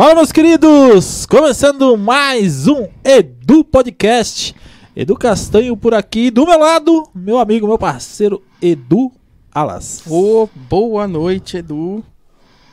[0.00, 1.26] Fala, meus queridos!
[1.26, 4.56] Começando mais um Edu Podcast.
[4.96, 9.12] Edu Castanho por aqui, do meu lado, meu amigo, meu parceiro Edu
[9.54, 10.02] Alas.
[10.08, 12.02] Ô, boa noite, Edu.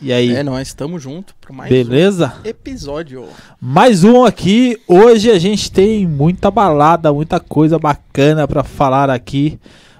[0.01, 2.33] E aí, É, nós estamos juntos para mais beleza?
[2.45, 3.25] um episódio.
[3.59, 4.79] Mais um aqui.
[4.87, 9.59] Hoje a gente tem muita balada, muita coisa bacana pra falar aqui.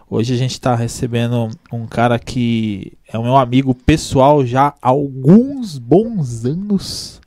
[0.09, 4.87] Hoje a gente tá recebendo um cara que é o meu amigo pessoal já há
[4.87, 7.19] alguns bons anos.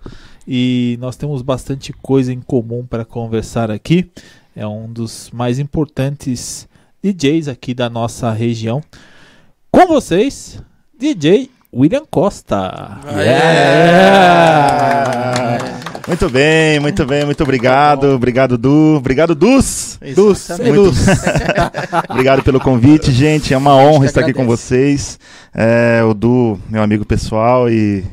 [0.49, 4.11] E nós temos bastante coisa em comum para conversar aqui.
[4.56, 6.66] É um dos mais importantes
[7.03, 8.83] DJs aqui da nossa região.
[9.70, 10.59] Com vocês,
[10.98, 12.98] DJ William Costa.
[13.06, 14.61] Yeah!
[16.10, 18.16] Muito bem, muito bem, muito obrigado.
[18.16, 18.96] Obrigado, Du.
[18.96, 19.96] Obrigado, Dus.
[20.12, 20.48] Dus.
[20.48, 21.06] Dus.
[22.10, 23.55] Obrigado pelo convite, gente.
[23.55, 25.20] É uma honra estar aqui com vocês.
[25.55, 28.05] É, o Du, meu amigo pessoal, e,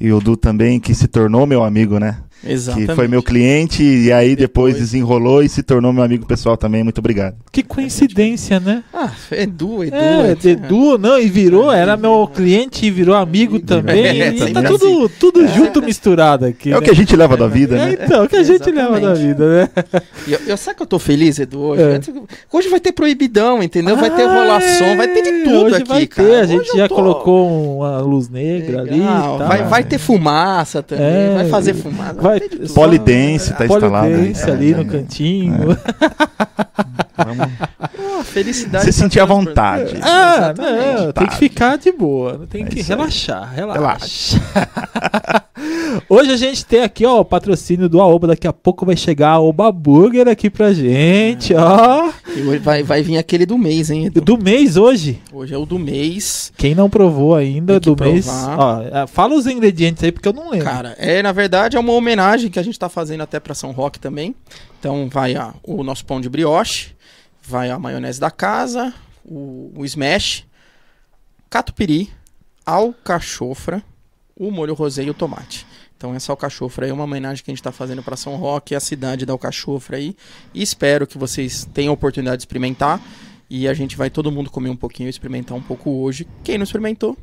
[0.00, 2.16] e o Du também, que se tornou meu amigo, né?
[2.46, 2.88] Exatamente.
[2.90, 4.76] Que foi meu cliente e aí depois, Depois.
[4.78, 6.82] desenrolou e se tornou meu amigo pessoal também.
[6.84, 7.36] Muito obrigado.
[7.50, 8.82] Que coincidência, né?
[8.94, 9.96] Ah, Edu, Edu.
[9.96, 14.22] É, Edu, não, e virou, era meu cliente e virou amigo também.
[14.22, 16.70] É, e tá tudo, tudo junto misturado aqui.
[16.70, 16.84] É o né?
[16.86, 17.98] que a gente leva da vida, É, né?
[18.04, 19.68] então, o que a gente leva da vida, né?
[20.26, 21.82] Eu, eu sabe que eu tô feliz, Edu, hoje?
[21.82, 22.00] É.
[22.56, 23.96] Hoje vai ter proibidão, entendeu?
[23.96, 26.40] vai ter Ah, rolação, vai ter de é, tudo hoje aqui, vai ter, cara.
[26.40, 28.96] A gente já tô colocou uma luz negra ali.
[28.96, 29.38] e legal.
[29.38, 29.48] tal.
[29.48, 32.27] vai, vai ter fumaça também, É, vai fazer fumaça.
[32.28, 32.68] Vai-.
[32.74, 34.08] Polidense tá instalado.
[34.08, 34.84] Polidense ali É, no é.
[34.84, 35.54] cantinho.
[37.24, 37.48] Vamos
[38.20, 38.84] Ah, felicidade.
[38.84, 39.44] se pra sentir à todos.
[39.44, 39.94] vontade.
[40.02, 41.02] Ah, Exatamente.
[41.04, 44.38] não, tem que ficar de boa, tem É que relaxar, relaxa.
[46.08, 49.30] Hoje a gente tem aqui, ó, o patrocínio do Aoba, daqui a pouco vai chegar
[49.30, 52.10] a Aoba Burger aqui pra gente, ó.
[52.36, 54.20] E hoje vai, vai vir aquele do mês, hein, Edu?
[54.20, 56.52] Do mês hoje, Hoje é o do mês.
[56.56, 60.32] quem não provou ainda Tem do mês, ó, é, fala os ingredientes aí porque eu
[60.32, 60.66] não lembro.
[60.66, 63.72] Cara, é na verdade é uma homenagem que a gente tá fazendo até pra São
[63.72, 64.34] Roque também.
[64.78, 66.90] Então vai a, o nosso pão de brioche,
[67.48, 68.92] vai a maionese da casa,
[69.24, 70.46] o, o smash,
[71.48, 72.12] catupiry,
[72.66, 73.82] alcachofra,
[74.36, 75.66] o molho rosé e o tomate.
[75.96, 78.74] Então essa alcachofra aí é uma homenagem que a gente tá fazendo pra São Roque,
[78.74, 80.14] a cidade da alcachofra aí.
[80.52, 83.00] E espero que vocês tenham a oportunidade de experimentar.
[83.50, 86.28] E a gente vai todo mundo comer um pouquinho, experimentar um pouco hoje.
[86.44, 87.16] Quem não experimentou,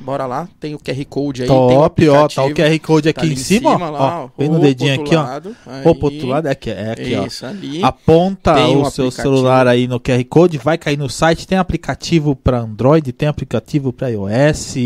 [0.00, 0.48] bora lá.
[0.58, 2.54] Tem o QR Code aí, o Top, ó, tá o.
[2.54, 5.22] QR Code aqui Tá em cima, ó, lá, ó, vem no dedinho aqui, outro ó.
[5.22, 5.82] lado, aí.
[5.82, 7.26] Pro outro lado, é aqui, é aqui, ó.
[7.26, 7.82] Isso, ali.
[7.82, 12.34] Aponta o um seu celular aí no QR Code, vai cair no site, tem aplicativo
[12.34, 14.76] para Android, tem aplicativo para iOS,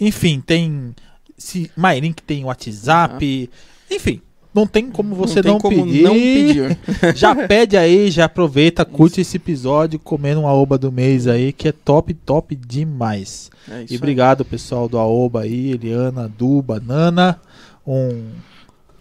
[0.00, 0.94] enfim, tem
[1.36, 3.50] se MyLink tem WhatsApp,
[3.90, 4.22] enfim,
[4.54, 6.02] não tem como você tem não, como pedir.
[6.02, 6.78] não pedir.
[7.16, 11.68] Já pede aí, já aproveita, curte esse episódio comendo uma Aoba do mês aí, que
[11.68, 13.50] é top, top demais.
[13.70, 13.98] É isso e aí.
[13.98, 17.40] obrigado pessoal do Aoba aí, Eliana, Du, Banana,
[17.86, 18.24] um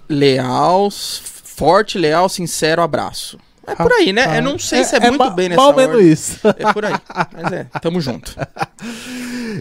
[0.10, 3.38] Leal, forte, leal, sincero abraço.
[3.66, 4.26] É por aí, né?
[4.28, 6.40] Ah, Eu não sei se é, muito ma- bem nessa mal ou menos isso.
[6.58, 6.94] É por aí.
[7.32, 8.36] Mas é, tamo junto.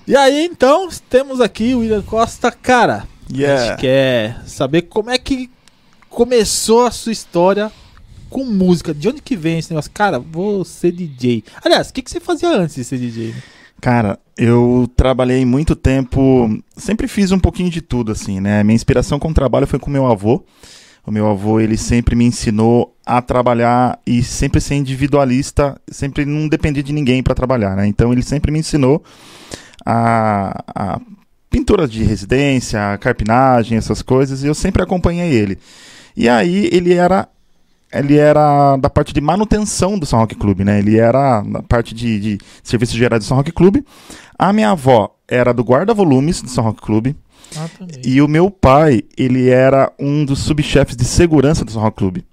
[0.06, 2.50] E aí, então, temos aqui o William Costa.
[2.50, 3.66] Cara, a Yeah.
[3.66, 5.50] gente quer saber como é que
[6.10, 7.72] começou a sua história
[8.28, 8.92] com música.
[8.92, 9.90] De onde que vem esse negócio?
[9.92, 11.44] Cara, vou ser DJ.
[11.64, 13.28] Aliás, o que, que você fazia antes de ser DJ?
[13.28, 13.42] né?
[13.80, 18.62] Cara, eu trabalhei muito tempo, sempre fiz um pouquinho de tudo, assim, né?
[18.62, 20.44] Minha inspiração com o trabalho foi com meu avô.
[21.06, 26.46] O meu avô, ele sempre me ensinou a trabalhar e sempre ser individualista, sempre não
[26.46, 27.86] depender de ninguém para trabalhar, né?
[27.86, 29.02] Então ele sempre me ensinou
[29.84, 31.00] a, a
[31.48, 35.58] pintura de residência, a carpinagem, essas coisas, e eu sempre acompanhei ele.
[36.16, 37.28] E aí ele era
[37.92, 40.78] ele era da parte de manutenção do São Roque Clube, né?
[40.78, 43.84] Ele era na parte de, de serviços gerais do São Roque Clube.
[44.38, 47.16] A minha avó era do guarda-volumes do São Roque Clube.
[47.56, 48.00] Ah, também.
[48.04, 52.24] E o meu pai, ele era um dos subchefes de segurança do São Roque Clube.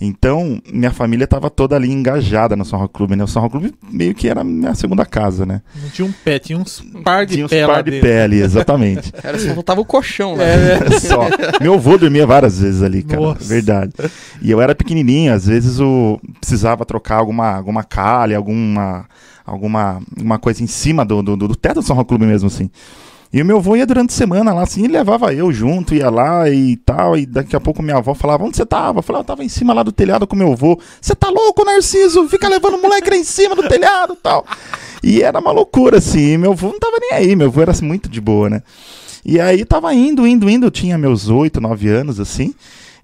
[0.00, 3.24] Então, minha família estava toda ali engajada no São Roque Clube, né?
[3.24, 5.60] O São Roque Clube meio que era a minha segunda casa, né?
[5.82, 8.08] Não tinha um pé, tinha uns par de Tinha uns pé par de dentro.
[8.08, 9.12] pé ali, exatamente.
[9.22, 10.44] Era só faltava o colchão lá.
[10.44, 11.28] É, Só.
[11.60, 13.20] Meu avô dormia várias vezes ali, cara.
[13.20, 13.44] Nossa.
[13.44, 13.92] Verdade.
[14.40, 19.04] E eu era pequenininho, às vezes o precisava trocar alguma, alguma calha, alguma,
[19.44, 22.70] alguma uma coisa em cima do, do, do teto do São Roque Clube mesmo, assim.
[23.32, 26.10] E o meu avô ia durante a semana lá, assim, e levava eu junto, ia
[26.10, 28.98] lá e tal, e daqui a pouco minha avó falava, onde você tava?
[28.98, 30.80] Eu falava, eu tava em cima lá do telhado com meu avô.
[31.00, 32.28] Você tá louco, Narciso?
[32.28, 34.44] Fica levando o moleque lá em cima do telhado e tal.
[35.02, 37.86] E era uma loucura, assim, meu avô não tava nem aí, meu avô era assim,
[37.86, 38.62] muito de boa, né?
[39.24, 42.52] E aí tava indo, indo, indo, eu tinha meus oito, nove anos, assim,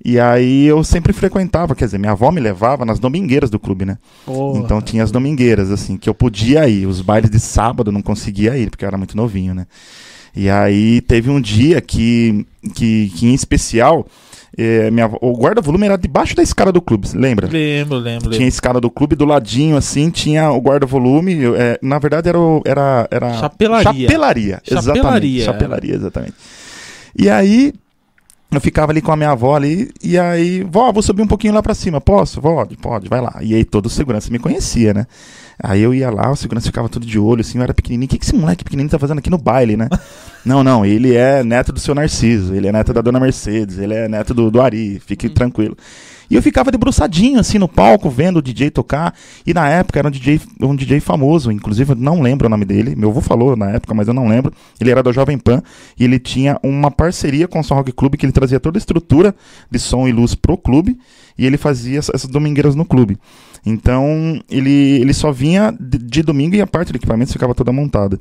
[0.04, 3.84] e aí eu sempre frequentava, quer dizer, minha avó me levava nas domingueiras do clube,
[3.84, 3.98] né?
[4.24, 4.60] Porra.
[4.60, 6.86] Então tinha as domingueiras, assim, que eu podia ir.
[6.86, 9.66] Os bailes de sábado eu não conseguia ir, porque eu era muito novinho, né?
[10.36, 14.06] E aí teve um dia que, que, que em especial,
[14.56, 17.46] é, minha, o guarda-volume era debaixo da escada do clube, lembra?
[17.48, 21.36] Lembro, lembro, Tinha a escada do clube do ladinho, assim, tinha o guarda-volume.
[21.56, 23.32] é, na verdade, era, o- era, era.
[23.34, 23.92] Chapelaria.
[24.08, 24.96] Chapelaria, exatamente.
[24.98, 26.34] Chapelaria, Chapelaria, exatamente.
[27.18, 27.72] E aí,
[28.52, 31.54] eu ficava ali com a minha avó ali, e aí, vó, vou subir um pouquinho
[31.54, 31.98] lá pra cima.
[32.00, 32.42] Posso?
[32.42, 33.38] Pode, pode, vai lá.
[33.40, 35.06] E aí, todo o segurança me conhecia, né?
[35.62, 38.06] Aí eu ia lá, o segurança ficava todo de olho, assim, eu era pequenininho.
[38.06, 39.88] O que, que esse moleque pequenininho tá fazendo aqui no baile, né?
[40.44, 43.94] não, não, ele é neto do seu Narciso, ele é neto da dona Mercedes, ele
[43.94, 45.76] é neto do, do Ari, fique tranquilo.
[46.28, 49.14] E eu ficava debruçadinho, assim, no palco, vendo o DJ tocar.
[49.46, 52.64] E na época era um DJ, um DJ famoso, inclusive eu não lembro o nome
[52.64, 52.96] dele.
[52.96, 54.52] Meu avô falou na época, mas eu não lembro.
[54.80, 55.62] Ele era da Jovem Pan
[55.98, 58.80] e ele tinha uma parceria com o Som Rock Clube, que ele trazia toda a
[58.80, 59.34] estrutura
[59.70, 60.98] de som e luz pro clube.
[61.38, 63.18] E ele fazia essa- essas domingueiras no clube.
[63.64, 67.72] Então, ele, ele só vinha de, de domingo e a parte do equipamento ficava toda
[67.72, 68.18] montada.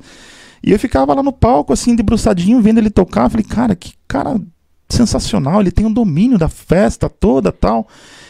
[0.62, 3.30] E eu ficava lá no palco, assim, debruçadinho, vendo ele tocar.
[3.30, 4.40] Falei, cara, que cara
[4.88, 5.60] sensacional.
[5.60, 7.86] Ele tem um domínio da festa toda tal.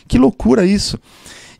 [0.06, 0.98] Que loucura isso.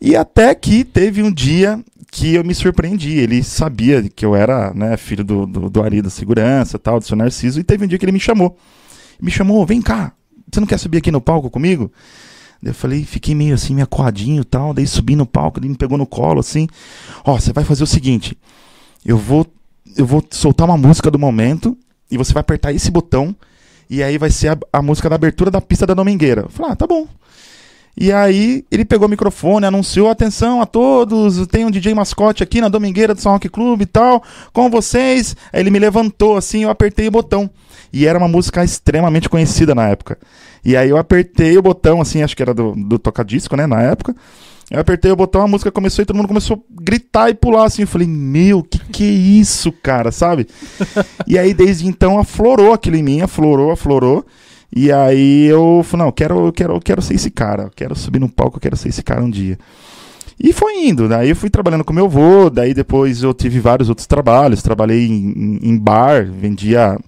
[0.01, 1.83] E até que teve um dia
[2.13, 3.17] que eu me surpreendi.
[3.19, 7.05] Ele sabia que eu era né, filho do, do, do Ari da Segurança, tal, do
[7.07, 7.59] seu Narciso.
[7.61, 8.57] E teve um dia que ele me chamou.
[9.21, 10.13] Me chamou, vem cá,
[10.53, 11.91] você não quer subir aqui no palco comigo?
[12.63, 14.73] Daí eu falei, fiquei meio assim, meio acuadinho e tal.
[14.73, 16.67] Daí subi no palco, ele me pegou no colo assim.
[17.25, 18.37] Ó, você vai fazer o seguinte:
[19.05, 19.47] eu vou,
[19.97, 21.77] eu vou soltar uma música do momento
[22.11, 23.35] e você vai apertar esse botão.
[23.89, 26.43] E aí vai ser a, a música da abertura da pista da Domingueira.
[26.43, 27.07] Eu falei, ah, tá bom.
[27.99, 32.61] E aí ele pegou o microfone, anunciou, atenção a todos, tem um DJ mascote aqui
[32.61, 34.23] na Domingueira do São Rock Clube e tal,
[34.53, 35.35] com vocês.
[35.51, 37.49] Aí ele me levantou assim, eu apertei o botão.
[37.93, 40.19] E era uma música extremamente conhecida na época.
[40.63, 43.81] E aí eu apertei o botão, assim, acho que era do, do tocadisco, né, na
[43.81, 44.15] época.
[44.71, 47.65] Eu apertei o botão, a música começou e todo mundo começou a gritar e pular,
[47.65, 47.83] assim.
[47.83, 50.49] Eu falei, meu, que que é isso, cara, sabe?
[51.27, 54.27] e aí desde então aflorou aquilo em mim, aflorou, aflorou.
[54.79, 57.71] E aí eu falei, não, eu quero, eu quero, eu quero ser esse cara, eu
[57.75, 59.59] quero subir no palco, eu quero ser esse cara um dia.
[60.39, 63.89] E foi indo, daí eu fui trabalhando com meu avô, daí depois eu tive vários
[63.89, 66.99] outros trabalhos, trabalhei em, em- bar, vendia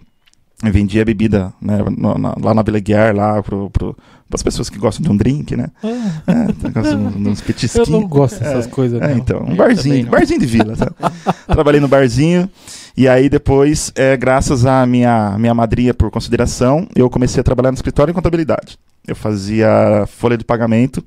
[0.65, 3.97] vendia bebida né, na- lá na Vila Guiar, lá pro, pro,
[4.33, 5.69] as pessoas que gostam de um drink, né?
[5.85, 7.89] Ah, É, gosta de uns- uns eu petisquinhos.
[7.91, 10.75] não gosto dessas coisas, É, então, um barzinho, barzinho de vila.
[10.77, 10.91] Tá?
[11.47, 12.49] Trabalhei no barzinho
[12.99, 17.71] e aí depois, é, graças à minha, minha madrinha por consideração, eu comecei a trabalhar
[17.71, 18.77] no escritório em contabilidade.
[19.07, 21.01] Eu fazia folha de pagamento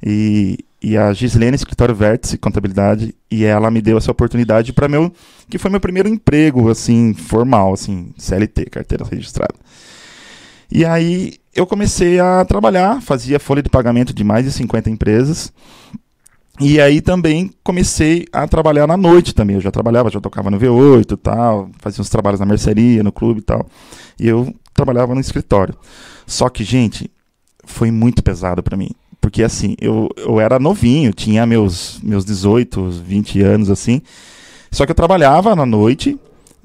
[0.00, 5.12] e, e a Gislene, escritório Vértice Contabilidade, e ela me deu essa oportunidade para meu,
[5.50, 9.56] que foi meu primeiro emprego, assim, formal, assim, CLT, carteira registrada.
[10.70, 15.52] E aí eu comecei a trabalhar, fazia folha de pagamento de mais de 50 empresas.
[16.64, 19.56] E aí também comecei a trabalhar na noite também.
[19.56, 23.12] Eu já trabalhava, já tocava no V8 e tal, fazia uns trabalhos na mercearia, no
[23.12, 23.66] clube e tal.
[24.18, 25.74] E eu trabalhava no escritório.
[26.26, 27.10] Só que, gente,
[27.64, 28.90] foi muito pesado pra mim.
[29.20, 34.02] Porque assim, eu, eu era novinho, tinha meus, meus 18, 20 anos assim.
[34.70, 36.18] Só que eu trabalhava na noite,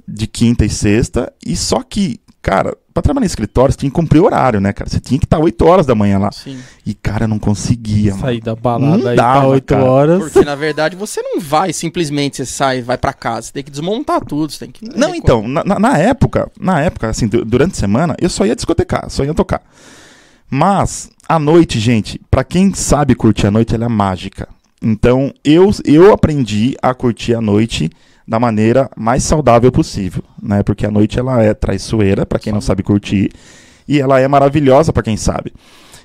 [0.07, 3.95] de quinta e sexta, e só que, cara, pra trabalhar em escritório, você tinha que
[3.95, 4.89] cumprir horário, né, cara?
[4.89, 6.31] Você tinha que estar 8 horas da manhã lá.
[6.31, 6.57] Sim.
[6.85, 8.21] E, cara, eu não conseguia, mano.
[8.23, 9.83] Sair da balada Não aí dava, pra 8 cara.
[9.83, 10.19] horas.
[10.23, 13.47] Porque na verdade você não vai simplesmente, você sai, vai pra casa.
[13.47, 14.85] Você tem que desmontar tudo, você tem que.
[14.97, 18.55] Não, então, na, na- época, na época, assim, du- durante a semana, eu só ia
[18.55, 19.61] discotecar, só ia tocar.
[20.49, 24.47] Mas, a noite, gente, pra quem sabe curtir a noite, ela é mágica.
[24.81, 27.89] Então, eu, eu aprendi a curtir a noite
[28.27, 30.61] da maneira mais saudável possível, né?
[30.61, 33.31] Porque a noite, ela é traiçoeira, pra quem não sabe curtir,
[33.87, 35.53] e ela é maravilhosa pra quem sabe.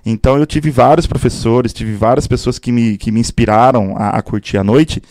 [0.07, 4.23] Então, eu tive vários professores, tive várias pessoas que me, que me inspiraram a, a
[4.23, 5.03] curtir a noite,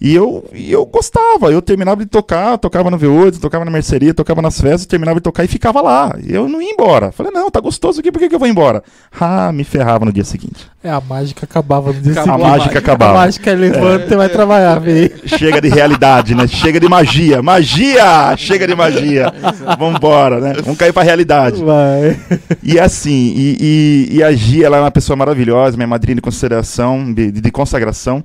[0.00, 4.14] e eu, e eu gostava, eu terminava de tocar, tocava no V8, tocava na mercearia,
[4.14, 6.16] tocava nas festas, terminava de tocar e ficava lá.
[6.26, 7.12] Eu não ia embora.
[7.12, 8.82] Falei, não, tá gostoso aqui, por que, que eu vou embora?
[9.20, 10.66] Ah, me ferrava no dia seguinte.
[10.82, 12.46] É, a mágica acabava no dia Acabou seguinte.
[12.46, 12.78] a mágica mágica.
[12.78, 13.18] A acabava.
[13.18, 15.12] mágica levanta e vai trabalhar, velho.
[15.26, 16.46] Chega de realidade, né?
[16.46, 17.42] Chega de magia.
[17.42, 18.34] Magia!
[18.38, 19.30] Chega de magia.
[19.78, 20.54] Vambora, né?
[20.62, 21.62] Vamos cair pra realidade.
[21.62, 22.18] Vai.
[22.62, 26.22] E assim, e, e, e a Gia, ela é uma pessoa maravilhosa, minha madrinha de
[26.22, 28.24] consideração, de, de consagração.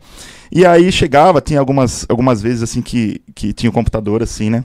[0.51, 4.63] E aí chegava, tinha algumas, algumas vezes assim que, que tinha o computador assim, né?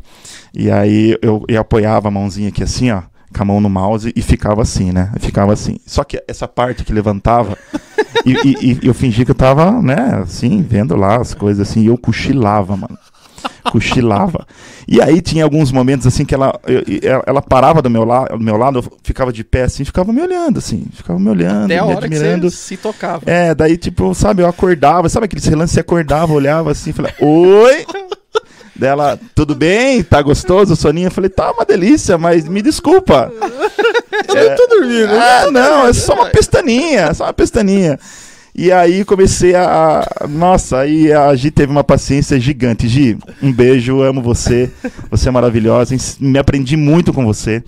[0.54, 3.02] E aí eu, eu apoiava a mãozinha aqui assim, ó,
[3.34, 5.12] com a mão no mouse e ficava assim, né?
[5.20, 5.76] Ficava assim.
[5.86, 7.56] Só que essa parte que levantava,
[8.26, 11.82] e, e- e eu fingia que eu tava, né, assim, vendo lá as coisas assim,
[11.82, 12.98] e eu cochilava, mano.
[13.70, 14.46] Cochilava.
[14.88, 18.24] E aí tinha alguns momentos assim que ela, eu- ela, ela parava do meu, la,
[18.26, 21.66] do meu lado, eu ficava de pé assim, ficava me olhando assim, ficava me olhando,
[21.66, 22.50] Até a me hora que admirando.
[22.50, 23.22] você se tocava.
[23.26, 27.84] É, daí tipo, sabe, eu acordava, sabe aquele lance, você acordava, olhava assim, falava, oi?
[28.74, 30.02] Dela, tudo bem?
[30.02, 31.08] Tá gostoso o soninho?
[31.08, 33.30] Eu falei, tá uma delícia, mas me desculpa.
[34.28, 35.12] Eu não tô dormindo.
[35.12, 37.98] Ah, não, é só uma pestaninha, é só uma pestaninha.
[38.54, 40.04] E aí comecei a.
[40.28, 42.88] Nossa, aí a Gi teve uma paciência gigante.
[42.88, 44.70] Gi, um beijo, amo você.
[45.10, 45.96] Você é maravilhosa.
[46.20, 47.62] Me aprendi muito com você.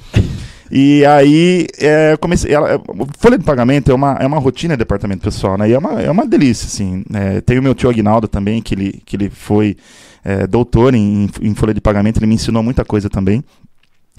[0.71, 2.53] E aí é, comecei.
[2.53, 2.81] Ela,
[3.19, 5.69] folha de pagamento é uma, é uma rotina de departamento pessoal, né?
[5.69, 7.05] E é uma, é uma delícia, assim.
[7.13, 9.77] É, tem o meu tio Aguinaldo também, que ele, que ele foi
[10.25, 13.45] é, doutor em, em folha de pagamento, ele me ensinou muita coisa também.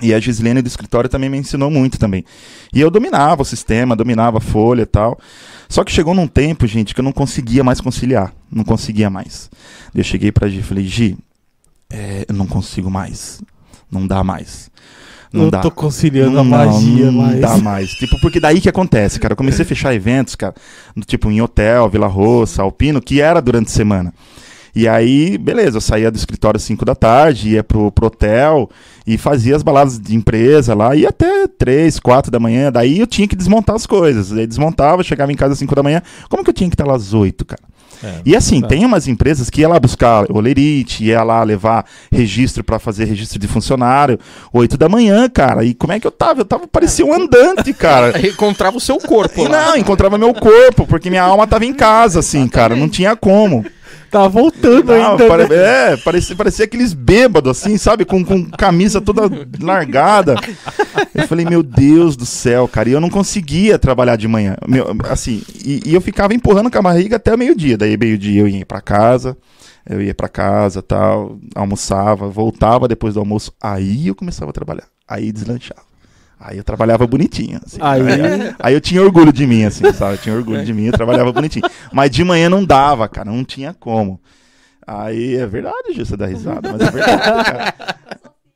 [0.01, 2.25] E a Gislene do escritório também me ensinou muito também.
[2.73, 5.19] E eu dominava o sistema, dominava a folha e tal.
[5.69, 8.33] Só que chegou num tempo, gente, que eu não conseguia mais conciliar.
[8.51, 9.49] Não conseguia mais.
[9.93, 11.17] Eu cheguei pra Gi e falei, Gi,
[11.91, 13.41] é, eu não consigo mais.
[13.91, 14.69] Não dá mais.
[15.31, 15.61] Não eu dá.
[15.61, 17.39] tô conciliando a Não, magia, não mas.
[17.39, 17.89] dá mais.
[17.91, 19.33] Tipo, porque daí que acontece, cara.
[19.33, 20.53] Eu comecei a fechar eventos, cara,
[21.07, 24.13] tipo em hotel, Vila Roça, Alpino, que era durante a semana.
[24.75, 28.69] E aí, beleza, eu saía do escritório às 5 da tarde, ia pro, pro hotel
[29.05, 32.71] e fazia as baladas de empresa lá, ia até 3, 4 da manhã.
[32.71, 34.31] Daí eu tinha que desmontar as coisas.
[34.31, 36.01] Aí desmontava, chegava em casa às 5 da manhã.
[36.27, 37.61] Como que eu tinha que estar lá às 8, cara?
[38.03, 38.67] É, E assim, tá.
[38.67, 43.39] tem umas empresas que ia lá buscar olerite, ia lá levar registro pra fazer registro
[43.39, 44.19] de funcionário,
[44.51, 45.63] 8 da manhã, cara.
[45.63, 46.41] E como é que eu tava?
[46.41, 48.13] Eu tava parecia um andante, cara.
[48.27, 52.47] Encontrava o seu corpo não, encontrava meu corpo, porque minha alma tava em casa, assim,
[52.47, 52.75] cara.
[52.75, 53.63] Não tinha como.
[54.13, 55.27] Tá voltando Não, ainda.
[55.27, 55.93] pare- né?
[55.93, 58.05] É, parecia, parecia aqueles bêbados, assim, sabe?
[58.05, 59.23] Com, com camisa toda
[59.59, 60.35] largada.
[61.15, 62.87] Eu falei, meu Deus do céu, cara.
[62.89, 64.55] E eu não conseguia trabalhar de manhã.
[64.67, 67.75] Meu, assim, e, e eu ficava empurrando com a barriga até meio-dia.
[67.75, 69.35] Daí, meio-dia, eu ia pra casa.
[69.89, 73.51] Eu ia pra casa, tal, almoçava, voltava depois do almoço.
[73.59, 74.85] Aí eu começava a trabalhar.
[75.07, 75.81] Aí deslanchava.
[76.45, 77.59] Aí eu trabalhava bonitinho.
[77.65, 77.77] assim.
[77.81, 78.01] Aí-
[78.59, 80.15] Aí eu tinha orgulho de mim, assim, sabe?
[80.15, 81.65] Eu tinha orgulho de mim, eu trabalhava bonitinho.
[81.91, 84.19] Mas de manhã não dava, cara, não tinha como.
[84.85, 87.73] Aí é verdade, Gil, você dá risada, mas é verdade, cara.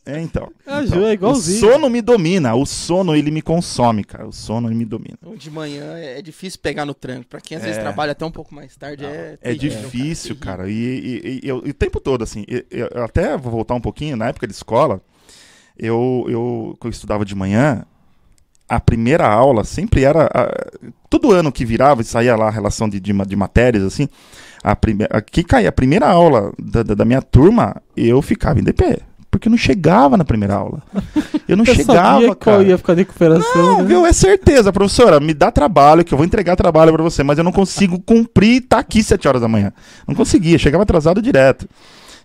[0.06, 0.50] É, então.
[0.65, 1.58] A Então, Ju é igualzinho.
[1.70, 4.25] O sono me domina, o sono ele me consome, cara.
[4.27, 5.17] O sono ele me domina.
[5.22, 7.27] Então, De manhã é é difícil pegar no tranco.
[7.27, 7.67] Pra quem às É.
[7.67, 9.38] vezes trabalha até um pouco mais tarde, é.
[9.41, 10.58] É terrível, difícil, terrível.
[10.58, 10.70] cara.
[10.70, 12.63] E, e- e eu- e o tempo todo, assim, eu,
[12.94, 15.01] eu até vou voltar um pouquinho, na época de escola,
[15.79, 17.84] eu, eu, eu estudava de manhã,
[18.67, 20.25] a primeira aula sempre era.
[20.34, 24.07] a- todo ano que virava e saía lá a relação de, de, de matérias, assim,
[24.63, 28.63] a primeira, que caía a primeira aula da, da, da minha turma, eu ficava em
[28.63, 29.00] DP.
[29.29, 30.81] Porque eu não chegava na primeira aula.
[31.48, 32.63] Eu não Eu chegava, sabia cara.
[32.63, 33.55] ia ficar de recuperação.
[33.62, 33.84] Não, né?
[33.84, 34.05] viu?
[34.05, 35.19] É certeza, professora.
[35.19, 38.55] Me dá trabalho, que eu vou entregar trabalho pra você, mas eu não consigo cumprir
[38.55, 39.74] e tá aqui 7 horas da manhã.
[40.07, 41.67] Não conseguia, chegava atrasado direto.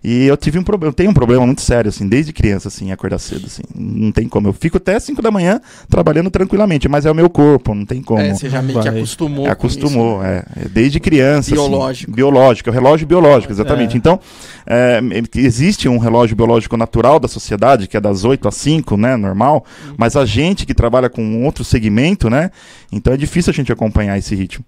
[0.04, 2.90] E eu tive um problema, eu tenho um problema muito sério, assim, desde criança, assim,
[2.90, 3.62] acordar cedo, assim.
[3.75, 4.49] Não tem como.
[4.49, 8.02] Eu fico até 5 da manhã trabalhando tranquilamente, mas é o meu corpo, não tem
[8.02, 8.21] como.
[8.21, 9.47] É, você já meio que acostumou.
[9.47, 10.42] Acostumou, isso, né?
[10.56, 10.68] é, é.
[10.68, 11.40] Desde criança.
[11.40, 11.52] assim.
[11.52, 12.12] Biológico.
[12.12, 13.94] biológico, é o relógio biológico, exatamente.
[13.94, 13.97] É.
[13.97, 14.18] Então,
[14.66, 15.00] é,
[15.37, 19.64] existe um relógio biológico natural da sociedade, que é das 8 às 5, né, normal,
[19.97, 22.50] mas a gente que trabalha com outro segmento, né,
[22.90, 24.64] então é difícil a gente acompanhar esse ritmo.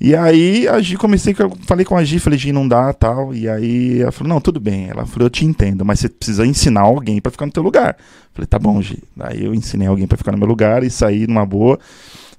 [0.00, 1.34] E aí a Gi, comecei,
[1.66, 4.60] falei com a Gi, falei, Gi, não dá, tal, e aí ela falou, não, tudo
[4.60, 4.88] bem.
[4.88, 7.96] Ela falou, eu te entendo, mas você precisa ensinar alguém pra ficar no teu lugar.
[8.32, 9.02] Falei, tá bom, Gi.
[9.20, 11.78] Aí eu ensinei alguém pra ficar no meu lugar e saí numa boa.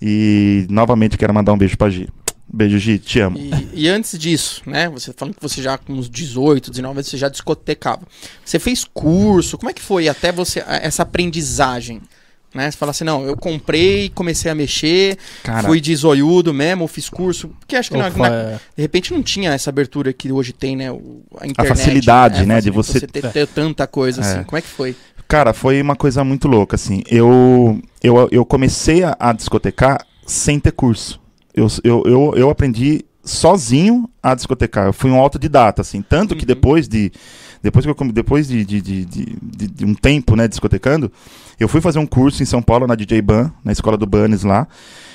[0.02, 2.10] E novamente quero mandar um beijo pra Gi.
[2.52, 3.38] Beijo, Gi, te amo.
[3.38, 4.90] E, e antes disso, né?
[4.90, 8.02] Você falando que você já com uns 18, 19 anos, você já discotecava.
[8.44, 12.02] Você fez curso, como é que foi até você essa aprendizagem?
[12.54, 12.70] Né?
[12.70, 17.10] Você fala assim, não, eu comprei, comecei a mexer, Cara, fui de zoiudo mesmo, fiz
[17.10, 17.50] curso.
[17.60, 18.60] Porque acho que na- Opa, na- é.
[18.76, 20.92] de repente não tinha essa abertura que hoje tem, né?
[20.92, 21.68] o- a internet.
[21.78, 24.24] facilidade, né, de facilidade você- ter, ter tanta coisa É.
[24.24, 24.44] assim.
[24.44, 24.96] Como é que foi?
[25.28, 27.02] Cara, foi uma coisa muito louca, assim.
[27.10, 31.20] Eu, eu, eu comecei a, a discotecar sem ter curso.
[31.56, 34.86] Eu, eu, eu, eu aprendi sozinho a discotecar.
[34.88, 36.02] Eu fui um autodidata, assim.
[36.02, 36.48] Tanto que Uhum.
[36.48, 37.12] depois de.
[37.64, 41.10] Depois, que eu, depois de, de, de, de, um tempo, né, discotecando,
[41.58, 44.44] eu fui fazer um curso em São Paulo, na DJ Ban, na escola do Bunnies
[44.44, 44.68] lá.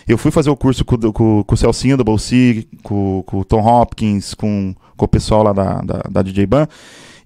[0.09, 3.41] Eu fui fazer o curso com, o- com, com o Celcinho do Bolsi, com, com
[3.41, 6.67] o Tom Hopkins, com, com o pessoal lá da, da, da DJ Ban.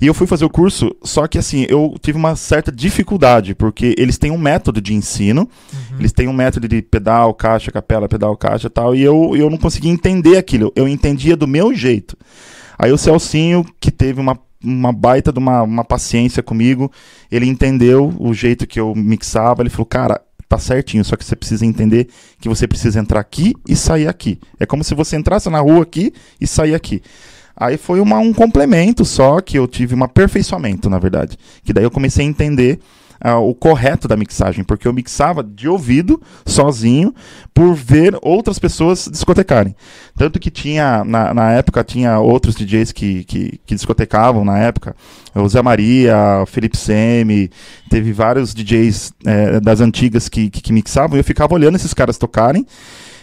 [0.00, 3.95] E eu fui fazer o curso, só que assim, eu tive uma certa dificuldade, porque
[3.97, 5.49] eles têm um método de ensino,
[5.97, 9.49] eles têm um método de pedal, caixa, capela, pedal, caixa e tal, e eu, eu
[9.49, 12.17] não conseguia entender aquilo, eu entendia do meu jeito.
[12.76, 16.90] Aí o Celcinho, que teve uma, uma baita de uma, uma paciência comigo,
[17.31, 21.35] ele entendeu o jeito que eu mixava, ele falou, cara, tá certinho, só que você
[21.35, 24.38] precisa entender que você precisa entrar aqui e sair aqui.
[24.61, 27.02] É como se você entrasse na rua aqui e sair aqui.
[27.57, 31.38] Aí foi uma, um complemento só, que eu tive um aperfeiçoamento, na verdade.
[31.64, 32.78] Que daí eu comecei a entender
[33.23, 37.14] ah, o correto da mixagem, porque eu mixava de ouvido, sozinho,
[37.55, 39.76] por ver outras pessoas discotecarem.
[40.17, 44.97] Tanto que tinha, na, na época, tinha outros DJs que, que, que discotecavam na época.
[45.35, 47.50] O Zé Maria, o Felipe Semi,
[47.88, 51.95] teve vários DJs eh, das antigas que, que, que mixavam, e eu ficava olhando esses
[51.95, 52.67] caras tocarem.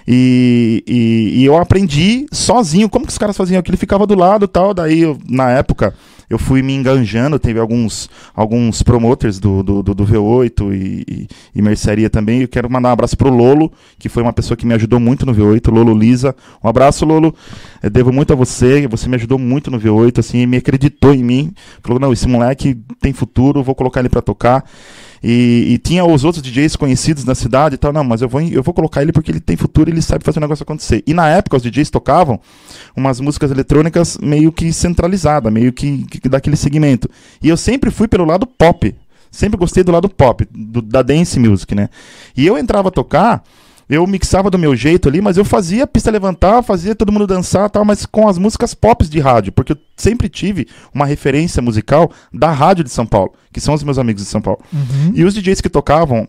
[0.07, 3.77] E, e, e eu aprendi sozinho como que os caras faziam aquilo.
[3.77, 4.73] Ficava do lado tal.
[4.73, 5.93] Daí, eu, na época,
[6.29, 11.27] eu fui me enganjando, teve alguns, alguns promoters do, do, do, do V8 e, e,
[11.55, 12.41] e, mercearia também.
[12.41, 15.25] Eu quero mandar um abraço pro Lolo, que foi uma pessoa que me ajudou muito
[15.25, 16.35] no V8, Lolo Lisa.
[16.63, 17.33] Um abraço, Lolo.
[17.81, 21.23] Eu devo muito a você, você me ajudou muito no V8, assim, me acreditou em
[21.23, 21.53] mim.
[21.81, 24.63] Falou, não, esse moleque tem futuro, vou colocar ele para tocar.
[25.23, 27.91] E, e, tinha os outros DJs conhecidos na cidade e tal.
[27.91, 30.39] Não, mas eu vou, eu vou colocar ele porque ele tem futuro ele sabe fazer
[30.39, 31.03] o negócio acontecer.
[31.05, 32.39] E na época os DJs tocavam
[32.95, 37.09] umas músicas eletrônicas meio que centralizada, meio que, que daquele segmento.
[37.41, 38.95] E eu sempre fui pelo lado pop.
[39.31, 41.89] Sempre gostei do lado pop, do, da dance music, né?
[42.35, 43.43] E eu entrava a tocar
[43.89, 47.25] eu mixava do meu jeito ali, mas eu fazia a pista levantar, fazia todo mundo
[47.25, 51.61] dançar tal, mas com as músicas pop de rádio, porque eu sempre tive uma referência
[51.61, 54.59] musical da rádio de São Paulo, que são os meus amigos de São Paulo.
[54.71, 55.11] Uhum.
[55.15, 56.27] E os DJs que tocavam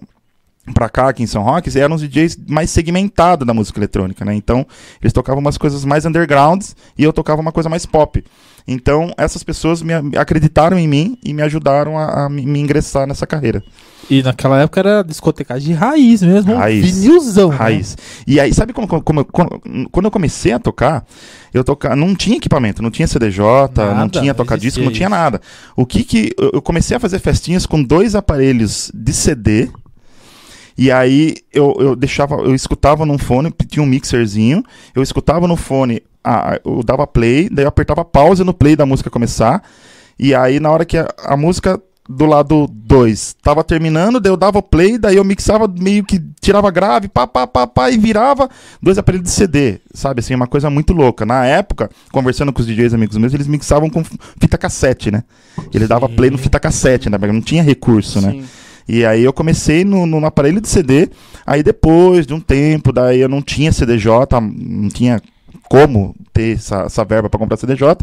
[0.73, 4.35] pra cá aqui em São Roque eram os DJs mais segmentados da música eletrônica, né?
[4.35, 4.67] Então,
[5.03, 8.25] eles tocavam umas coisas mais undergrounds e eu tocava uma coisa mais pop.
[8.73, 13.27] Então, essas pessoas me acreditaram em mim e me ajudaram a, a me ingressar nessa
[13.27, 13.65] carreira.
[14.09, 17.51] E naquela época era discotecagem de raiz mesmo, raiz, vinilzão.
[17.51, 17.57] Né?
[17.57, 17.97] Raiz.
[17.97, 18.05] Né?
[18.29, 19.61] E aí, sabe como, como, como,
[19.91, 21.05] quando eu comecei a tocar,
[21.53, 25.41] eu tocar, não tinha equipamento, não tinha CDJ, nada, não tinha toca-disco, não tinha nada.
[25.75, 29.69] O que que eu comecei a fazer festinhas com dois aparelhos de CD.
[30.79, 34.63] E aí eu, eu deixava, eu escutava num fone, tinha um mixerzinho,
[34.95, 38.87] eu escutava no fone, ah, eu dava play, daí eu apertava pause no play da
[38.87, 39.63] música começar.
[40.19, 44.37] E aí na hora que a, a música do lado 2 tava terminando, daí eu
[44.37, 48.51] dava play, daí eu mixava meio que tirava grave, pá, pá, pá, pá, e virava
[48.83, 50.19] dois aparelhos de CD, sabe?
[50.19, 51.25] Assim, uma coisa muito louca.
[51.25, 54.03] Na época, conversando com os DJs amigos meus, eles mixavam com
[54.41, 55.23] fita cassete, né?
[55.73, 55.89] Ele Sim.
[55.89, 57.17] dava play no fita cassete, né?
[57.17, 58.33] Não tinha recurso, né?
[58.33, 58.41] Sim.
[58.41, 58.47] né?
[58.89, 61.09] E aí eu comecei no, no aparelho de CD,
[61.47, 64.11] aí depois de um tempo, daí eu não tinha CDJ,
[64.41, 65.23] não tinha
[65.71, 67.97] como ter essa, essa verba para comprar CDJ.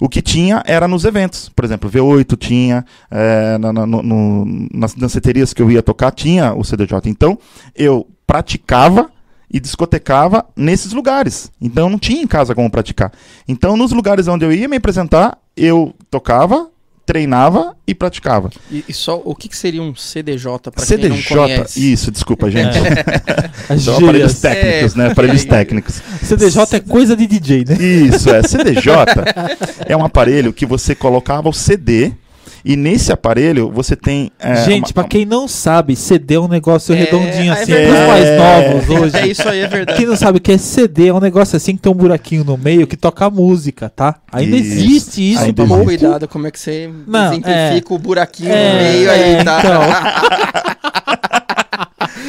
[0.00, 1.48] O que tinha era nos eventos.
[1.48, 6.64] Por exemplo, V8 tinha, é, na, no, nas danceterias que eu ia tocar, tinha o
[6.64, 7.08] CDJ.
[7.08, 7.38] Então,
[7.76, 9.08] eu praticava
[9.48, 11.52] e discotecava nesses lugares.
[11.60, 13.12] Então, não tinha em casa como praticar.
[13.46, 16.70] Então, nos lugares onde eu ia me apresentar, eu tocava,
[17.10, 18.50] treinava e praticava.
[18.70, 21.92] E, e só o que, que, seria um CDJ para quem não conhece?
[21.92, 22.78] Isso, desculpa, gente.
[23.68, 23.78] É.
[23.78, 25.06] São aparelhos técnicos, é, né?
[25.10, 25.48] Aparelhos é.
[25.48, 26.02] técnicos.
[26.22, 27.76] CDJ é coisa de DJ, né?
[27.76, 28.42] Isso, é.
[28.42, 28.92] CDJ
[29.86, 32.12] é um aparelho que você colocava o CD
[32.64, 34.30] e nesse aparelho você tem.
[34.38, 34.94] É, Gente, uma...
[34.94, 38.36] para quem não sabe, CD é um negócio é, redondinho é assim, é pros mais
[38.36, 39.16] novos hoje.
[39.16, 39.98] É isso aí, é verdade.
[39.98, 42.44] Quem não sabe o que é CD, é um negócio assim que tem um buraquinho
[42.44, 44.16] no meio que toca música, tá?
[44.32, 44.72] Ainda isso.
[44.72, 45.42] existe isso.
[45.42, 47.96] Ainda toma cuidado como é que você não, exemplifica é.
[47.96, 49.58] o buraquinho no meio aí, tá?
[49.60, 49.80] Então.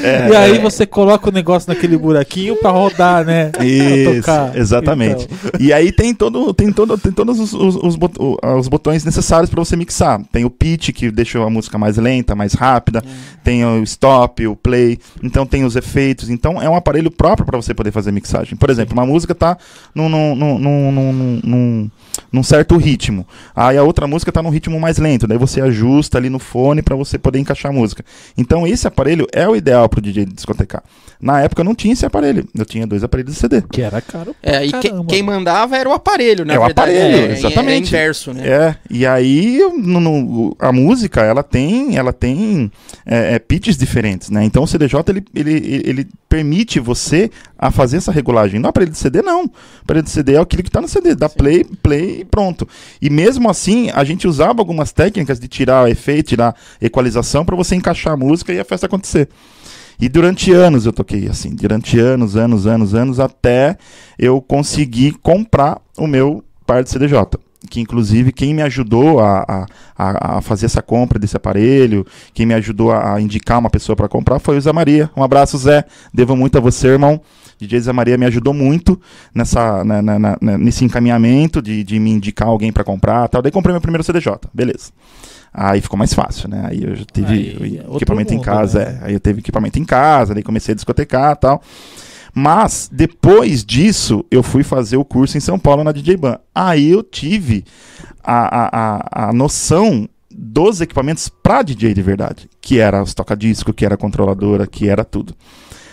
[0.04, 3.52] É, e aí você coloca o negócio naquele buraquinho para rodar, né?
[3.62, 5.26] Isso, exatamente.
[5.26, 5.60] Então.
[5.60, 9.76] E aí tem todo, tem todo, tem todos os, os, os, botões necessários para você
[9.76, 10.22] mixar.
[10.32, 13.04] Tem o pitch que deixa a música mais lenta, mais rápida.
[13.06, 13.10] Hum.
[13.44, 15.00] Tem o stop, o play.
[15.22, 16.30] Então tem os efeitos.
[16.30, 18.58] Então é um aparelho próprio para você poder fazer mixagem.
[18.58, 19.58] Por exemplo, uma música tá
[19.94, 21.92] num, num, num, num, num
[22.32, 23.28] num certo ritmo.
[23.56, 26.82] Aí a outra música está num ritmo mais lento, daí você ajusta ali no fone
[26.82, 28.04] para você poder encaixar a música.
[28.38, 30.84] Então esse aparelho é o ideal para o DJ discotecar.
[31.20, 33.62] Na época eu não tinha esse aparelho, eu tinha dois aparelhos de CD.
[33.62, 34.36] Que era caro.
[34.42, 36.56] É, e que, quem mandava era o aparelho, né?
[36.56, 37.94] É o aparelho, é, exatamente.
[37.96, 38.48] É inverso, né?
[38.48, 42.72] É, e aí no, no, a música ela tem, ela tem
[43.06, 44.44] é, é, pitches diferentes, né?
[44.44, 48.60] Então o CDJ ele, ele, ele permite você a fazer essa regulagem.
[48.60, 49.44] No aparelho de CD não.
[49.44, 49.52] O
[49.84, 51.36] aparelho de CD é aquilo que está no CD, dá Sim.
[51.38, 52.68] play, play e pronto.
[53.02, 57.76] E mesmo assim a gente usava algumas técnicas de tirar efeito, tirar equalização para você
[57.76, 59.28] encaixar a música e a festa acontecer.
[60.02, 63.78] E durante anos eu toquei assim, durante anos, anos, anos, anos, até
[64.18, 67.38] eu conseguir comprar o meu par de CDJ.
[67.70, 72.56] Que inclusive quem me ajudou a, a, a fazer essa compra desse aparelho, quem me
[72.56, 75.12] ajudou a indicar uma pessoa para comprar foi o Zé Maria.
[75.16, 75.86] Um abraço, Zé.
[76.12, 77.22] Devo muito a você, irmão.
[77.60, 79.00] DJ Zé Maria me ajudou muito
[79.36, 83.44] nessa, na, na, na, nesse encaminhamento de, de me indicar alguém para comprar tal.
[83.44, 84.92] Daí comprei meu primeiro CDJ, beleza.
[85.54, 86.64] Aí ficou mais fácil, né?
[86.70, 89.00] Aí eu já tive aí, equipamento mundo, em casa, né?
[89.02, 89.06] é.
[89.08, 91.62] Aí eu teve equipamento em casa, daí comecei a discotecar e tal.
[92.34, 96.38] Mas depois disso, eu fui fazer o curso em São Paulo na DJ Ban.
[96.56, 97.66] Aí eu tive
[98.24, 98.70] a, a,
[99.26, 103.96] a, a noção dos equipamentos para DJ de verdade, que era os toca-disco, que era
[103.96, 105.36] a controladora, que era tudo.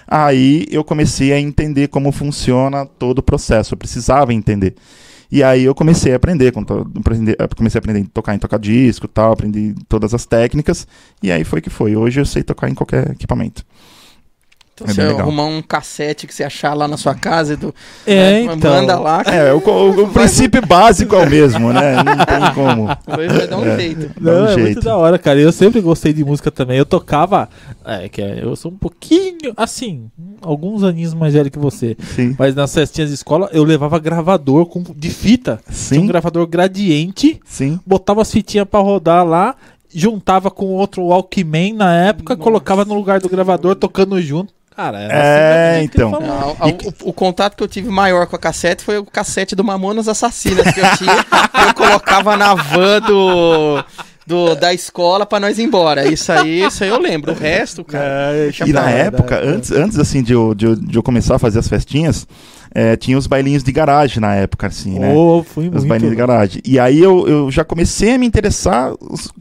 [0.07, 4.75] Aí eu comecei a entender como funciona todo o processo, eu precisava entender.
[5.31, 9.75] E aí eu comecei a aprender, comecei a aprender a tocar em toca-disco tal, aprendi
[9.89, 10.87] todas as técnicas,
[11.23, 11.95] e aí foi que foi.
[11.97, 13.65] Hoje eu sei tocar em qualquer equipamento.
[14.85, 17.75] Então é você arrumar um cassete que você achar lá na sua casa e do,
[18.07, 18.73] é, né, então.
[18.73, 19.23] manda lá.
[19.27, 21.97] É, o, o, o princípio básico é o mesmo, né?
[22.03, 22.87] Não tem como.
[23.07, 24.11] Vai dar um é, jeito.
[24.21, 24.61] Não, um é jeito.
[24.61, 25.41] muito da hora, cara.
[25.41, 26.79] Eu sempre gostei de música também.
[26.79, 27.49] Eu tocava.
[27.85, 30.11] É, que é, eu sou um pouquinho, assim,
[30.41, 31.97] alguns aninhos mais velho que você.
[32.15, 32.37] Sim.
[32.39, 35.61] Mas nas festinhas de escola eu levava gravador com, de fita.
[35.71, 35.95] Sim.
[35.95, 37.41] Tinha um gravador gradiente.
[37.45, 37.81] Sim.
[37.87, 39.57] Botava as fitinhas pra rodar lá
[39.91, 42.45] juntava com outro Walkman na época, Nossa.
[42.45, 44.53] colocava no lugar do gravador, tocando junto.
[44.79, 46.11] Cara, era é, assim então.
[46.13, 49.65] Não, o, o, contato que eu tive maior com a cassete foi o cassete do
[49.65, 51.17] Mamonas Assassinas que eu tinha.
[51.67, 53.85] eu colocava na van do,
[54.25, 56.07] do, da escola para nós ir embora.
[56.07, 57.33] Isso aí, isso aí eu lembro.
[57.33, 58.05] O resto, cara.
[58.37, 59.51] É, e na época, né?
[59.51, 62.25] antes, antes assim de eu, de, eu, de eu começar a fazer as festinhas,
[62.73, 65.13] é, tinha os bailinhos de garagem na época, assim, né?
[65.13, 65.89] Oh, fui os muito.
[65.89, 66.63] bailinhos de garagem.
[66.65, 68.93] E aí eu, eu já comecei a me interessar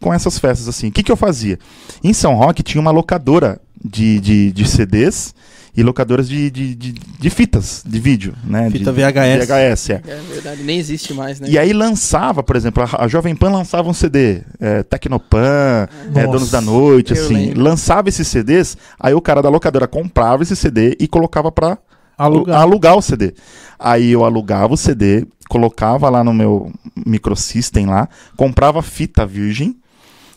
[0.01, 0.87] com essas festas, assim.
[0.87, 1.59] O que, que eu fazia?
[2.03, 5.33] Em São Roque tinha uma locadora de, de, de CDs
[5.77, 8.67] e locadoras de, de, de, de, fitas de vídeo, né?
[8.71, 9.47] Fita de, VHS.
[9.47, 10.01] VHS, é.
[10.07, 11.47] é verdade, nem existe mais, né?
[11.47, 16.25] E aí lançava, por exemplo, a, a Jovem Pan lançava um CD, é, Tecnopan, é,
[16.25, 17.49] Donos da Noite, assim.
[17.49, 17.61] Lembro.
[17.61, 21.77] Lançava esses CDs, aí o cara da locadora comprava esse CD e colocava pra
[22.17, 22.59] alugar.
[22.59, 23.35] alugar o CD.
[23.77, 26.71] Aí eu alugava o CD, colocava lá no meu
[27.05, 29.77] microsystem lá, comprava fita virgem,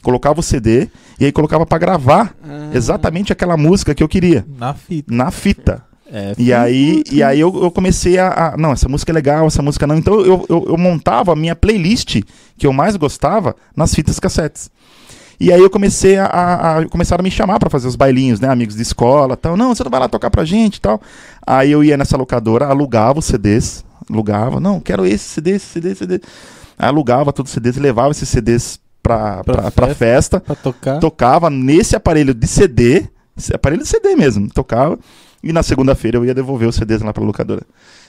[0.02, 2.70] colocava o CD e aí colocava para gravar ah.
[2.72, 4.44] exatamente aquela música que eu queria.
[4.58, 5.14] Na fita.
[5.14, 5.90] Na fita.
[6.12, 9.46] É, e aí, e aí eu, eu comecei a, a, Não, essa música é legal,
[9.46, 9.96] essa música não.
[9.96, 12.22] Então eu, eu, eu, montava a minha playlist
[12.58, 14.70] que eu mais gostava nas fitas cassetes.
[15.38, 18.40] E aí eu comecei a, a, a começaram a me chamar para fazer os bailinhos,
[18.40, 18.48] né?
[18.48, 19.56] Amigos de escola tal.
[19.56, 21.00] Não, você não vai lá tocar pra gente e tal.
[21.46, 25.90] Aí eu ia nessa locadora, alugava os CDs, alugava, não, quero esse CD, esse CD,
[25.90, 26.20] esse CD.
[26.78, 30.54] Aí alugava todos os CDs e levava esses CDs pra, pra, pra, pra festa, pra
[30.54, 30.98] tocar.
[31.00, 33.08] tocava nesse aparelho de CD,
[33.52, 34.98] aparelho de CD mesmo, tocava,
[35.42, 37.62] e na segunda-feira eu ia devolver os CDs lá pra locadora.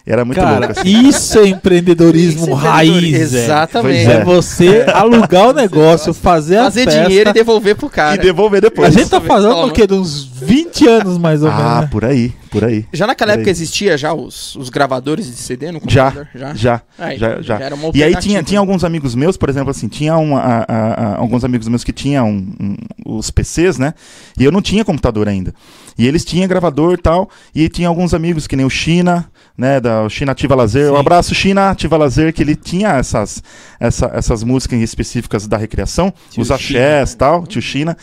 [0.06, 0.80] Era muito Cara, louco.
[0.80, 1.08] Assim.
[1.08, 3.34] Isso é empreendedorismo isso é raiz.
[3.34, 4.10] Exatamente.
[4.10, 4.14] É.
[4.14, 4.24] é.
[4.24, 8.16] você alugar o negócio, fazer, fazer a festa, dinheiro e devolver pro cara.
[8.16, 8.96] E devolver depois.
[8.96, 9.86] A gente tá falando o quê?
[9.86, 11.72] De uns 20 anos mais ou ah, menos.
[11.72, 12.86] Ah, por aí, por aí.
[12.92, 13.52] Já naquela época aí.
[13.52, 16.28] existia já os, os gravadores de CD no computador?
[16.34, 16.82] Já, já, já.
[16.98, 17.60] Aí, já, já.
[17.60, 20.94] já e aí tinha, tinha alguns amigos meus, por exemplo, assim, tinha uma, a, a,
[20.94, 23.94] a, alguns amigos meus que tinham um, um, os PCs, né?
[24.38, 25.54] E eu não tinha computador ainda.
[25.98, 29.80] E eles tinham gravador e tal, e tinha alguns amigos que nem o China, né,
[29.80, 30.88] da China Ativa Lazer.
[30.88, 30.94] Sim.
[30.94, 33.44] Um abraço, China Ativa Lazer, que ele tinha essas,
[33.80, 37.96] essa, essas músicas específicas da recreação, tio os axés e tal, tio China.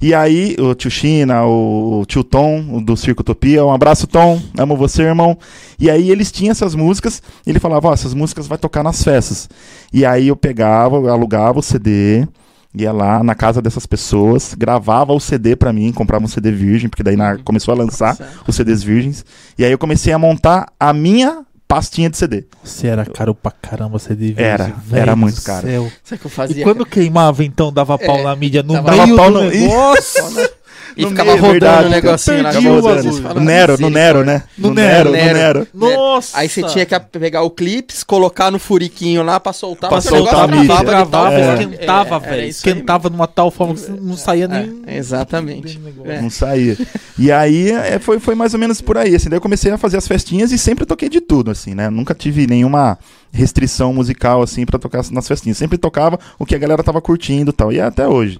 [0.00, 4.76] E aí, o tio China, o tio Tom, do Circo Utopia, um abraço, Tom, amo
[4.76, 5.38] você, irmão.
[5.78, 8.82] E aí eles tinham essas músicas, e ele falava, ó, oh, essas músicas vai tocar
[8.82, 9.48] nas festas.
[9.92, 12.28] E aí eu pegava, alugava o CD,
[12.74, 16.88] ia lá na casa dessas pessoas, gravava o CD para mim, comprava um CD virgem,
[16.88, 19.24] porque daí na, começou a lançar os CDs virgens.
[19.56, 22.44] E aí eu comecei a montar a minha pastinha de CD.
[22.62, 24.44] Você era caro pra caramba CD virgem.
[24.44, 25.66] Era, era muito caro.
[26.02, 26.60] Sabe que eu fazia?
[26.60, 29.50] E quando queimava, então, dava pau é, na mídia no meio pau do no...
[29.50, 30.50] negócio.
[30.96, 33.34] E no ficava meio, rodando verdade, o negocinho na cabeça.
[33.34, 34.42] No Nero, no Nero, né?
[34.56, 35.68] No, no Nero, Nero, no Nero.
[35.74, 36.38] Nossa!
[36.38, 39.90] Aí você tinha que pegar o clips, colocar no furiquinho lá pra soltar.
[39.90, 40.82] Pra soltar a mídia.
[40.82, 41.62] Gravava, é.
[41.62, 42.48] esquentava, é, velho.
[42.48, 44.82] Esquentava de uma tal forma que não saía nem...
[44.86, 45.80] É, exatamente.
[46.22, 46.76] Não saía.
[47.18, 49.28] E aí é, foi, foi mais ou menos por aí, assim.
[49.28, 51.90] Daí eu comecei a fazer as festinhas e sempre toquei de tudo, assim, né?
[51.90, 52.98] Nunca tive nenhuma
[53.32, 55.58] restrição musical, assim, pra tocar nas festinhas.
[55.58, 57.72] Sempre tocava o que a galera tava curtindo e tal.
[57.72, 58.38] E é até hoje.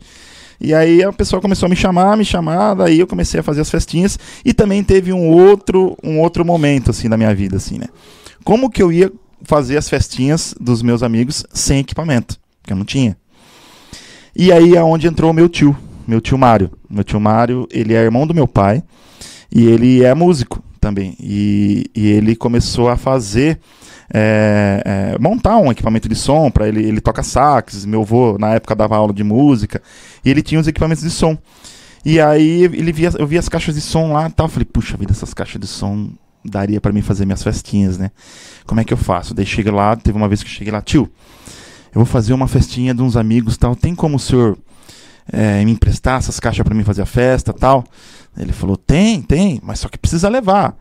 [0.65, 3.61] E aí a pessoa começou a me chamar, me chamar, daí eu comecei a fazer
[3.61, 7.77] as festinhas e também teve um outro, um outro momento assim da minha vida assim,
[7.77, 7.87] né?
[8.43, 12.41] Como que eu ia fazer as festinhas dos meus amigos sem equipamento?
[12.63, 13.15] Porque eu não tinha.
[14.35, 15.77] E aí é onde entrou meu tio,
[16.09, 16.71] meu tio Mário.
[16.89, 18.83] Meu tio Mário, ele é irmão do meu pai
[19.53, 21.17] e ele é músico também.
[21.19, 23.59] E, e ele começou a fazer
[24.13, 26.85] é, é, montar um equipamento de som para ele.
[26.87, 29.81] Ele toca sax, meu avô na época dava aula de música
[30.23, 31.39] e ele tinha os equipamentos de som.
[32.05, 34.47] E aí ele via, eu via as caixas de som lá e tal.
[34.47, 36.11] Falei, puxa vida, essas caixas de som
[36.45, 38.11] daria para mim fazer minhas festinhas, né?
[38.67, 39.33] Como é que eu faço?
[39.33, 41.11] Daí chega lá, teve uma vez que cheguei lá, tio,
[41.95, 43.75] eu vou fazer uma festinha de uns amigos tal.
[43.75, 44.59] Tem como o senhor
[45.33, 47.85] é, me emprestar essas caixas para mim fazer a festa tal?
[48.37, 50.77] Ele falou, tem, tem, mas só que precisa levar.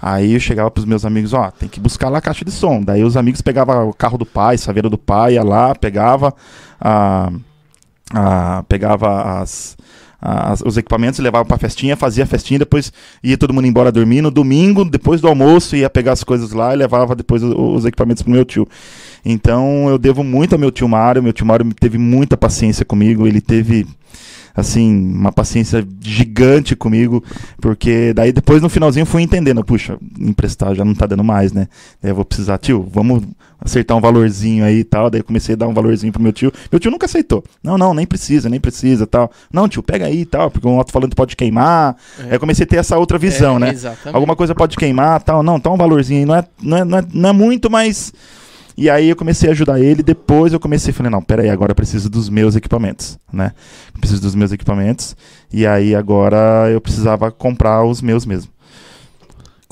[0.00, 2.82] Aí eu chegava pros meus amigos, ó, tem que buscar lá a caixa de som.
[2.82, 6.34] Daí os amigos pegavam o carro do pai, saveira do pai, ia lá, pegava
[6.80, 7.30] a,
[8.12, 9.76] a- pegava as,
[10.20, 14.20] as- os equipamentos, levava pra festinha, fazia a festinha, depois ia todo mundo embora dormir.
[14.20, 17.84] No domingo, depois do almoço, ia pegar as coisas lá e levava depois o- os
[17.86, 18.66] equipamentos pro meu tio.
[19.24, 21.22] Então eu devo muito ao meu tio Mário.
[21.22, 23.26] Meu tio Mário teve muita paciência comigo.
[23.26, 23.86] Ele teve,
[24.54, 27.22] assim, uma paciência gigante comigo.
[27.60, 31.52] Porque daí depois no finalzinho eu fui entendendo: puxa, emprestar já não tá dando mais,
[31.52, 31.68] né?
[32.00, 33.24] Daí eu vou precisar, tio, vamos
[33.60, 35.10] acertar um valorzinho aí e tal.
[35.10, 36.52] Daí eu comecei a dar um valorzinho pro meu tio.
[36.70, 37.42] Meu tio nunca aceitou.
[37.62, 39.30] Não, não, nem precisa, nem precisa tal.
[39.52, 41.96] Não, tio, pega aí e tal, porque um alto-falante pode queimar.
[42.18, 42.22] É.
[42.24, 43.70] Aí eu comecei a ter essa outra visão, É, né?
[43.70, 44.14] Exatamente.
[44.14, 45.42] Alguma coisa pode queimar tal.
[45.42, 46.26] Não, tá um valorzinho aí.
[46.26, 48.12] Não é, não é, não é, não é muito, mas.
[48.76, 50.02] E aí eu comecei a ajudar ele.
[50.02, 53.52] Depois eu comecei a falei, não, peraí, agora eu preciso dos meus equipamentos, né?
[53.94, 55.16] Eu preciso dos meus equipamentos.
[55.52, 58.52] E aí agora eu precisava comprar os meus mesmo.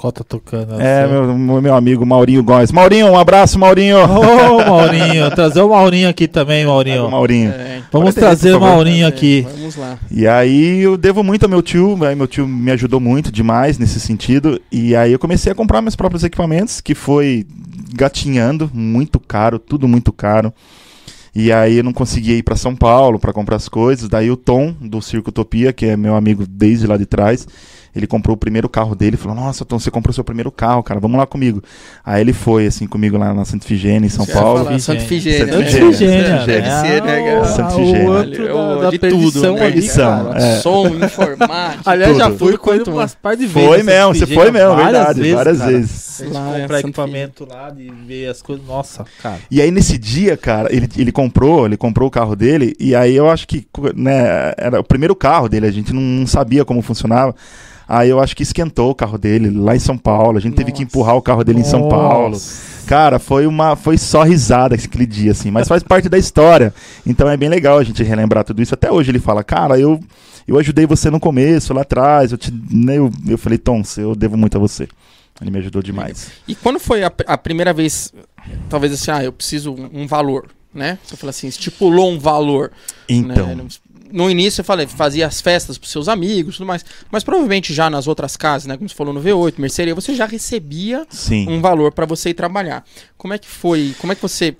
[0.03, 0.81] Qual tá tocando?
[0.81, 2.73] É, Seu- meu, meu amigo Maurinho Góes.
[2.73, 3.99] Maurinho, um abraço, Maurinho.
[3.99, 7.09] Ô, Maurinho, trazer o Maurinho aqui também, Maurinho.
[7.09, 7.51] Maurinho.
[7.51, 8.61] É, Vamos trazer por o.
[8.63, 9.47] Maurinho é, aqui.
[9.49, 9.99] Vamos lá.
[10.11, 13.79] E aí eu devo muito ao meu tio, aí meu tio me ajudou muito demais
[13.79, 14.61] nesse sentido.
[14.73, 17.47] E aí eu comecei a comprar meus próprios equipamentos, que foi
[17.95, 20.53] gatinhando, muito caro, tudo muito caro.
[21.35, 24.09] E aí eu não conseguia ir para São Paulo para comprar as coisas.
[24.09, 27.47] Daí o Tom do Circo Utopia, que é meu amigo desde lá de trás,
[27.95, 30.99] ele comprou o primeiro carro dele, falou: "Nossa, Tom, você comprou seu primeiro carro, cara,
[31.01, 31.63] vamos lá comigo".
[32.05, 34.65] Aí ele foi assim comigo lá na Santa Ifigênia, em São Você Paulo.
[34.65, 35.47] falar Santa Ifigênia.
[35.47, 37.01] Santa né?
[37.01, 37.45] Né, cara?
[37.45, 39.67] Santa outro da, Olha, da de perdição tudo, né?
[39.67, 40.39] ali, cara.
[40.39, 40.61] é.
[40.61, 41.91] Som, informática.
[41.91, 43.69] Aliás, já fui com ele umas par de vezes.
[43.69, 46.21] Foi mesmo, você foi mesmo, várias verdade, vezes, várias vezes.
[46.21, 48.67] A gente Lá, é comprar Santa equipamento lá, de ver as coisas.
[48.67, 49.39] Nossa, cara.
[49.51, 53.15] E aí nesse dia, cara, ele, ele comprou, ele comprou o carro dele, e aí
[53.15, 57.35] eu acho que, né, era o primeiro carro dele, a gente não sabia como funcionava.
[57.89, 60.39] Aí eu acho que esquentou o carro dele lá em São Paulo.
[60.39, 60.85] A gente teve que Nossa.
[60.85, 62.31] empurrar o carro dele em São Paulo.
[62.31, 62.87] Nossa.
[62.87, 66.75] Cara, foi uma foi só risada aquele dia assim, mas faz parte da história.
[67.07, 68.75] Então é bem legal a gente relembrar tudo isso.
[68.75, 70.01] Até hoje ele fala: "Cara, eu
[70.47, 74.15] eu ajudei você no começo, lá atrás, eu te né, eu, eu falei: "Tom, eu
[74.15, 74.89] devo muito a você".
[75.41, 76.31] Ele me ajudou demais.
[76.47, 78.13] E quando foi a, a primeira vez,
[78.69, 80.99] talvez assim, ah, eu preciso um, um valor, né?
[81.05, 82.71] Você fala assim, estipulou um valor.
[83.09, 83.67] Então, né?
[84.13, 86.85] No início eu falei, fazia as festas pros seus amigos e tudo mais.
[87.11, 88.77] Mas provavelmente já nas outras casas, né?
[88.77, 91.49] Como você falou no V8, mercearia, você já recebia sim.
[91.49, 92.85] um valor para você ir trabalhar.
[93.17, 93.95] Como é que foi?
[93.99, 94.55] Como é que você.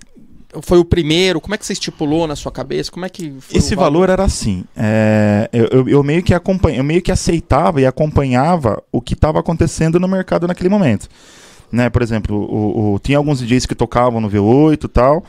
[0.61, 1.41] Foi o primeiro?
[1.41, 2.91] Como é que você estipulou na sua cabeça?
[2.91, 4.65] Como é que Esse o valor era assim.
[4.77, 9.15] é, eu, eu- eu meio que acompanha, eu meio que aceitava e acompanhava o que
[9.15, 11.09] estava acontecendo no mercado naquele momento.
[11.73, 15.25] Né, por exemplo, o, o- tinha alguns DJs que tocavam no V8 e tal,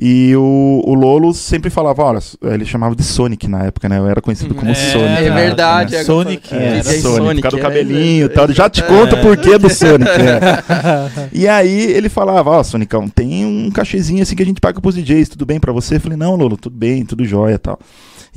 [0.00, 3.98] e o, o Lolo sempre falava, olha, ele chamava de Sonic na época, né?
[3.98, 5.22] Eu era conhecido como É, Sonic.
[5.24, 6.04] é verdade, época, é.
[6.04, 6.66] Sonic, É, né?
[6.78, 8.52] era Sonic, Sonic, por causa do cabelinho e é, tal.
[8.52, 8.86] Já te é.
[8.86, 10.04] conto o porquê do Sonic.
[10.08, 10.38] né?
[11.32, 14.94] E aí ele falava, ó, Sonicão, tem um cachezinho assim que a gente paga pros
[14.94, 15.96] DJs, tudo bem pra você?
[15.96, 17.76] Eu falei, não, Lolo, tudo bem, tudo jóia e tal.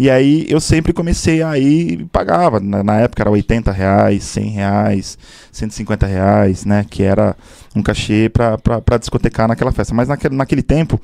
[0.02, 2.60] E aí eu sempre comecei a ir e pagava.
[2.60, 5.16] Na, na época era 80 reais, 100 reais,
[5.52, 6.84] 150 reais, né?
[6.90, 7.36] Que era
[7.76, 9.94] um cachê pra discotecar naquela festa.
[9.94, 11.00] Mas naquele, naquele tempo,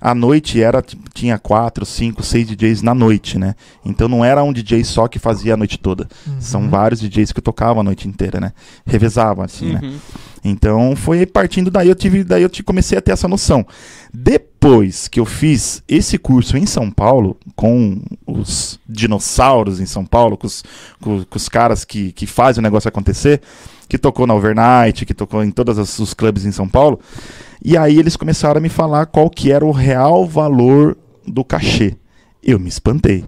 [0.00, 0.82] a noite era
[1.12, 3.54] tinha quatro, cinco, seis DJs na noite, né?
[3.84, 6.08] Então não era um DJ só que fazia a noite toda.
[6.40, 8.54] São vários DJs que tocavam a noite inteira, né?
[8.86, 9.80] Revezavam, assim, né?
[10.44, 13.66] Então foi partindo daí eu tive, daí eu comecei a ter essa noção.
[14.12, 20.36] Depois que eu fiz esse curso em São Paulo com os dinossauros em São Paulo,
[20.36, 20.64] com os,
[21.00, 23.40] com, com os caras que, que fazem o negócio acontecer,
[23.88, 27.00] que tocou na Overnight, que tocou em todos os, os clubes em São Paulo,
[27.64, 30.96] e aí eles começaram a me falar qual que era o real valor
[31.26, 31.96] do cachê.
[32.42, 33.24] Eu me espantei.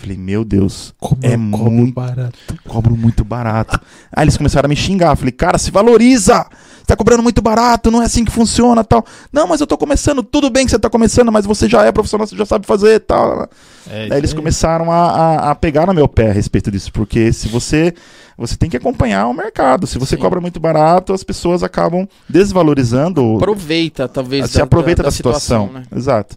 [0.00, 2.38] Falei, meu Deus, Como é muito barato.
[2.66, 3.78] cobro muito barato.
[4.10, 5.14] Aí eles começaram a me xingar.
[5.16, 6.46] Falei, cara, se valoriza!
[6.78, 9.04] Você tá cobrando muito barato, não é assim que funciona tal.
[9.32, 11.92] Não, mas eu tô começando, tudo bem que você tá começando, mas você já é
[11.92, 13.48] profissional, você já sabe fazer tal.
[13.88, 14.36] É, Daí eles aí.
[14.36, 17.94] começaram a, a, a pegar no meu pé a respeito disso, porque se você.
[18.38, 19.86] Você tem que acompanhar o mercado.
[19.86, 20.22] Se você Sim.
[20.22, 23.22] cobra muito barato, as pessoas acabam desvalorizando.
[23.22, 24.50] o- Aproveita, talvez.
[24.50, 25.68] se aproveita da, situação.
[25.70, 25.82] né?
[25.94, 26.36] Exato.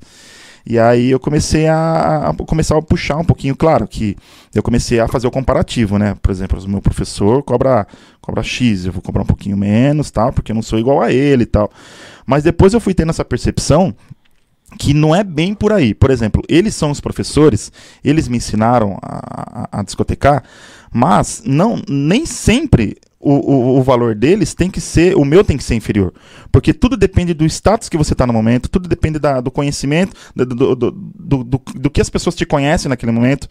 [0.66, 4.16] E aí eu comecei a, a começar a puxar um pouquinho, claro, que
[4.56, 6.16] eu comecei a fazer o comparativo, né?
[6.22, 7.86] Por exemplo, o meu professor cobra,
[8.22, 11.12] cobra X, eu vou cobrar um pouquinho menos, tal, porque eu não sou igual a
[11.12, 11.70] ele tal.
[12.26, 13.94] Mas depois eu fui tendo essa percepção
[14.80, 15.94] que não é bem por aí.
[15.94, 17.72] Por exemplo, eles são os professores,
[18.04, 20.44] eles me ensinaram a, a, a discotecar,
[20.92, 25.58] mas não nem sempre o, o, o valor deles tem que ser, o meu tem
[25.58, 26.14] que ser inferior.
[26.52, 30.14] Porque tudo depende do status que você está no momento, tudo depende da- do conhecimento,
[30.36, 31.44] do, do, do, do,
[31.76, 33.48] do- que as pessoas te conhecem naquele momento.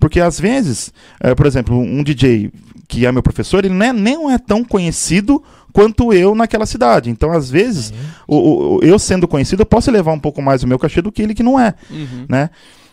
[0.00, 2.50] Porque às vezes, eh, por exemplo, um DJ
[2.88, 7.08] que é meu professor, ele não é, nem é tão conhecido quanto eu naquela cidade.
[7.10, 7.92] Então, às vezes,
[8.26, 11.00] o, o- o- eu sendo conhecido, eu posso levar um pouco mais o meu cachê
[11.00, 12.26] do que ele que não é Uhum.
[12.28, 12.50] né?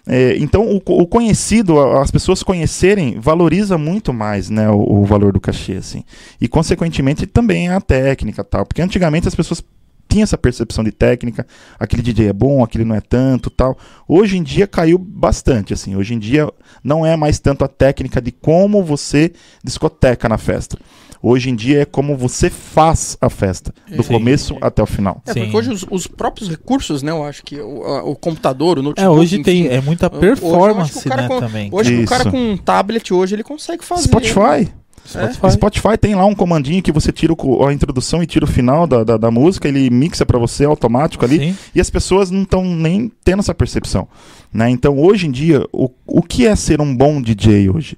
[0.07, 5.31] É, então, o, o, conhecido, as pessoas conhecerem, valoriza muito mais né, o, o, valor
[5.31, 6.03] do cachê, assim.
[6.39, 8.65] E, consequentemente, também a técnica tal.
[8.65, 9.63] Porque antigamente as pessoas
[10.11, 11.47] tinham essa percepção de técnica,
[11.79, 13.77] aquele DJ é bom, aquele não é tanto tal.
[14.07, 15.95] Hoje em dia caiu bastante, assim.
[15.95, 16.49] Hoje em dia
[16.83, 19.31] não é mais tanto a técnica de como você
[19.63, 20.77] discoteca na festa.
[21.23, 24.13] Hoje em dia é como você faz a festa, do Sim.
[24.13, 25.21] começo até o final.
[25.27, 27.11] É, porque hoje os, os, próprios recursos, né?
[27.11, 29.05] Eu acho que o, a, o computador, o notebook...
[29.05, 31.69] É, hoje enfim, tem, é muita performance, né, com, também.
[31.71, 32.03] Hoje Isso.
[32.05, 34.03] o cara com um tablet, hoje ele consegue fazer.
[34.03, 34.71] Spotify.
[35.05, 35.45] Spotify.
[35.45, 35.49] É?
[35.51, 38.87] Spotify tem lá um comandinho que você tira o, a introdução e tira o final
[38.87, 41.57] da, da, da música, ele mixa para você automático ali, Sim.
[41.75, 44.07] e as pessoas não estão nem tendo essa percepção.
[44.51, 44.69] Né?
[44.69, 47.97] Então, hoje em dia, o, o que é ser um bom DJ hoje?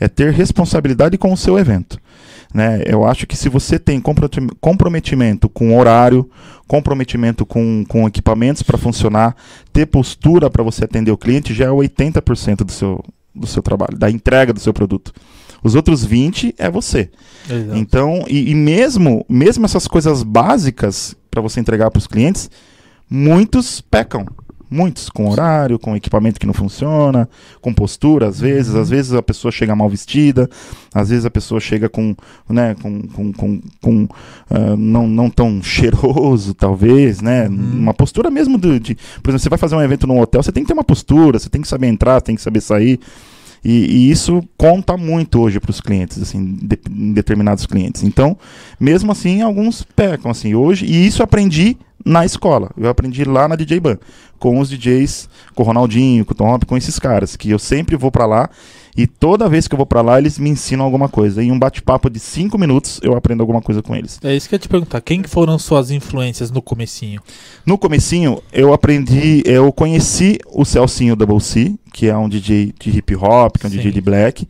[0.00, 1.98] É ter responsabilidade com o seu evento.
[2.52, 2.82] Né?
[2.86, 4.00] Eu acho que se você tem
[4.60, 6.28] comprometimento com horário,
[6.66, 9.36] comprometimento com, com equipamentos para funcionar,
[9.72, 13.98] ter postura para você atender o cliente, já é 80% do seu, do seu trabalho,
[13.98, 15.12] da entrega do seu produto.
[15.62, 17.10] Os outros 20 é você.
[17.50, 17.76] Exato.
[17.76, 22.50] Então, e, e, mesmo, mesmo essas coisas básicas para você entregar para os clientes,
[23.10, 24.26] muitos pecam.
[24.70, 27.28] Muitos, com horário, com equipamento que não funciona,
[27.60, 28.74] com postura, às vezes.
[28.74, 28.80] Uhum.
[28.80, 30.48] Às vezes a pessoa chega mal vestida,
[30.94, 32.14] às vezes a pessoa chega com,
[32.48, 37.48] né, com, com, com, com uh, não, não tão cheiroso, talvez, né?
[37.48, 37.78] Uhum.
[37.78, 38.94] Uma postura mesmo de, de.
[39.22, 41.38] Por exemplo, você vai fazer um evento num hotel, você tem que ter uma postura,
[41.38, 43.00] você tem que saber entrar, tem que saber sair.
[43.64, 46.78] E, e, isso conta muito hoje para os clientes, assim, de,
[47.12, 48.02] determinados clientes.
[48.02, 48.36] Então,
[48.78, 50.86] mesmo assim, alguns pecam, assim, hoje.
[50.86, 52.70] E isso aprendi na escola.
[52.76, 53.98] Eu aprendi lá na DJ Ban,
[54.38, 57.58] com os DJs, com o Ronaldinho, com o Tom Hop, com esses caras, que eu
[57.58, 58.50] sempre vou para lá
[58.98, 61.40] e toda vez que eu vou para lá eles me ensinam alguma coisa.
[61.40, 64.18] Em um bate-papo de cinco minutos eu aprendo alguma coisa com eles.
[64.24, 65.00] É isso que eu ia te perguntar.
[65.00, 67.22] Quem foram suas influências no comecinho?
[67.64, 72.90] No comecinho eu aprendi, eu conheci o Celcinho Double C, que é um DJ de
[72.90, 73.76] hip hop, que é um Sim.
[73.76, 74.48] DJ de black.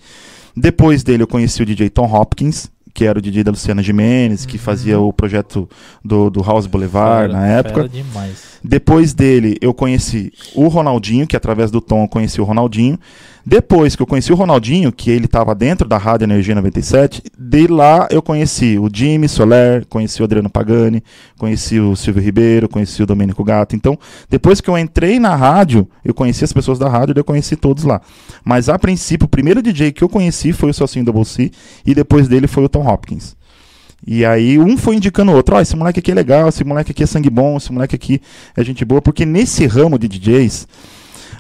[0.56, 4.44] Depois dele eu conheci o DJ Tom Hopkins, que era o DJ da Luciana Jimenez,
[4.44, 4.62] que uhum.
[4.62, 5.68] fazia o projeto
[6.04, 7.88] do, do House Boulevard fera, na época.
[8.64, 12.98] Depois dele, eu conheci o Ronaldinho, que através do Tom eu conheci o Ronaldinho.
[13.44, 17.66] Depois que eu conheci o Ronaldinho, que ele estava dentro da Rádio Energia 97, de
[17.66, 21.03] lá eu conheci o Jimmy Soler, conheci o Adriano Pagani,
[21.38, 23.74] conheci o Silvio Ribeiro, conheci o Domênico Gato.
[23.74, 23.98] Então,
[24.29, 27.57] depois que eu entrei na rádio, eu conheci as pessoas da rádio e eu conheci
[27.57, 28.01] todos lá.
[28.44, 31.51] Mas a princípio, o primeiro DJ que eu conheci foi o Socinho Double C
[31.87, 33.37] e depois dele foi o Tom Hopkins.
[34.07, 36.62] E aí um foi indicando o outro, ó, oh, esse moleque aqui é legal, esse
[36.62, 38.20] moleque aqui é sangue bom, esse moleque aqui
[38.57, 40.68] é gente boa, porque nesse ramo de DJs,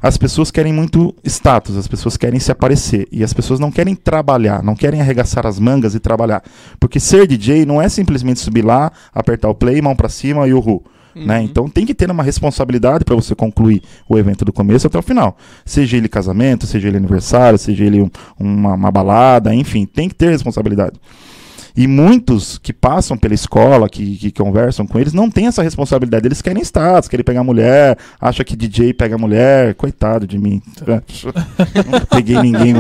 [0.00, 3.06] as pessoas querem muito status, as pessoas querem se aparecer.
[3.10, 6.42] E as pessoas não querem trabalhar, não querem arregaçar as mangas e trabalhar.
[6.78, 10.52] Porque ser DJ não é simplesmente subir lá, apertar o play, mão para cima e
[10.52, 10.82] o ru.
[11.14, 11.20] Né?
[11.20, 11.26] Uhum.
[11.26, 11.42] Né?
[11.42, 15.02] Então tem que ter uma responsabilidade para você concluir o evento do começo até o
[15.02, 15.36] final.
[15.64, 20.14] Seja ele casamento, seja ele aniversário, seja ele um, uma, uma balada, enfim, tem que
[20.14, 20.98] ter responsabilidade.
[21.76, 26.26] E muitos que passam pela escola, que, que conversam com eles, não têm essa responsabilidade.
[26.26, 29.74] Eles querem status, querem pegar mulher, acha que DJ pega mulher.
[29.74, 30.62] Coitado de mim.
[32.10, 32.74] peguei ninguém.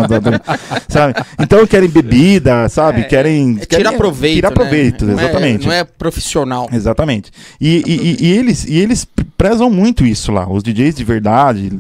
[0.88, 1.14] sabe?
[1.38, 3.02] Então querem bebida, sabe?
[3.02, 4.34] É, querem, é tirar proveito.
[4.36, 4.54] Tirar né?
[4.54, 5.12] proveito, né?
[5.12, 5.66] exatamente.
[5.66, 6.68] Não é, não é profissional.
[6.72, 7.30] Exatamente.
[7.60, 10.48] E, e, e, e, eles, e eles prezam muito isso lá.
[10.48, 11.78] Os DJs de verdade,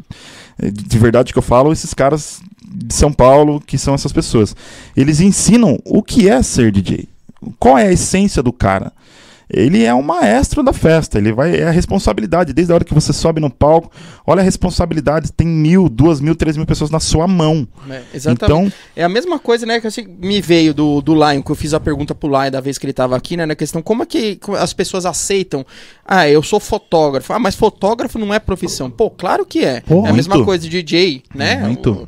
[0.60, 4.54] de verdade que eu falo, esses caras de São Paulo, que são essas pessoas.
[4.96, 7.08] Eles ensinam o que é ser DJ.
[7.58, 8.92] Qual é a essência do cara?
[9.50, 11.56] Ele é o maestro da festa, ele vai.
[11.56, 13.90] É a responsabilidade, desde a hora que você sobe no palco,
[14.26, 17.66] olha a responsabilidade, tem mil, duas mil, três mil pessoas na sua mão.
[17.88, 18.44] É, exatamente.
[18.44, 21.56] Então, é a mesma coisa, né, que assim, me veio do, do Lion, que eu
[21.56, 24.02] fiz a pergunta pro Lion da vez que ele estava aqui, né, na questão, como
[24.02, 25.64] é que as pessoas aceitam?
[26.04, 27.32] Ah, eu sou fotógrafo.
[27.32, 28.90] Ah, mas fotógrafo não é profissão.
[28.90, 29.80] Pô, claro que é.
[29.80, 31.56] Pô, é a mesma coisa de DJ, né?
[31.56, 32.06] Muito.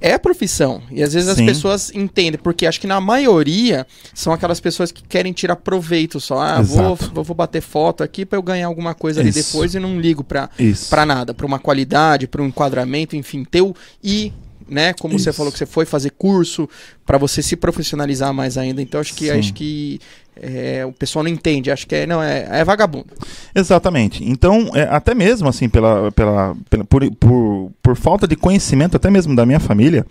[0.00, 0.82] É profissão.
[0.90, 1.42] E às vezes Sim.
[1.42, 6.20] as pessoas entendem, porque acho que na maioria são aquelas pessoas que querem tirar proveito
[6.20, 6.38] só.
[6.40, 9.38] Ah, vou, vou bater foto aqui para eu ganhar alguma coisa Isso.
[9.38, 13.74] ali depois e não ligo para nada, para uma qualidade, para um enquadramento, enfim, teu
[14.02, 14.32] e
[14.68, 14.92] né?
[14.94, 15.24] Como Isso.
[15.24, 16.68] você falou que você foi fazer curso
[17.04, 18.82] para você se profissionalizar mais ainda.
[18.82, 19.38] Então acho que Sim.
[19.38, 20.00] acho que
[20.40, 23.06] é, o pessoal não entende, acho que é, não, é, é vagabundo.
[23.54, 24.22] Exatamente.
[24.24, 29.10] Então, é, até mesmo assim, pela, pela, pela por, por, por, falta de conhecimento, até
[29.10, 30.04] mesmo da minha família,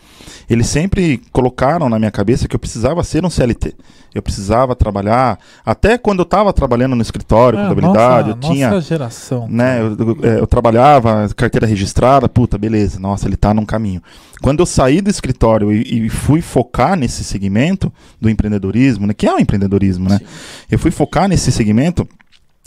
[0.50, 3.74] eles sempre colocaram na minha cabeça que eu precisava ser um CLT.
[4.16, 5.38] Eu precisava trabalhar.
[5.66, 8.70] Até quando eu estava trabalhando no escritório, é, contabilidade, nossa, eu tinha.
[8.72, 9.48] Nossa geração.
[9.50, 14.02] Né, eu, eu, é, eu, trabalhava, carteira registrada, puta, beleza, nossa, ele está num caminho.
[14.42, 19.28] Quando eu saí do escritório e, e fui focar nesse segmento do empreendedorismo, né, que
[19.28, 20.15] é o empreendedorismo, né?
[20.20, 20.28] Né?
[20.70, 22.08] Eu fui focar nesse segmento,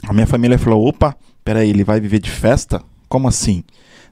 [0.06, 2.82] a minha família falou: opa, peraí, ele vai viver de festa?
[3.08, 3.64] Como assim?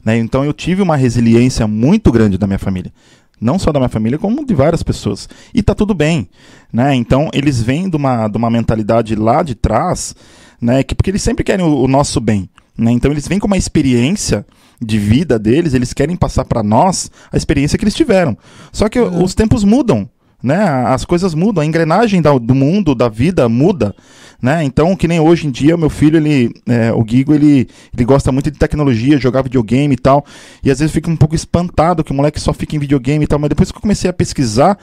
[0.04, 0.16] Né?
[0.18, 2.92] Então eu tive uma resiliência muito grande da minha família.
[3.40, 5.28] Não só da minha família, como de várias pessoas.
[5.52, 6.28] E tá tudo bem.
[6.72, 6.94] Né?
[6.94, 10.14] Então eles vêm de uma, de uma mentalidade lá de trás,
[10.60, 10.82] né?
[10.82, 12.48] que, porque eles sempre querem o, o nosso bem.
[12.78, 12.92] Né?
[12.92, 14.46] Então eles vêm com uma experiência
[14.80, 18.36] de vida deles, eles querem passar para nós a experiência que eles tiveram.
[18.72, 19.22] Só que uhum.
[19.22, 20.08] os tempos mudam
[20.42, 20.62] né?
[20.86, 23.94] As coisas mudam, a engrenagem da, do mundo, da vida muda,
[24.40, 24.62] né?
[24.64, 28.30] Então, que nem hoje em dia, meu filho, ele, é, o Guigo, ele, ele gosta
[28.30, 30.24] muito de tecnologia, jogar videogame e tal,
[30.62, 33.26] e às vezes fica um pouco espantado que o moleque só fica em videogame e
[33.26, 34.78] tal, mas depois que eu comecei a pesquisar,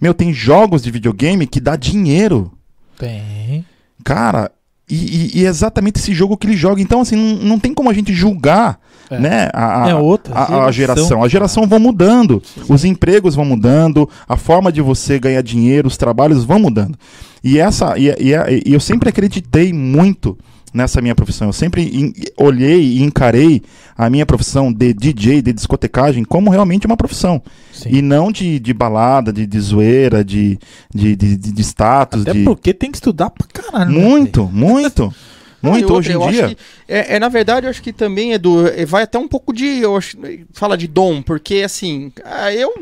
[0.00, 2.52] meu, tem jogos de videogame que dá dinheiro.
[2.98, 3.64] Tem.
[4.02, 4.50] Cara,
[4.88, 6.80] e, e, e, é exatamente esse jogo que ele joga.
[6.80, 8.78] Então, assim, não, não tem como a gente julgar
[9.10, 9.18] é.
[9.18, 11.22] né, a, é outra a, a, geração.
[11.22, 12.62] A geração vão mudando, Sim.
[12.68, 16.98] os empregos vão mudando, a forma de você ganhar dinheiro, os trabalhos vão mudando.
[17.42, 18.34] E, essa, e, e,
[18.66, 20.36] e eu sempre acreditei muito
[20.74, 21.48] nessa minha profissão.
[21.48, 23.62] Eu sempre olhei e encarei
[23.96, 27.40] a minha profissão de DJ, de discotecagem, como realmente uma profissão.
[27.72, 27.90] Sim.
[27.90, 30.58] E não de, de balada, de, de zoeira, de,
[30.92, 32.22] de, de, de status.
[32.22, 32.44] Até de...
[32.44, 33.92] porque tem que estudar pra caralho.
[33.92, 34.50] Muito, né?
[34.52, 35.14] muito.
[35.70, 36.56] Muito outra, hoje em dia.
[36.86, 38.66] É, é, na verdade, eu acho que também é do.
[38.68, 39.66] É, vai até um pouco de.
[39.80, 40.16] Eu acho,
[40.52, 42.12] fala de dom, porque assim.
[42.24, 42.72] Ah, eu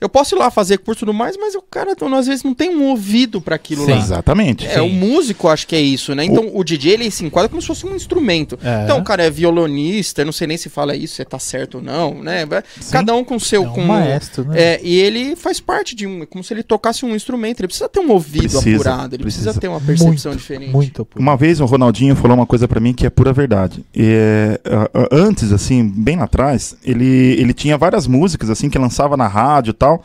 [0.00, 2.54] eu posso ir lá fazer curso do mais, mas o cara então, às vezes não
[2.54, 3.98] tem um ouvido para aquilo Sim, lá.
[3.98, 4.66] Exatamente.
[4.66, 4.80] É, Sim.
[4.80, 6.24] o músico acho que é isso, né?
[6.24, 8.58] Então o, o DJ ele se enquadra como se fosse um instrumento.
[8.62, 8.84] É.
[8.84, 11.76] Então o cara é violonista, eu não sei nem se fala isso, se tá certo
[11.76, 12.46] ou não, né?
[12.80, 12.92] Sim.
[12.92, 13.64] Cada um com seu.
[13.64, 14.60] É um com, maestro, né?
[14.60, 16.24] É, e ele faz parte de um.
[16.26, 17.60] como se ele tocasse um instrumento.
[17.60, 19.44] Ele precisa ter um ouvido precisa, apurado, ele precisa.
[19.44, 19.60] precisa.
[19.60, 20.72] ter uma percepção muito, diferente.
[20.72, 21.22] Muito apurado.
[21.22, 23.84] Uma vez o Ronaldinho falou uma coisa para mim que é pura verdade.
[23.94, 29.26] Uh, antes, assim, bem lá atrás, ele, ele tinha várias músicas assim que lançava na
[29.26, 30.02] rádio e tal.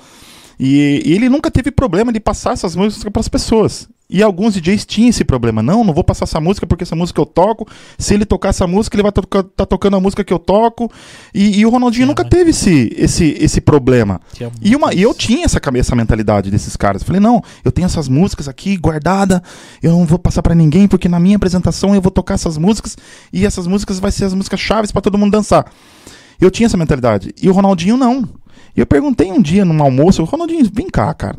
[0.60, 3.90] E, e ele nunca teve problema de passar essas músicas para as pessoas.
[4.12, 5.64] E alguns DJs tinham esse problema.
[5.64, 7.66] Não, não vou passar essa música porque essa música eu toco.
[7.98, 10.38] Se ele tocar essa música, ele vai estar to tá tocando a música que eu
[10.38, 10.92] toco.
[11.34, 14.20] E, e o Ronaldinho nunca teve esse, esse, esse problema.
[14.62, 17.02] E, uma, e eu tinha essa, essa mentalidade desses caras.
[17.02, 19.42] Eu falei, não, eu tenho essas músicas aqui guardada,
[19.82, 22.98] eu não vou passar para ninguém, porque na minha apresentação eu vou tocar essas músicas
[23.32, 25.66] e essas músicas vai ser as músicas chaves para todo mundo dançar.
[26.40, 27.34] Eu tinha essa mentalidade.
[27.42, 28.28] E o Ronaldinho não.
[28.76, 31.38] E eu perguntei um dia num almoço, Ronaldinho, vem cá, cara.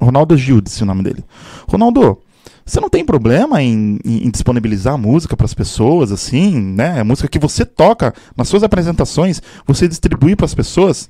[0.00, 1.24] Ronaldo Gil, disse o nome dele.
[1.68, 2.18] Ronaldo,
[2.64, 7.00] você não tem problema em, em, disponibilizar música para as pessoas, assim, né?
[7.00, 11.08] A música que você toca nas suas apresentações, você distribuir para as pessoas?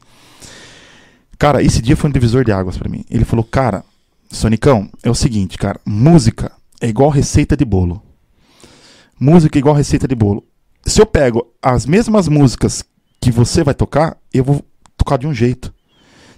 [1.38, 3.04] Cara, esse dia foi um divisor de águas para mim.
[3.10, 3.84] Ele falou, cara,
[4.30, 8.02] Sonicão, é o seguinte, cara, música é igual receita de bolo.
[9.18, 10.44] Música é igual receita de bolo.
[10.84, 12.84] Se eu pego as mesmas músicas
[13.20, 14.64] que você vai tocar, eu vou
[14.96, 15.72] tocar de um jeito.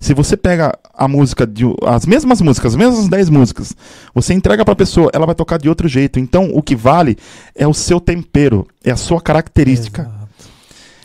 [0.00, 3.74] Se você pega a música de as mesmas músicas, as mesmas 10 músicas,
[4.14, 6.18] você entrega para a pessoa, ela vai tocar de outro jeito.
[6.18, 7.16] Então, o que vale
[7.54, 10.02] é o seu tempero, é a sua característica.
[10.02, 10.17] Exato.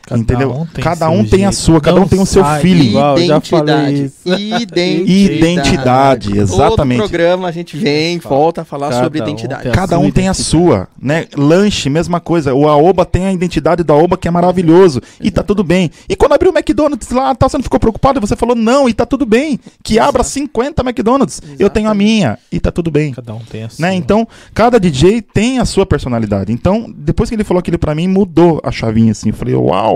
[0.05, 0.51] Cada Entendeu?
[0.51, 2.89] Um cada um tem a sua, cada um tem o seu feeling.
[2.89, 4.11] Igual, identidade.
[4.25, 5.11] Identidade.
[5.11, 6.99] identidade, exatamente.
[6.99, 9.69] Todo programa a gente vem, volta a falar cada sobre identidade.
[9.69, 11.25] Um cada um tem a sua, né?
[11.37, 12.53] Lanche, mesma coisa.
[12.53, 15.89] O Aoba tem a identidade da Aoba que é maravilhoso e tá tudo bem.
[16.09, 18.19] E quando abriu o McDonald's lá, tá, você não ficou preocupado?
[18.19, 19.57] Você falou não e tá tudo bem.
[19.81, 20.09] Que Exato.
[20.09, 21.41] abra 50 McDonald's.
[21.57, 23.13] Eu tenho a minha e tá tudo bem.
[23.13, 23.81] Cada um tem a sua.
[23.81, 23.95] Né?
[23.95, 26.51] Então, cada DJ tem a sua personalidade.
[26.51, 29.29] Então, depois que ele falou aquilo para mim, mudou a chavinha assim.
[29.29, 29.92] Eu falei, uau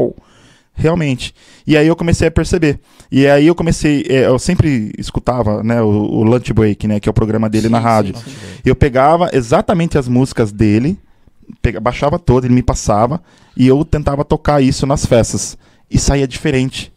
[0.78, 1.34] realmente.
[1.66, 2.80] E aí eu comecei a perceber.
[3.12, 7.10] E aí eu comecei, é, eu sempre escutava, né, o, o, Lunch Break, né, que
[7.10, 8.16] é o programa dele sim, na rádio.
[8.16, 8.32] Sim,
[8.64, 10.98] eu pegava exatamente as músicas dele,
[11.62, 13.22] pegava, baixava todas, ele me passava
[13.56, 15.58] e eu tentava tocar isso nas festas
[15.90, 16.94] e saía diferente.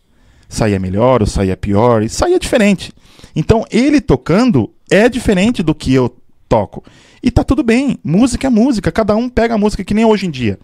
[0.48, 2.92] Saía melhor ou saía pior, e saía diferente.
[3.36, 6.14] Então ele tocando é diferente do que eu
[6.48, 6.82] toco.
[7.22, 10.26] E tá tudo bem, música é música, cada um pega a música que nem hoje
[10.26, 10.58] em dia.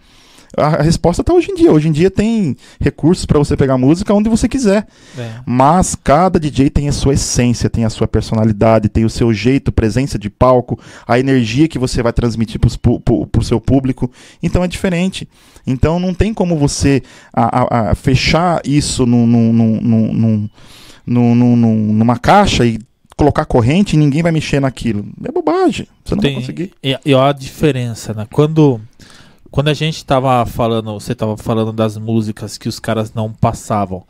[0.55, 1.71] A resposta está hoje em dia.
[1.71, 4.87] Hoje em dia tem recursos para você pegar música onde você quiser.
[5.17, 5.31] É.
[5.45, 9.71] Mas cada DJ tem a sua essência, tem a sua personalidade, tem o seu jeito,
[9.71, 14.11] presença de palco, a energia que você vai transmitir para o seu público.
[14.41, 15.27] Então é diferente.
[15.65, 20.49] Então não tem como você a, a, a fechar isso num, num,
[21.05, 22.79] num, numa caixa e
[23.17, 25.05] colocar corrente e ninguém vai mexer naquilo.
[25.25, 25.87] É bobagem.
[26.05, 26.71] Você não tem, vai conseguir.
[26.83, 28.27] E, e olha a diferença, né?
[28.31, 28.79] Quando
[29.57, 34.03] quando a gente tava falando, você tava falando das músicas que os caras não passavam.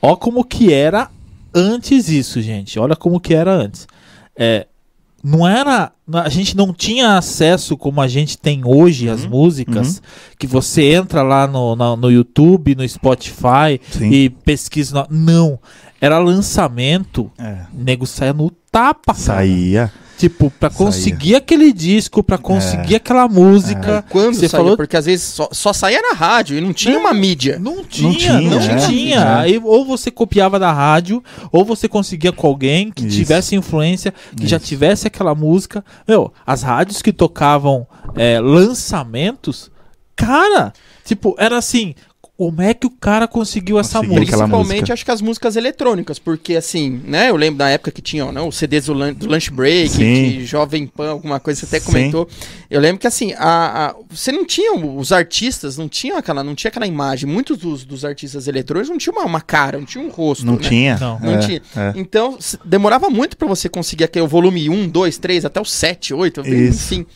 [0.00, 1.10] Ó como que era
[1.52, 2.78] antes isso, gente.
[2.78, 3.88] Olha como que era antes.
[4.36, 4.68] É,
[5.20, 5.90] não era.
[6.12, 10.02] A gente não tinha acesso como a gente tem hoje às uhum, músicas, uhum.
[10.38, 14.12] que você entra lá no, no, no YouTube, no Spotify Sim.
[14.12, 15.08] e pesquisa.
[15.10, 15.58] Não.
[16.00, 17.32] Era lançamento.
[17.36, 17.66] É.
[17.76, 19.12] O nego saia no tapa.
[19.12, 19.90] Saía.
[20.16, 20.78] Tipo, pra Saía.
[20.86, 24.04] conseguir aquele disco, pra conseguir aquela música.
[24.08, 26.96] Quando Você saía, falou- porque às vezes só, só saía na rádio e não tinha
[26.98, 27.58] uma mídia.
[27.58, 28.76] Não tinha, tinha, não é.
[28.86, 29.16] tinha.
[29.20, 29.34] É.
[29.40, 33.16] Aí ou você copiava da rádio, ou você conseguia com alguém que Isso.
[33.16, 34.66] tivesse influência, que já Isso.
[34.66, 35.84] tivesse aquela música.
[36.06, 39.70] Meu, as rádios que tocavam é, lançamentos,
[40.14, 40.72] cara,
[41.04, 41.94] tipo, era assim.
[42.36, 44.36] Como é que o cara conseguiu essa Conseguiu música?
[44.38, 47.30] Principalmente acho que as músicas eletrônicas, porque assim, né?
[47.30, 49.98] Eu lembro da época que tinha né, os CDs do, lan- do Lunch Break, Sim.
[49.98, 51.86] que Jovem Pan, alguma coisa você até Sim.
[51.92, 52.28] comentou.
[52.68, 56.56] Eu lembro que assim, a, a- você não tinha, os artistas não tinham aquela, não
[56.56, 57.30] tinha aquela imagem.
[57.30, 60.44] Muitos dos, dos artistas eletrônicos não tinham uma, uma cara, não tinham um rosto.
[60.44, 60.60] Não né?
[60.60, 60.98] tinha.
[60.98, 61.20] Não.
[61.20, 61.62] Não É, tinha.
[61.76, 61.92] é.
[61.94, 66.40] Então, demorava muito pra você conseguir aquele volume 1, 2, 3, até o 7, 8,
[66.40, 66.94] Isso.
[66.94, 67.06] enfim.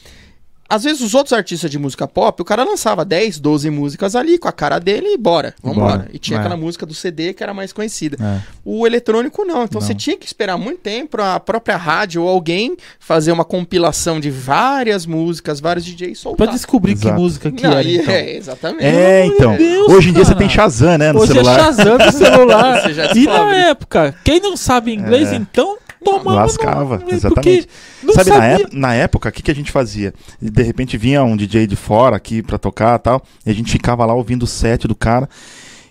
[0.70, 4.36] Às vezes os outros artistas de música pop, o cara lançava 10, 12 músicas ali
[4.36, 5.96] com a cara dele e bora, vambora.
[5.98, 6.08] Bora.
[6.12, 6.40] E tinha É.
[6.40, 8.18] aquela música do CD que era mais conhecida.
[8.22, 8.40] É.
[8.64, 9.86] O eletrônico não, então Não.
[9.86, 14.20] você tinha que esperar muito tempo pra a própria rádio ou alguém fazer uma compilação
[14.20, 16.48] de várias músas, vários DJs Pra soltar.
[16.48, 17.18] descobrir que Exato.
[17.20, 18.14] música que Não, era, e- então.
[18.14, 18.84] É, exatamente.
[18.84, 19.56] É, então.
[19.56, 20.38] Deus, Hoje em dia você cara.
[20.38, 21.12] tem Shazam, né?
[21.12, 21.58] No Hoje celular.
[21.58, 22.82] é Shazam no celular.
[22.82, 25.36] Você já e na época, quem não sabe inglês, É.
[25.36, 25.78] então
[26.24, 27.68] Lascava, exatamente.
[28.12, 30.14] Sabe, na, na época, o que, que a gente fazia?
[30.40, 33.70] De repente vinha um DJ de fora aqui pra tocar e tal, e a gente
[33.72, 35.28] ficava lá ouvindo o set do cara.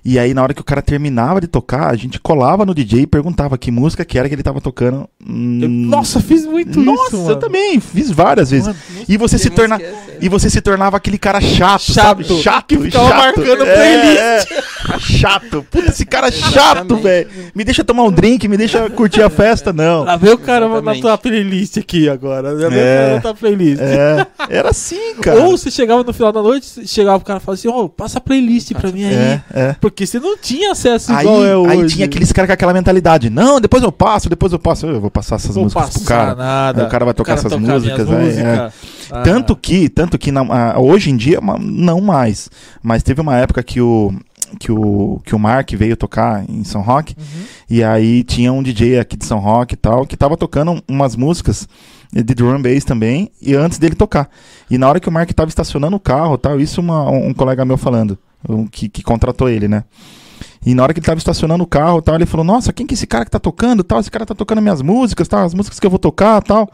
[0.06, 3.02] E aí, na hora que o cara terminava de tocar, a gente colava no DJ
[3.02, 5.10] e perguntava que música que era que ele tava tocando.
[5.30, 7.36] Hum, Eu- Nossa, fiz muito Nossa, isso, eu mano.
[7.38, 8.68] também fiz várias vezes.
[8.68, 9.98] Mano, E você se torna é essa?
[10.22, 11.94] e você se tornava aquele cara chato, Chato.
[11.94, 12.24] sabe?
[12.42, 13.18] Chato, Que ficava chato.
[13.38, 14.52] marcando É, playlist.
[14.52, 15.00] é.
[15.00, 15.66] Chato.
[15.70, 17.28] Puta, esse cara é chato, velho.
[17.54, 20.04] Me deixa tomar um drink, me deixa curtir a festa, não.
[20.04, 21.02] Lá vem o cara na Exatamente.
[21.02, 22.56] tua playlist aqui agora.
[22.56, 22.98] Vem o É.
[23.04, 23.82] cara na tua playlist.
[23.82, 25.42] É, era assim, cara.
[25.44, 28.18] Ou você chegava no final da noite, chegava o cara e falava assim, ô, passa
[28.18, 29.14] a playlist pra mim aí.
[29.14, 29.76] É, é.
[29.82, 31.72] Porque você não tinha acesso Aí, igual é hoje.
[31.82, 33.30] aí tinha aqueles caras com aquela mentalidade.
[33.30, 34.86] Não, depois eu passo, depois eu passo.
[34.88, 36.36] Eu vou passar essas Vou músicas pro passar cara.
[36.36, 36.82] nada.
[36.82, 38.08] Aí o cara vai tocar essas minhas músicas,
[38.38, 38.72] é.
[39.12, 39.22] Ah.
[39.24, 42.50] Tanto que, tanto que na- hoje em dia, não mais.
[42.84, 44.14] Mas teve uma época que o,
[44.60, 47.16] que o, que o Mark veio tocar em São Roque.
[47.18, 47.44] Uhum.
[47.70, 51.16] E aí tinha um DJ aqui de São Roque e tal, que tava tocando umas
[51.16, 51.68] músicas
[52.14, 54.30] de drum bass também, e antes dele tocar.
[54.70, 57.34] E na hora que o Mark tava estacionando o carro tal, isso uma- um, um
[57.34, 59.84] colega meu falando, um que, que contratou ele, né?
[60.68, 62.94] E na hora que ele tava estacionando o carro tal, ele falou, nossa, quem que
[62.94, 64.00] é esse cara que tá tocando tal?
[64.02, 66.70] Esse cara tá tocando minhas músicas, tal, as músicas que eu vou tocar tal.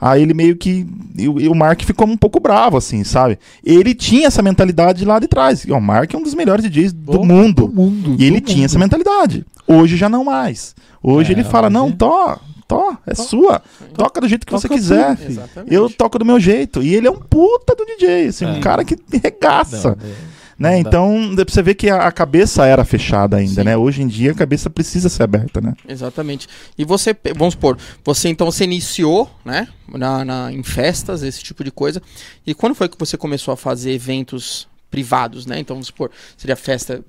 [0.00, 0.86] Aí ele meio que.
[1.16, 3.38] E, o- e o Mark ficou um pouco bravo, assim, sabe?
[3.64, 5.64] Ele tinha essa mentalidade lá de trás.
[5.64, 7.66] E, ó, o Mark é um dos melhores DJs do Do- mundo.
[7.68, 8.64] do mundo, E ele do tinha mundo.
[8.66, 9.44] essa mentalidade.
[9.66, 10.74] Hoje já não mais.
[11.02, 12.36] Hoje É, ele fala: hoje- não, tó,
[12.66, 13.62] tó, é sua.
[13.94, 15.16] Toca do jeito que você Toca quiser.
[15.16, 15.74] tudo, Exatamente.
[15.74, 16.82] Eu toco do meu jeito.
[16.82, 18.48] E ele é um puta do DJ, assim, É.
[18.48, 19.96] um cara que regaça.
[20.00, 20.14] Não, é.
[20.62, 20.78] Né?
[20.78, 23.64] Então, você ver que a, a cabeça era fechada ainda, Sim.
[23.64, 23.76] né?
[23.76, 25.74] Hoje em dia a cabeça precisa ser aberta, né?
[25.88, 26.48] Exatamente.
[26.78, 31.62] E você, vamos supor, você então você iniciou, né, na, na- em festas, esse tipo
[31.64, 32.00] de coisa.
[32.46, 35.58] E quando foi que você começou a fazer eventos privados, né?
[35.58, 37.02] Então, vamos supor, seria festa,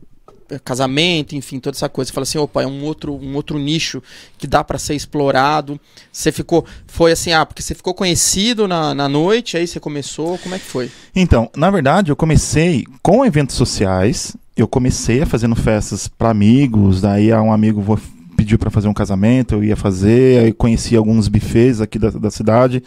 [0.64, 2.10] casamento, enfim, toda essa coisa.
[2.10, 4.02] Você fala assim, opa, é um outro, um outro nicho
[4.38, 5.80] que dá pra ser explorado.
[6.12, 10.38] Você ficou, foi assim, ah, porque você ficou conhecido na, na noite, aí você começou,
[10.40, 10.92] como é que foi?
[11.16, 14.36] Então, na verdade, eu comecei com eventos sociais.
[14.56, 17.02] Eu comecei fazendo festas para amigos.
[17.02, 18.00] Daí um amigo
[18.38, 20.46] pediu para fazer um casamento, eu ia fazer.
[20.46, 22.84] Aí conheci alguns buffets aqui da, da cidade.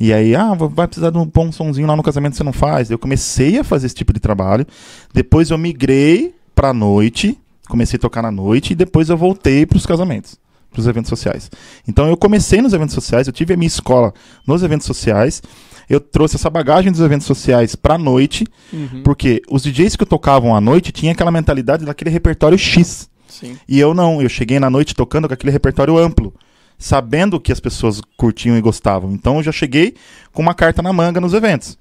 [0.00, 1.50] E aí, ah, va- vai precisar de um pão
[1.86, 2.90] lá no casamento, você não faz.
[2.90, 4.66] Eu comecei a fazer esse tipo de trabalho.
[5.12, 7.38] Depois eu migrei pra noite,
[7.68, 10.36] comecei a tocar na noite e depois eu voltei pros casamentos,
[10.72, 11.48] pros eventos sociais.
[11.86, 14.12] Então eu comecei nos eventos sociais, eu tive a minha escola
[14.44, 15.40] nos eventos sociais.
[15.88, 19.02] Eu trouxe essa bagagem dos eventos sociais pra noite, Uhum.
[19.04, 23.08] porque os DJs que tocavam à noite tinham aquela mentalidade daquele repertório X.
[23.28, 23.56] Sim.
[23.68, 26.34] E eu não, eu cheguei na noite tocando com aquele repertório amplo,
[26.76, 29.12] sabendo que as pessoas curtiam e gostavam.
[29.12, 29.94] Então eu já cheguei
[30.32, 31.78] com uma carta na manga nos eventos.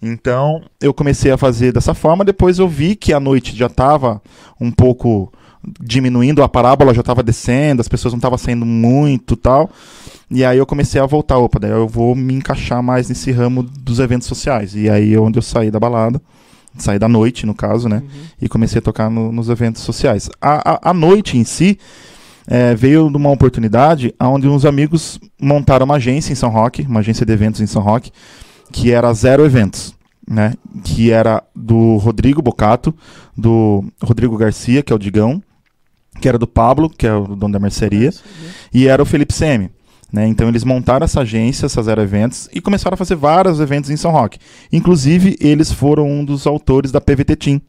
[0.00, 4.20] Então eu comecei a fazer dessa forma, depois eu vi que a noite já estava
[4.60, 5.32] um pouco
[5.80, 9.70] diminuindo, a parábola já estava descendo, as pessoas não estavam saindo muito tal.
[10.30, 13.62] E aí eu comecei a voltar, opa, daí eu vou me encaixar mais nesse ramo
[13.62, 14.74] dos eventos sociais.
[14.74, 16.20] E aí é onde eu saí da balada,
[16.76, 17.96] saí da noite, no caso, né?
[18.04, 18.22] Uhum.
[18.42, 20.28] e comecei a tocar no- nos eventos sociais.
[20.40, 21.78] A, a, a noite em si
[22.48, 27.00] eh, veio de uma oportunidade onde uns amigos montaram uma agência em São Roque, uma
[27.00, 28.10] agência de eventos em São Roque,
[28.72, 29.94] que era Zero Eventos,
[30.28, 30.54] né?
[30.84, 32.94] Que era do Rodrigo Bocato,
[33.36, 35.42] do Rodrigo Garcia, que é o Digão,
[36.20, 38.12] que era do Pablo, que é o dono da mercearia,
[38.72, 39.70] e era o Felipe Semi.
[40.12, 40.26] Né?
[40.26, 43.96] Então eles montaram essa agência, essa Zero Eventos, e começaram a fazer vários eventos em
[43.96, 44.38] São Roque.
[44.72, 47.60] Inclusive, eles foram um dos autores da PVT Team.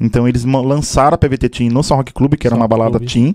[0.00, 2.98] Então eles lançaram a PVT Team no São Roque Clube, que era São uma balada
[2.98, 3.12] Clube.
[3.12, 3.34] Team.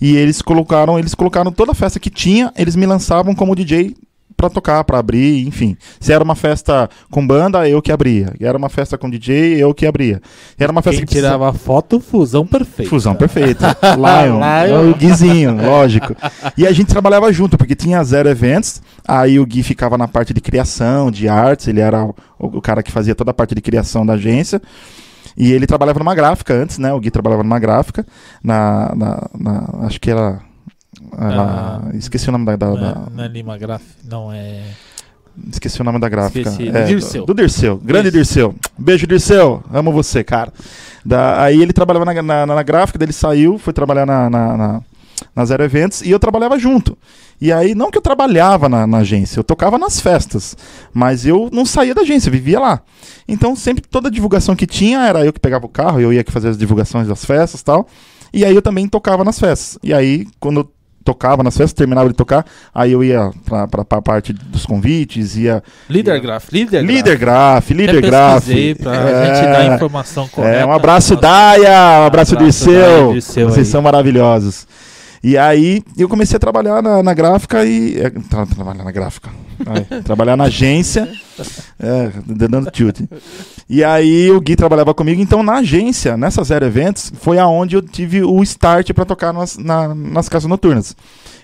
[0.00, 3.94] E eles colocaram, eles colocaram toda a festa que tinha, eles me lançavam como DJ
[4.36, 5.76] pra tocar, pra abrir, enfim.
[6.00, 8.32] Se era uma festa com banda, eu que abria.
[8.38, 10.20] E era uma festa com DJ, eu que abria.
[10.58, 12.90] E era uma festa Quem que tirava foto, fusão perfeita.
[12.90, 13.76] Fusão perfeita.
[13.96, 14.90] Lion, Lion.
[14.90, 16.14] o Guizinho, lógico.
[16.56, 18.82] E a gente trabalhava junto, porque tinha zero eventos.
[19.06, 22.82] Aí o Gui ficava na parte de criação, de artes, ele era o, o cara
[22.82, 24.60] que fazia toda a parte de criação da agência.
[25.36, 26.92] E ele trabalhava numa gráfica antes, né?
[26.92, 28.06] O Gui trabalhava numa gráfica,
[28.42, 28.92] na.
[28.94, 30.40] na- na- acho que era.
[31.12, 31.80] Ah.
[31.84, 32.56] ah, esqueci o nome da.
[32.56, 34.62] da- é, é Lima Graf, não é.
[35.52, 36.48] esqueci o nome da gráfica.
[36.50, 37.26] Esqueci, do É, Dirceu.
[37.26, 37.76] Do, Dirceu.
[37.78, 38.16] Grande Isso.
[38.16, 38.54] Dirceu.
[38.78, 39.62] Beijo, Dirceu.
[39.72, 40.52] Amo você, cara.
[41.04, 44.82] Da- aí ele trabalhava na, na, na gráfica, ele saiu, foi trabalhar na, na, na,
[45.34, 46.96] na Zero Eventos e eu trabalhava junto.
[47.40, 50.56] E aí, não que eu trabalhava na, na agência, eu tocava nas festas,
[50.94, 52.80] mas eu não saía da agência, eu vivia lá.
[53.26, 56.30] Então, sempre toda divulgação que tinha era eu que pegava o carro, eu ia que
[56.32, 57.86] fazer as divulgações das festas e tal.
[58.32, 59.78] E aí eu também tocava nas festas.
[59.82, 60.70] E aí, quando eu
[61.04, 62.44] tocava nas festas, terminava de tocar,
[62.74, 66.90] aí eu ia pra, pra, pra parte dos convites, ia Líder Graf, Líder Graf.
[66.96, 70.56] Líder Graf, Líder Até pra É, gente dar a informação correta.
[70.58, 71.70] É, um abraço, Daia!
[72.02, 73.14] Um abraço, Abraço, Dirceu!
[73.14, 73.64] Vocês aí.
[73.64, 74.66] são maravilhosos.
[75.22, 77.98] E aí, eu comecei a trabalhar na, na gráfica e.
[77.98, 79.30] é, tra- trabalhar na gráfica.
[79.66, 81.08] Ai, trabalhar na agência.
[81.80, 83.00] É, dando tilt.
[83.68, 85.20] E aí, o Gui trabalhava comigo.
[85.22, 89.56] Então, na agência, nessa Zero Eventos, foi aonde eu tive o start para tocar nas,
[89.56, 90.94] na- nas casas noturnas.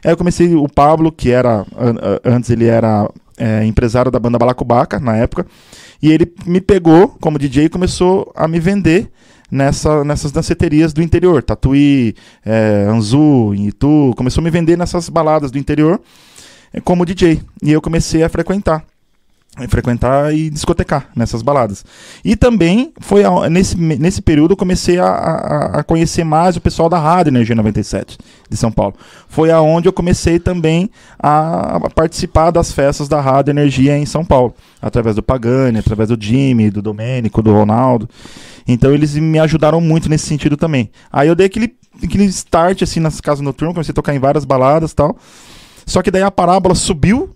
[0.04, 1.64] Aí eu comecei o Pablo, que era.
[1.78, 3.08] an- an- Antes ele era
[3.38, 5.46] é, empresário da banda Balacobaca, na época.
[6.02, 9.10] E ele me pegou como DJ e começou a me vender
[9.50, 11.42] nessa, nessas danceterias do interior.
[11.42, 12.14] Tatuí,
[12.44, 14.12] é, Anzu, Itu.
[14.14, 15.98] Começou a me vender nessas baladas do interior
[16.72, 17.40] é, como DJ.
[17.62, 18.84] E eu comecei a frequentar.
[19.56, 21.84] A frequentar e discotecar nessas baladas.
[22.24, 26.60] E também foi a- nesse, nesse período eu comecei a, a, a conhecer mais o
[26.60, 28.16] pessoal da Rádio Energia 97
[28.48, 28.94] de São Paulo.
[29.28, 30.88] Foi aonde eu comecei também
[31.18, 36.16] a, participar das festas da Rádio Energia em São Paulo, através do Pagani, através do
[36.24, 38.08] Jimmy, do Domênico, do Ronaldo.
[38.68, 40.90] Então eles me ajudaram muito nesse sentido também.
[41.12, 44.44] Aí eu dei aquele, aquele start assim nas casas noturnas, comecei a tocar em várias
[44.44, 45.18] baladas tal.
[45.84, 47.34] Só que daí a parábola subiu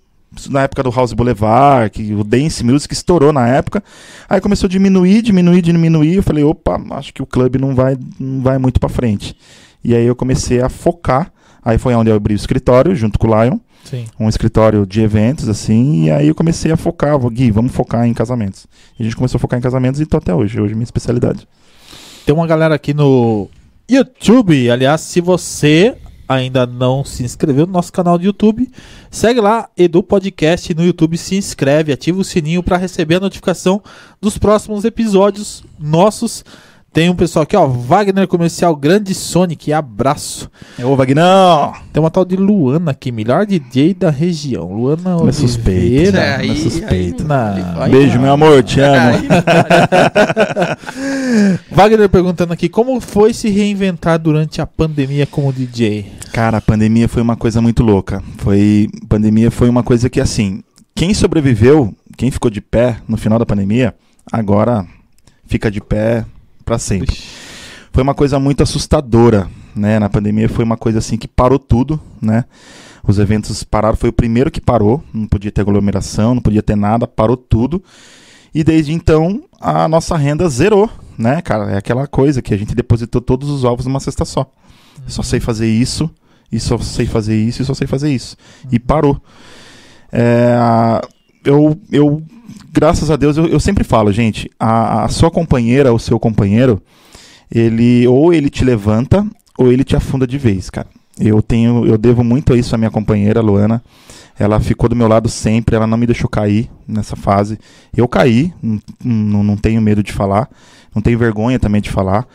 [0.51, 3.83] na época do House Boulevard, que o Dance Music estourou na época.
[4.29, 6.15] Aí começou a diminuir, diminuir, diminuir.
[6.17, 9.37] Eu falei, opa, acho que o clube não vai, não vai muito pra frente.
[9.83, 11.33] E aí eu comecei a focar.
[11.65, 14.05] Aí foi onde eu abri o escritório, junto com o Lion, Sim.
[14.21, 16.05] um escritório de eventos, assim.
[16.05, 18.67] E aí eu comecei a focar, Gui, vamos focar em casamentos.
[18.99, 20.61] E a gente começou a focar em casamentos e tô até hoje.
[20.61, 21.49] Hoje é minha especialidade.
[22.27, 23.49] Tem uma galera aqui no
[23.89, 24.71] YouTube.
[24.71, 25.97] Aliás, se você
[26.29, 28.71] ainda não se inscreveu no nosso canal do YouTube,
[29.11, 33.83] segue lá, Edu Podcast no YouTube, se inscreve, ativa o sininho para receber a notificação
[34.21, 36.45] dos próximos episódios nossos.
[36.95, 40.49] Tem um pessoal aqui, ó, Wagner Comercial Grande Sonic, abraço.
[40.81, 41.73] Ô, Vagnão!
[41.93, 44.73] Tem uma tal de Luana aqui, melhor DJ da região.
[44.73, 45.15] Luana é
[46.37, 46.51] aí-
[47.25, 49.19] não é aí- aí- Beijo, meu amor, te amo.
[51.69, 56.07] Wagner perguntando aqui, como foi se reinventar durante a pandemia como DJ?
[56.33, 58.23] Cara, a pandemia foi uma coisa muito louca.
[58.39, 60.63] Foi pandemia foi uma coisa que assim,
[60.95, 63.93] quem sobreviveu, quem ficou de pé no final da pandemia,
[64.31, 64.87] agora
[65.49, 66.25] fica de pé
[66.65, 67.17] pra sempre.
[67.93, 69.99] Foi uma coisa muito assustadora, né?
[69.99, 72.45] Na pandemia foi uma coisa assim que parou tudo, né?
[73.07, 76.75] Os eventos pararam, foi o primeiro que parou, não podia ter aglomeração, não podia ter
[76.75, 77.83] nada, parou tudo.
[78.55, 80.89] E desde então a nossa renda zerou,
[81.19, 81.73] né, cara?
[81.73, 84.51] É aquela coisa que a gente depositou todos os ovos numa cesta só.
[85.07, 86.11] Só sei fazer isso,
[86.51, 88.37] e só sei fazer isso, e só sei fazer isso.
[88.71, 89.21] E parou.
[90.11, 90.57] É,
[91.45, 92.23] eu, eu,
[92.73, 96.81] graças a Deus, eu, eu sempre falo, gente, a, a sua companheira, o seu companheiro,
[97.51, 99.27] ele ou ele te levanta
[99.59, 100.89] ou ele te afunda de vez, cara.
[101.19, 103.83] Eu tenho, eu devo muito isso à minha companheira, Luana.
[104.37, 107.57] Ela ficou do meu lado sempre, ela não me deixou cair nessa fase.
[107.97, 110.49] Eu caí, não, não, não tenho medo de falar,
[110.93, 112.27] não tenho vergonha também de falar.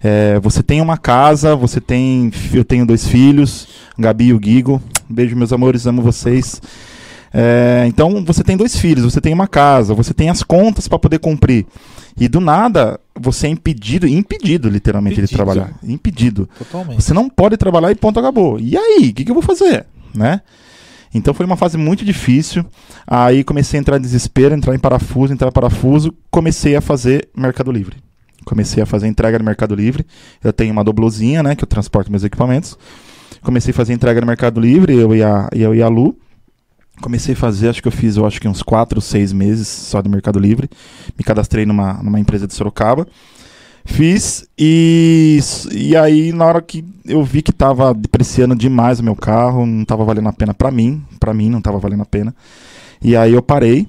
[0.00, 2.30] É, você tem uma casa, você tem.
[2.52, 3.66] Eu tenho dois filhos,
[3.98, 4.80] Gabi e o Guigo.
[5.08, 6.60] Beijo, meus amores, amo vocês.
[7.32, 10.98] É, então você tem dois filhos, você tem uma casa, você tem as contas para
[10.98, 11.66] poder cumprir.
[12.20, 15.36] E do nada, você é impedido, impedido literalmente de Impedido.
[15.36, 15.78] trabalhar.
[15.84, 16.48] Impedido.
[16.58, 17.00] Totalmente.
[17.02, 18.58] Você não pode trabalhar e ponto acabou.
[18.58, 19.86] E aí, o que, que eu vou fazer?
[20.14, 20.40] Né?
[21.14, 22.64] Então foi uma fase muito difícil.
[23.06, 26.12] Aí comecei a entrar em desespero, entrar em parafuso, entrar em parafuso.
[26.30, 27.96] Comecei a fazer Mercado Livre.
[28.44, 30.04] Comecei a fazer entrega no Mercado Livre.
[30.42, 31.54] Eu tenho uma doblozinha, né?
[31.54, 32.76] Que eu transporto meus equipamentos.
[33.42, 36.18] Comecei a fazer entrega no Mercado Livre, eu e a, eu e a Lu.
[37.00, 40.02] Comecei a fazer, acho que eu fiz, eu acho que uns 4, 6 meses só
[40.02, 40.68] do Mercado Livre.
[41.16, 43.06] Me cadastrei numa, numa empresa de Sorocaba.
[43.84, 45.38] Fiz e,
[45.72, 49.84] e aí na hora que eu vi que tava depreciando demais o meu carro, não
[49.84, 52.34] tava valendo a pena pra mim, pra mim não tava valendo a pena.
[53.02, 53.88] E aí eu parei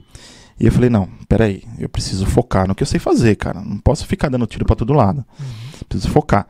[0.59, 3.61] e eu falei, não, peraí, eu preciso focar no que eu sei fazer, cara.
[3.61, 5.23] Não posso ficar dando tiro pra todo lado.
[5.87, 6.47] Preciso focar.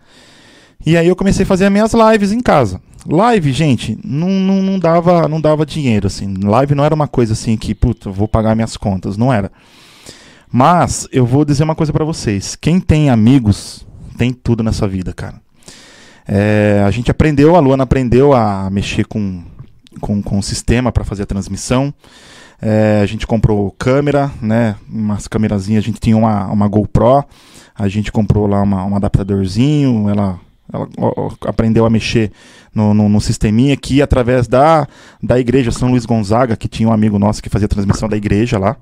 [0.86, 2.82] E aí eu comecei a fazer as minhas lives em casa.
[3.08, 6.34] Live, gente, não, não, não dava não dava dinheiro, assim.
[6.43, 9.18] Live não era uma coisa assim que, puta, vou pagar minhas contas.
[9.18, 9.52] Não era.
[10.52, 12.56] Mas eu vou dizer uma coisa pra vocês.
[12.56, 13.86] Quem tem amigos
[14.18, 15.36] tem tudo nessa vida, cara.
[16.28, 19.43] É, a gente aprendeu, a Luana aprendeu a mexer com,
[20.00, 21.93] com, com o sistema pra fazer a transmissão.
[22.62, 24.76] É, a gente comprou câmera, né?
[24.89, 27.24] Umas câmerazinhas, a gente tinha uma, uma GoPro.
[27.74, 30.38] A gente comprou lá uma, um adaptadorzinho, ela,
[30.72, 30.88] ela
[31.47, 32.32] aprendeu a mexer
[32.74, 34.88] no, no, no sisteminha que através da,
[35.22, 38.57] da igreja São Luís Gonzaga, que tinha um amigo nosso que fazia transmissão da igreja
[38.59, 38.76] lá.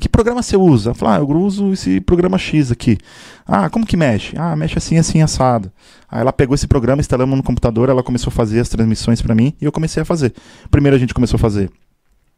[0.00, 0.94] Que programa você usa?
[0.94, 2.96] Fala, ah, eu uso esse programa X aqui.
[3.44, 4.36] Ah, como que mexe?
[4.38, 5.72] Ah, mexe assim, assim, assado.
[6.08, 9.34] Aí ela pegou esse programa, instalamos no computador, ela começou a fazer as transmissões para
[9.34, 10.32] mim e eu comecei a fazer.
[10.70, 11.68] Primeiro a gente começou a fazer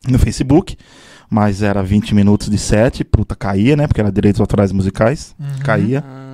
[0.09, 0.75] no Facebook,
[1.29, 3.87] mas era 20 minutos de set, puta, caía, né?
[3.87, 5.47] Porque era direitos autorais musicais, Uhum.
[5.63, 6.30] caía, Ah,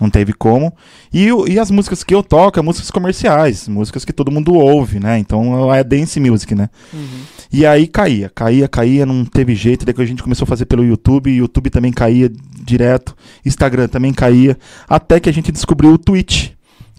[0.00, 0.72] não teve como.
[1.12, 5.00] E, e as músicas que eu toco, é músicas comerciais, músicas que todo mundo ouve,
[5.00, 5.18] né?
[5.18, 6.68] Então é dance music, né?
[6.92, 7.20] uhum.
[7.52, 9.84] E aí caía, caía, caía, não teve jeito.
[9.84, 12.30] Daí que a gente começou a fazer pelo YouTube, YouTube também caía
[12.62, 14.56] direto, Instagram também caía,
[14.88, 16.50] até que a gente descobriu o Twitch,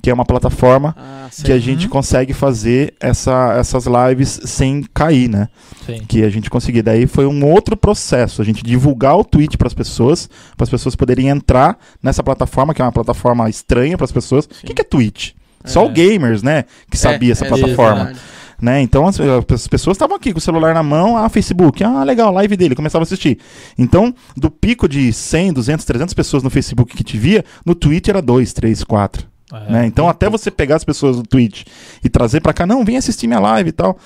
[0.02, 1.92] que é uma plataforma Ah, que a gente Uhum.
[1.92, 5.48] consegue fazer essa, essas lives sem cair, né?
[5.86, 6.04] Sim.
[6.08, 6.84] que a gente conseguia.
[6.84, 10.70] Daí foi um outro processo, a gente divulgar o Twitch para as pessoas, para as
[10.70, 14.46] pessoas poderem entrar nessa plataforma, que é uma plataforma estranha para as pessoas.
[14.46, 15.32] O que, que é Twitch?
[15.66, 15.86] Só É.
[15.86, 18.20] o gamers, né, que sabia É, essa é plataforma, verdade.
[18.62, 18.82] né?
[18.82, 22.32] Então as, as pessoas estavam aqui com o celular na mão, ah, Facebook, ah, legal,
[22.34, 23.38] live dele, começava a assistir.
[23.78, 28.08] Então, do pico de 100, 200, 300 pessoas no Facebook que te via, no Twitch
[28.08, 29.72] era 2, 3, 4 É.
[29.72, 29.86] né?
[29.86, 31.64] Então, até você pegar as pessoas do Twitch
[32.04, 33.98] e trazer pra cá, não, vem assistir minha live e tal.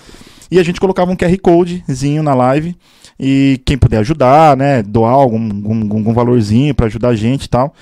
[0.50, 2.76] E a gente colocava um QR Codezinho na live.
[3.20, 4.84] E quem puder ajudar, né?
[4.84, 7.74] Doar algum, algum, algum valorzinho pra ajudar a gente e tal.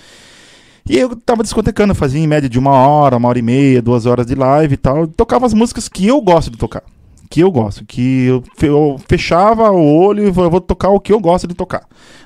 [0.88, 4.06] E eu tava discotecando, fazia em média de uma hora, uma hora e meia, duas
[4.06, 5.08] horas de live e tal.
[5.08, 6.84] Tocava as músicas que eu gosto de tocar.
[7.30, 7.84] Que eu gosto.
[7.86, 11.56] Que eu, fe- eu fechava o olho e vou tocar o que eu gosto de
[11.56, 11.84] tocar.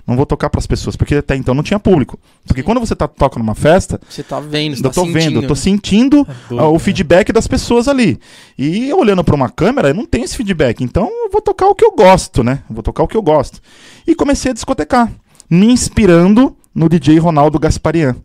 [0.08, 2.18] Não vou tocar pras pessoas, porque até então não tinha público.
[2.48, 5.42] Porque quando você tá, toca numa festa, Você tá vendo, você eu tá tô vendo,
[5.42, 6.26] eu tô sentindo.
[6.26, 6.80] sentindo É o né?
[6.80, 8.18] feedback das pessoas ali.
[8.58, 10.82] E eu olhando pra uma câmera, eu não tenho esse feedback.
[10.82, 12.64] Então eu vou tocar o que eu gosto, né?
[12.70, 13.60] Eu Vou tocar o que eu gosto.
[14.08, 15.12] E comecei a discotecar,
[15.50, 18.16] me inspirando no DJ Ronaldo Gasparian.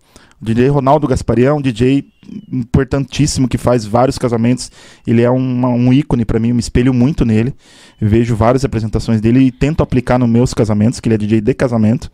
[0.42, 2.04] DJ Ronaldo Gasparian é um DJ
[2.52, 4.70] importantíssimo que faz vários casamentos.
[5.06, 7.54] Ele é uma- um ícone pra mim, eu me espelho muito nele.
[8.00, 11.40] Eu vejo várias apresentações dele e tento aplicar nos meus casamentos, que ele é DJ
[11.40, 12.10] de casamento.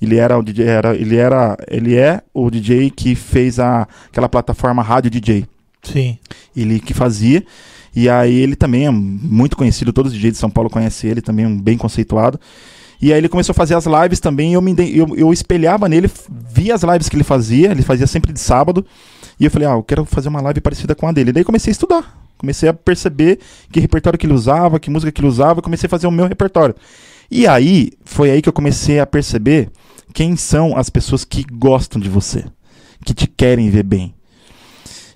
[0.00, 4.28] Ele era o DJ, era, ele era, ele é o DJ que fez a, aquela
[4.28, 5.46] plataforma Rádio DJ
[5.82, 6.18] Sim.
[6.56, 7.44] ele que fazia.
[7.94, 11.20] E aí ele também é muito conhecido, todos os DJs de São Paulo conhecem ele,
[11.20, 12.38] também é um bem conceituado.
[13.00, 16.10] E aí ele começou a fazer as lives também, eu me eu, eu espelhava nele,
[16.28, 18.84] via as lives que ele fazia, ele fazia sempre de sábado,
[19.38, 21.30] e eu falei, ah, eu quero fazer uma live parecida com a dele.
[21.30, 23.38] E daí comecei a estudar, comecei a perceber
[23.72, 26.26] que repertório que ele usava, que música que ele usava, comecei a fazer o meu
[26.26, 26.74] repertório.
[27.30, 29.70] E aí, foi aí que eu comecei a perceber
[30.12, 32.44] quem são as pessoas que gostam de você,
[33.04, 34.14] que te querem ver bem.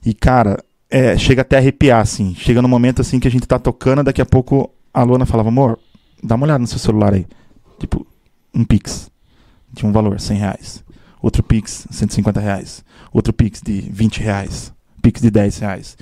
[0.07, 2.35] E cara, é, chega até a arrepiar, assim.
[2.35, 5.49] Chega no momento assim que a gente tá tocando, daqui a pouco a Luana falava,
[5.49, 5.78] amor,
[6.22, 7.26] dá uma olhada no seu celular aí.
[7.79, 8.07] Tipo,
[8.55, 9.11] um Pix
[9.72, 10.85] de um valor, 100 reais.
[11.20, 12.85] Outro Pix, 150 reais.
[13.12, 14.72] Outro Pix de 20 reais.
[15.03, 15.97] Pix de 10 reais.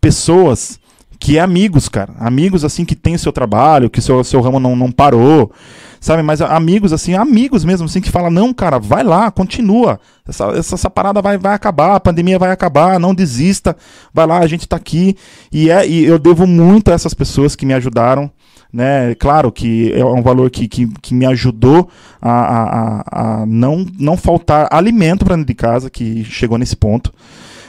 [0.00, 0.78] Pessoas
[1.18, 2.14] que é amigos, cara.
[2.18, 5.52] Amigos assim que tem o seu trabalho, que o seu, seu ramo não, não parou.
[6.00, 9.98] Sabe, mas amigos assim, amigos mesmo assim que fala não, cara, vai lá, continua.
[10.28, 13.76] Essa, essa, essa parada vai, vai acabar, a pandemia vai acabar, não desista.
[14.12, 15.16] Vai lá, a gente tá aqui
[15.50, 18.30] e é e eu devo muito a essas pessoas que me ajudaram,
[18.72, 19.14] né?
[19.14, 21.88] Claro que é um valor que, que, que me ajudou
[22.20, 27.12] a, a, a, não não faltar alimento para dentro de casa, que chegou nesse ponto.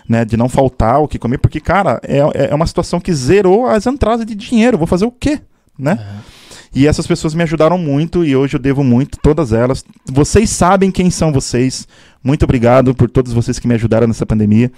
[0.09, 3.65] Né, de não faltar o que comer, porque, cara, é, é uma situação que zerou
[3.65, 4.77] as entradas de dinheiro.
[4.77, 5.41] Vou fazer o quê?
[5.77, 5.99] Né?
[5.99, 6.37] É.
[6.73, 9.83] E essas pessoas me ajudaram muito e hoje eu devo muito, todas elas.
[10.05, 11.87] Vocês sabem quem são vocês.
[12.23, 14.71] Muito obrigado por todos vocês que me ajudaram nessa pandemia.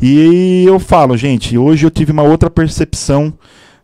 [0.00, 3.32] E eu falo, gente, hoje eu tive uma outra percepção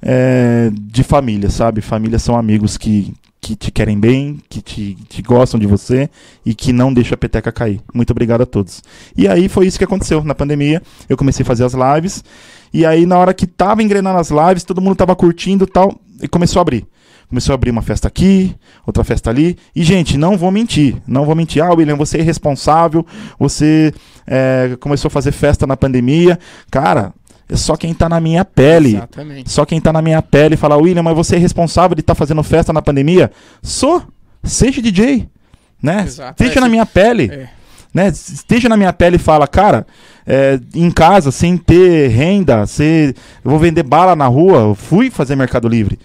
[0.06, 1.80] é, de família, sabe?
[1.80, 6.10] Família são amigos que, que te querem bem, que te, te gostam de você
[6.44, 7.80] e que não deixam a peteca cair.
[7.94, 8.82] Muito obrigado a todos.
[9.16, 10.82] E aí foi isso que aconteceu na pandemia.
[11.08, 12.22] Eu comecei a fazer as lives.
[12.72, 16.28] E aí, na hora que tava engrenando as lives, todo mundo tava curtindo tal, e
[16.28, 16.86] começou a abrir.
[17.28, 18.54] Começou a abrir uma festa aqui,
[18.86, 19.56] outra festa ali.
[19.74, 20.96] E, gente, não vou mentir.
[21.06, 21.62] Não vou mentir.
[21.62, 23.06] Ah, William, você é irresponsável.
[23.38, 23.94] Você
[24.26, 26.38] é, começou a fazer festa na pandemia.
[26.70, 27.14] Cara,
[27.48, 28.96] é só quem tá na minha pele.
[28.96, 29.50] Exatamente.
[29.50, 32.42] Só quem tá na minha pele fala, William, mas você é responsável de estar fazendo
[32.42, 33.30] festa na pandemia?
[33.62, 34.02] Sou.
[34.42, 35.28] Seja DJ.
[35.82, 36.04] Né?
[36.06, 36.42] Exato.
[36.42, 37.30] Esteja É, na minha pele.
[37.32, 37.48] É.
[37.92, 38.08] Né?
[38.08, 39.86] Esteja na minha pele e fala, cara,
[40.26, 43.14] é, em casa, sem ter renda, se
[43.44, 45.98] eu vou vender bala na rua, eu fui fazer Mercado Livre.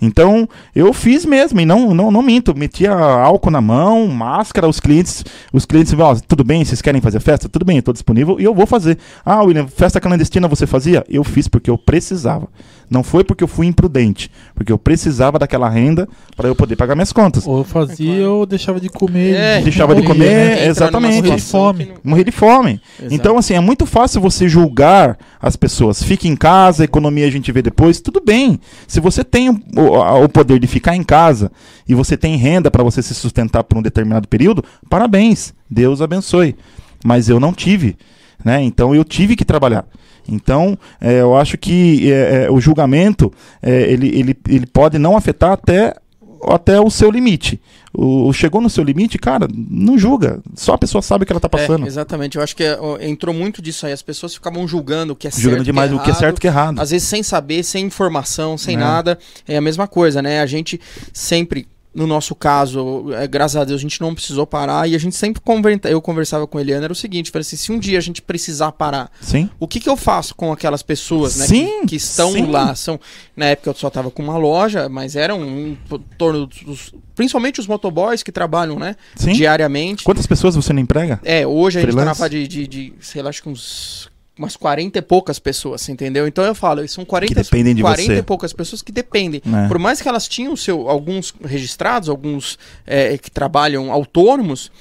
[0.00, 4.80] Então, eu fiz mesmo, e não, não, não minto, metia álcool na mão, máscara, os
[4.80, 7.48] clientes, os clientes, ó, tudo bem, vocês querem fazer festa?
[7.48, 8.98] Tudo bem, eu tô disponível e eu vou fazer.
[9.24, 11.04] Ah, William, festa clandestina você fazia?
[11.08, 12.48] Eu fiz porque eu precisava.
[12.90, 16.94] Não foi porque eu fui imprudente, porque eu precisava daquela renda para eu poder pagar
[16.94, 17.46] minhas contas.
[17.46, 18.32] Ou eu fazia É claro.
[18.34, 19.34] ou deixava de comer.
[19.34, 20.28] É, Deixava de comer,
[20.58, 20.66] né?
[20.66, 21.22] Exatamente.
[21.22, 21.92] Morrer de fome.
[22.04, 22.80] Morrer de fome.
[22.98, 23.14] Exato.
[23.14, 26.02] Então, assim, é muito fácil você julgar as pessoas.
[26.02, 28.00] Fique em casa, a economia a gente vê depois.
[28.00, 28.60] Tudo bem.
[28.86, 31.50] Se você tem o, o- o poder de ficar em casa
[31.88, 35.52] e você tem renda para você se sustentar por um determinado período, parabéns.
[35.70, 36.54] Deus abençoe.
[37.04, 37.96] Mas eu não tive.
[38.44, 38.62] Né?
[38.62, 39.86] Então, eu tive que trabalhar.
[40.28, 45.16] Então, é, eu acho que é, é, o julgamento é, ele, ele, ele pode não
[45.16, 45.94] afetar até,
[46.48, 47.60] até o seu limite.
[47.96, 50.40] O, chegou no seu limite, cara, não julga.
[50.54, 51.84] Só a pessoa sabe o que ela está passando.
[51.84, 52.36] É, exatamente.
[52.36, 53.92] Eu acho que é, entrou muito disso aí.
[53.92, 55.42] As pessoas ficavam julgando o que é certo.
[55.42, 56.80] Julgando demais que é o que é certo e o que é errado.
[56.80, 58.78] Às vezes sem saber, sem informação, sem É.
[58.78, 59.16] nada.
[59.46, 60.40] É a mesma coisa, né?
[60.40, 60.80] A gente
[61.12, 64.88] sempre, no nosso caso, é, graças a Deus, a gente não precisou parar.
[64.88, 67.56] E a gente sempre conversa, eu conversava com a Eliana, era o seguinte: falei assim,
[67.56, 69.48] se um dia a gente precisar parar, Sim.
[69.60, 71.46] o que, que eu faço com aquelas pessoas, né?
[71.46, 72.46] Sim, que, que estão sim.
[72.46, 72.74] lá.
[72.74, 72.98] São,
[73.36, 75.78] na época eu só tava com uma loja, mas eram em
[76.18, 76.92] torno dos.
[77.14, 78.96] Principalmente os motoboys que trabalham, né?
[79.14, 79.32] Sim.
[79.32, 80.02] Diariamente.
[80.02, 81.20] Quantas pessoas você não emprega?
[81.22, 82.20] É, hoje a gente tá na Freelance?
[82.20, 84.12] fase de, de, de, sei lá, acho que uns.
[84.36, 86.26] Umas 40 e poucas pessoas, entendeu?
[86.26, 88.18] Então eu falo, são 40, Que dependem de 40 você.
[88.18, 89.40] e poucas pessoas que dependem.
[89.46, 89.68] É.
[89.68, 94.72] Por mais que elas tinham seu, alguns registrados, alguns é, que trabalham autônomos,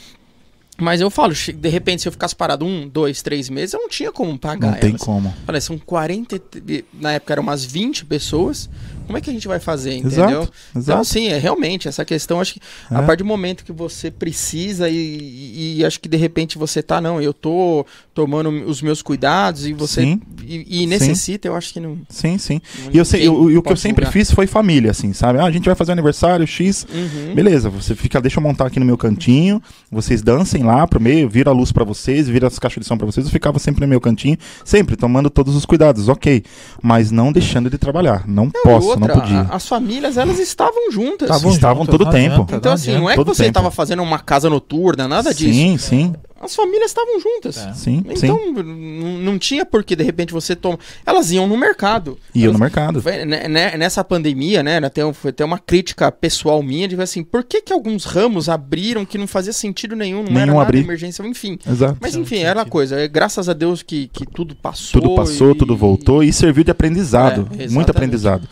[0.76, 3.88] mas eu falo, de repente, se eu ficasse parado um, dois, três meses, eu não
[3.88, 5.02] tinha como pagar Não tem elas.
[5.04, 5.32] como.
[5.46, 8.68] Falei, são 40, e- na época eram umas 20 pessoas.
[9.06, 10.24] Como é que a gente vai fazer, entendeu?
[10.42, 11.02] Exato, Então, exato.
[11.02, 13.06] assim, é realmente essa questão, acho que a É.
[13.06, 17.00] partir do momento que você precisa e, e- e acho que de repente você tá,
[17.00, 20.22] não, eu tô tomando os meus cuidados e você Sim.
[20.46, 21.98] e, e necessita, eu acho que não.
[22.10, 22.62] Sim, sim.
[22.86, 24.12] não- E eu sei, ninguém o, e o que eu sempre julgar.
[24.14, 25.40] fiz foi família, assim, sabe?
[25.40, 26.86] Ah, a gente vai fazer aniversário X.
[26.94, 27.34] Uhum.
[27.34, 29.62] Beleza, você fica, deixa eu montar aqui no meu cantinho,
[29.92, 32.98] vocês dancem lá pro meio, vira a luz pra vocês, vira as caixas de som
[32.98, 36.44] pra vocês, eu ficava sempre no meu cantinho, sempre tomando todos os cuidados, ok.
[36.82, 39.40] Mas não deixando de trabalhar, não E posso, outra, não podia.
[39.42, 41.30] a- as famílias, elas estavam juntas.
[41.30, 42.34] Estavam Estavam todo não tempo.
[42.34, 43.00] adianta, Então, não assim, adianta.
[43.02, 43.50] não é que todo você tempo.
[43.52, 45.54] estava fazendo uma casa noturna, nada disso.
[45.54, 46.14] Sim, sim,
[46.44, 47.58] As famílias estavam juntas.
[47.58, 47.74] É.
[47.74, 48.26] sim, sim.
[48.26, 50.78] Então, n- não tinha por que de repente você toma.
[51.06, 52.18] Elas iam no mercado.
[52.36, 53.02] Elas- no mercado.
[53.26, 54.78] Né, né, Nessa pandemia, né?
[54.78, 58.50] Até, um- foi até uma crítica pessoal minha de assim, por que, que alguns ramos
[58.50, 60.80] abriram que não fazia sentido nenhum, não era Nenhum nada abrir.
[60.84, 61.58] emergência, enfim.
[61.68, 61.98] Exato.
[62.02, 62.70] Mas Sim, enfim, sim, era a sim.
[62.70, 63.00] coisa.
[63.00, 65.02] É, graças a Deus que, que tudo passou.
[65.02, 68.48] Tudo passou, e- tudo voltou e serviu de aprendizado, É, muito aprendizado.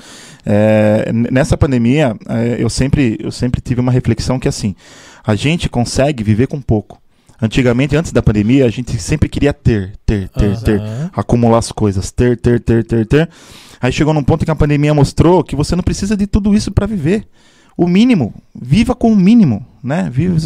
[0.45, 4.75] É, nessa pandemia, é, eu, sempre, eu sempre tive uma reflexão que assim,
[5.23, 6.99] a gente consegue viver com pouco.
[7.41, 11.09] Antigamente, antes da pandemia, a gente sempre queria ter, ter, ter, ter, Aham.
[11.15, 13.29] acumular as coisas, ter, ter, ter, ter, ter.
[13.81, 16.53] Aí chegou num ponto em que a pandemia mostrou que você não precisa de tudo
[16.53, 17.27] isso para viver.
[17.75, 20.07] O mínimo, viva com o mínimo, né?
[20.11, 20.37] Viva,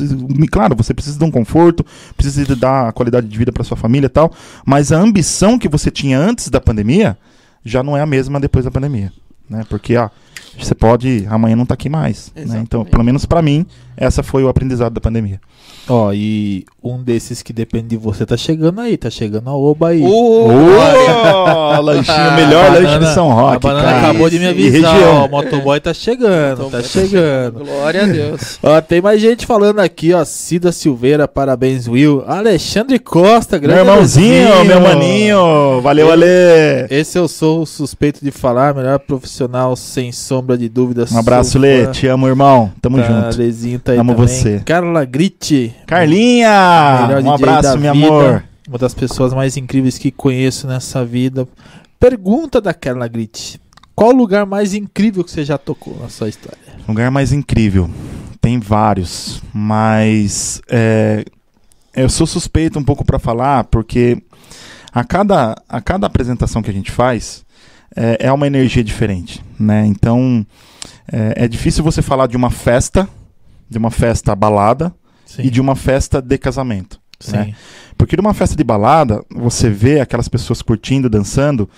[0.50, 1.86] claro, você precisa de um conforto,
[2.16, 4.32] precisa de dar qualidade de vida para sua família e tal,
[4.66, 7.18] mas a ambição que você tinha antes da pandemia
[7.64, 9.12] já não é a mesma depois da pandemia,
[9.50, 9.66] né?
[9.68, 10.10] Porque ah,
[10.58, 12.60] você pode amanhã não tá aqui mais, né?
[12.62, 13.66] Então, pelo menos para mim,
[13.98, 15.42] essa foi o aprendizado da pandemia.
[15.88, 19.90] Ó, e um desses que depende de você tá chegando aí, tá chegando a Oba
[19.90, 20.02] aí.
[20.02, 24.00] Ô, Ô, lanchinho, melhor lanche de São Roque, A banana cara.
[24.00, 27.64] acabou de me avisar, ó, o motoboy tá chegando, Então, tá chegando.
[27.64, 28.58] Glória a Deus.
[28.64, 32.24] Ó, tem mais gente falando aqui, ó, Cida Silveira, parabéns, Will.
[32.28, 34.66] Alexandre Costa, Meu grande irmãozinho, Alezinho.
[34.66, 35.82] meu maninho.
[35.82, 36.26] Valeu, Ale.
[36.90, 41.12] Esse eu sou o suspeito de falar, melhor profissional, sem sombra de dúvidas.
[41.12, 41.86] Um abraço, Lê.
[41.88, 42.72] Te amo, irmão.
[42.82, 43.38] Tamo Tá, junto.
[43.38, 44.28] Lezinho tá aí Amo também.
[44.28, 44.62] você.
[44.66, 45.75] Carla Gritti.
[45.86, 46.50] Carlinha,
[47.24, 48.44] um abraço, meu vida, amor.
[48.68, 51.48] Uma das pessoas mais incríveis que conheço nessa vida.
[52.00, 53.62] Pergunta da Carla Gritti.
[53.96, 56.58] Qual o lugar mais incrível que você já tocou na sua história?
[56.88, 57.90] Lugar mais incrível.
[58.42, 61.24] Tem vários, mas é,
[61.96, 64.22] eu sou suspeito um pouco pra falar, porque
[64.92, 67.46] a cada, a cada apresentação que a gente faz
[67.96, 69.86] é, é uma energia diferente, né?
[69.86, 70.46] Então
[71.12, 73.08] é, é difícil você falar de uma festa,
[73.70, 74.94] de uma festa balada
[75.36, 75.44] Sim.
[75.44, 77.00] e de uma festa de casamento.
[77.20, 77.38] Sim.
[77.38, 77.56] né?
[77.98, 81.70] Porque numa festa de balada, você vê aquelas pessoas curtindo, dançando.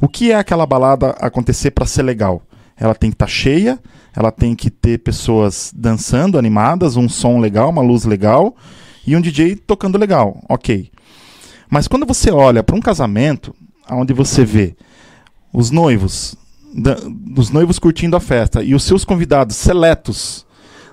[0.00, 2.42] O que é aquela balada acontecer para ser legal?
[2.76, 3.78] Ela tem que estar cheia,
[4.14, 8.54] ela tem que ter pessoas dançando, animadas, um som legal, uma luz legal
[9.06, 10.90] e um DJ tocando legal, ok.
[11.70, 13.54] Mas quando você olha para um casamento,
[13.90, 14.76] onde você vê
[15.52, 16.36] os noivos,
[17.36, 20.44] os noivos curtindo a festa e os seus convidados seletos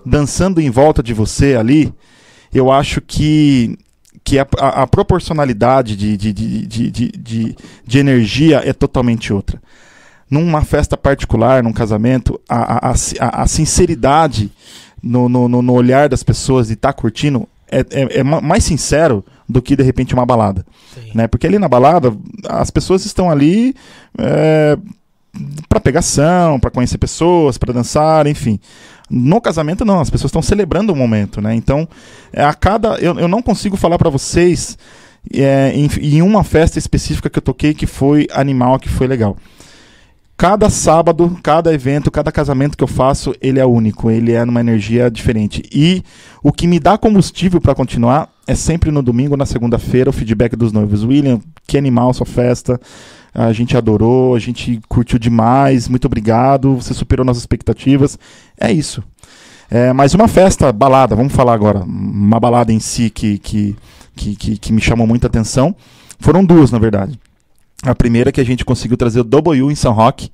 [0.06, 1.94] dançando em volta de você ali,
[2.54, 3.78] eu acho que
[4.24, 9.60] que a, a, a proporcionalidade de, de, de, de, de, energia é totalmente outra
[10.34, 14.52] numa festa particular, num casamento, a, a, a, a sinceridade
[15.02, 19.24] no, no, no, olhar das pessoas e estar tá curtindo é, é, é, mais sincero
[19.48, 20.66] do que de repente uma balada.
[21.14, 21.28] Né?
[21.28, 22.12] Porque ali na balada,
[22.48, 23.76] as pessoas estão ali
[24.18, 24.78] é,
[25.70, 28.60] para pegação, para conhecer pessoas, para dançar, enfim.
[29.10, 31.42] No casamento, não, as pessoas estão celebrando o momento.
[31.42, 31.56] Né?
[31.56, 31.88] Então,
[32.32, 32.96] é, a cada.
[32.96, 34.78] Eu, eu não consigo falar para vocês
[35.34, 39.38] é, em, em uma festa específica que eu toquei que foi animal, que foi legal
[40.44, 44.60] cada sábado, cada evento, cada casamento que eu faço, ele é único, ele é numa
[44.60, 45.64] energia diferente.
[45.72, 46.04] E
[46.44, 50.56] o que me dá combustível para continuar é sempre no domingo, na segunda-feira, o feedback
[50.56, 51.06] dos noivos.
[51.06, 52.80] William, que animal sua festa.
[53.34, 58.18] A gente adorou, a gente curtiu demais, muito obrigado, você superou nossas expectativas.
[58.60, 59.04] É isso.
[59.72, 63.76] É, mas uma festa, balada, vamos falar agora, uma balada em si que, que,
[64.16, 65.76] que, que, que me chamou muita atenção.
[66.20, 67.20] Foram duas, na verdade.
[67.82, 70.30] A primeira que a gente conseguiu trazer o W em São Roque,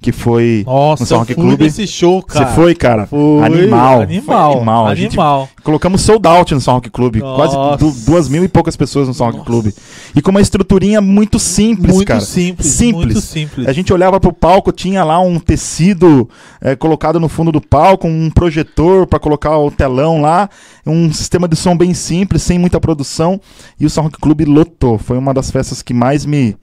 [0.00, 1.66] que foi Nossa, no São Roque Clube.
[1.66, 2.46] Esse show, cara.
[2.46, 3.06] Você foi, cara?
[3.06, 3.44] Foi.
[3.44, 4.00] Animal.
[4.00, 4.52] Animal.
[4.52, 4.86] Foi animal.
[4.86, 5.48] animal.
[5.62, 7.20] colocamos sold out no São Roque Clube.
[7.20, 7.36] Nossa.
[7.36, 9.74] Quase du duas mil e poucas pessoas no São Roque Clube.
[10.14, 12.20] E com uma estruturinha muito simples, muito cara.
[12.20, 13.04] Simples, simples.
[13.04, 13.68] Muito simples.
[13.68, 16.28] A gente olhava pro palco, tinha lá um tecido
[16.62, 20.48] é, colocado no fundo do palco, um projetor para colocar o telão lá,
[20.86, 23.38] um sistema de som bem simples, sem muita produção.
[23.78, 24.96] E o São Roque Clube lotou.
[24.96, 26.56] Foi uma das festas que mais me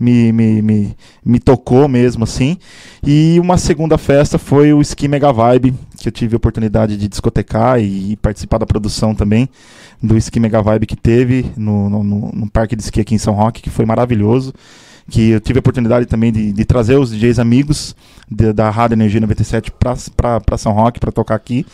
[0.00, 2.56] me, me, me, me tocou mesmo, assim.
[3.06, 7.06] E uma segunda festa foi o Ski Mega Vibe, que eu tive a oportunidade de
[7.06, 9.46] discotecar e, participar da produção também
[10.02, 13.34] do Ski Mega Vibe que teve no, no, no, parque de esqui aqui em São
[13.34, 14.54] Roque, que foi maravilhoso.
[15.10, 17.94] Que eu tive a oportunidade também de, de trazer os DJs amigos
[18.30, 21.66] de, da Rádio Energia 97 para São Roque para tocar aqui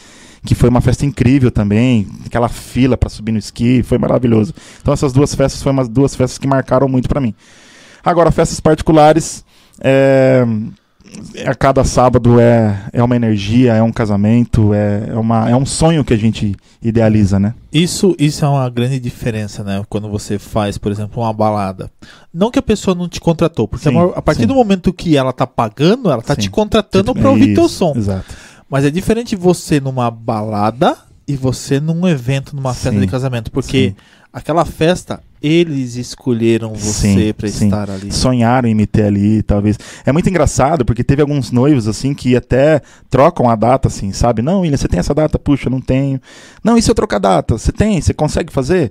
[0.45, 4.55] que foi uma festa incrível também, aquela fila para subir no esqui, foi maravilhoso.
[4.81, 7.35] Então essas duas festas foram umas duas festas que marcaram muito para mim.
[8.07, 9.45] Agora, festas particulares,
[9.81, 10.47] é,
[11.45, 15.67] a cada sábado é, é uma energia, é um casamento, é, é, uma, é um
[15.67, 17.53] sonho que a gente idealiza, né?
[17.73, 19.83] Isso, isso é uma grande diferença, né?
[19.89, 21.91] Quando você faz, por exemplo, uma balada.
[22.33, 24.47] Não que a pessoa não te contratou, porque sim, a partir sim.
[24.47, 26.43] do momento que ela tá pagando, ela tá sim.
[26.43, 27.93] te contratando para ouvir teu som.
[27.97, 28.33] Exato.
[28.71, 30.97] Mas é diferente você numa balada
[31.27, 33.97] e você num evento, numa festa de casamento, porque
[34.33, 38.13] aquela festa eles escolheram você para estar ali.
[38.13, 39.79] Sonharam em me ter ali, talvez.
[40.05, 44.43] É muito engraçado, porque teve alguns noivos, assim, que até trocam a data, assim, sabe?
[44.43, 45.39] Não, William, você tem essa data?
[45.39, 46.21] Puxa, não tenho.
[46.65, 47.57] Não, e se eu trocar data?
[47.57, 48.01] Você tem?
[48.01, 48.91] Você consegue fazer?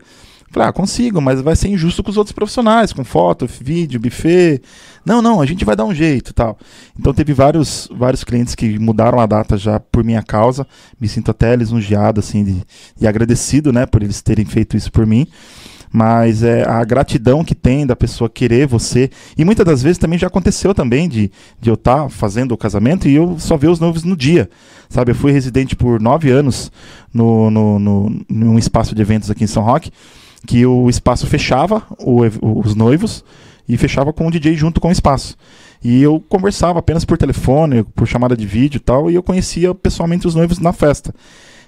[0.49, 4.62] Falei, ah, consigo, mas vai ser injusto com os outros profissionais, com foto, vídeo, buffet.
[5.06, 6.58] Não, não, a gente vai dar um jeito tal.
[6.97, 10.66] Então teve vários, vários clientes que mudaram a data já por minha causa.
[10.97, 12.64] Me sinto até lisonjeado, assim, de,
[13.01, 15.28] e agradecido, né, por eles terem feito isso por mim
[15.96, 19.10] mas é a gratidão que tem da pessoa querer você.
[19.38, 22.58] E muitas das vezes também já aconteceu também de, de eu estar tá fazendo o
[22.58, 24.50] casamento e eu só ver os noivos no dia.
[24.89, 26.70] Sabe, eu fui residente por nove anos
[27.14, 29.89] no, no, no, num espaço de eventos aqui em São Roque,
[30.46, 32.24] que o espaço fechava o,
[32.60, 33.24] os noivos
[33.66, 35.38] e fechava com o DJ junto com o espaço.
[35.82, 39.74] E eu conversava apenas por telefone, por chamada de vídeo e tal, e eu conhecia
[39.74, 41.16] pessoalmente os noivos na festa.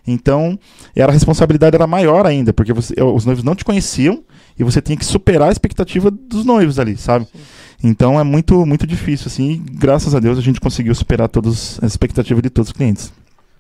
[0.08, 0.58] Então,
[0.96, 4.24] era a responsabilidade era maior ainda, porque você, os noivos não te conheciam
[4.58, 7.26] e você tinha que superar a expectativa dos noivos ali, sabe?
[7.26, 7.40] Sim.
[7.84, 11.78] Então é muito muito difícil assim, e graças a Deus a gente conseguiu superar todas
[11.82, 13.12] as expectativas de todos os clientes.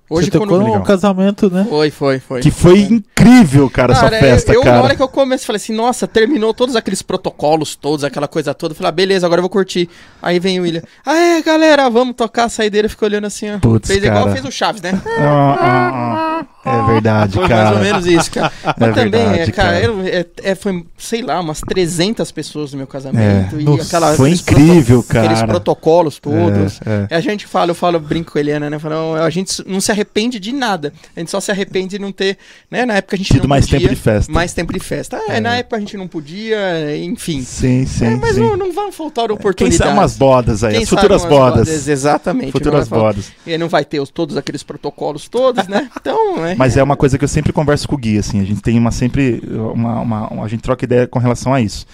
[0.10, 1.66] Hoje Você tocou casamento, né?
[1.70, 2.40] Foi, foi, foi.
[2.40, 4.78] Que foi incrível, cara, cara essa festa, eu, cara.
[4.78, 8.54] Na hora que eu comecei, falei assim, nossa, terminou todos aqueles protocolos todos, aquela coisa
[8.54, 8.74] toda.
[8.74, 9.90] Falei, ah, beleza, agora eu vou curtir.
[10.22, 10.82] Aí vem o William.
[11.06, 12.88] Ah, é, galera, vamos tocar a saideira.
[12.88, 13.60] Ficou olhando assim, ó.
[13.60, 14.18] Putz, fez cara.
[14.18, 14.92] igual fez o Chaves, né?
[15.20, 16.46] Ah, ah, ah.
[16.68, 17.64] É verdade, foi cara.
[17.64, 18.52] mais ou menos isso, cara.
[18.64, 20.10] É Mas é também, verdade, é, cara, cara.
[20.10, 23.56] É, é, foi, sei lá, umas 300 pessoas no meu casamento.
[23.56, 23.62] É.
[23.62, 25.26] E aquela, foi incrível, cara.
[25.26, 26.80] Aqueles protocolos todos.
[26.86, 27.16] É, é.
[27.16, 28.80] A gente fala, eu falo, brinco com a Eliana, né?
[28.80, 30.94] Falo, a gente não se arrepende de nada.
[31.16, 32.38] A gente só se arrepende de não ter,
[32.70, 32.86] né?
[32.86, 34.32] Na época a gente Tido não mais podia, tempo de festa.
[34.32, 35.22] Mais tempo de festa.
[35.28, 36.58] É, na época a gente não podia,
[36.98, 37.42] enfim.
[37.42, 38.16] Sim, sim.
[38.16, 38.42] mas sim.
[38.42, 39.78] Não, não vão faltar oportunidades.
[39.78, 41.68] Quem sabe umas bodas aí, Quem as futuras bodas.
[41.68, 41.88] bodas.
[41.88, 42.52] Exatamente.
[42.52, 43.32] Futuras bodas.
[43.46, 45.90] E não vai ter os, todos aqueles protocolos todos, né?
[46.00, 46.56] Então, é.
[46.58, 48.80] Mas é uma coisa que eu sempre converso com o Gui, assim, a gente tem
[48.80, 51.86] uma sempre, uma, uma, uma a gente troca ideia com relação a isso.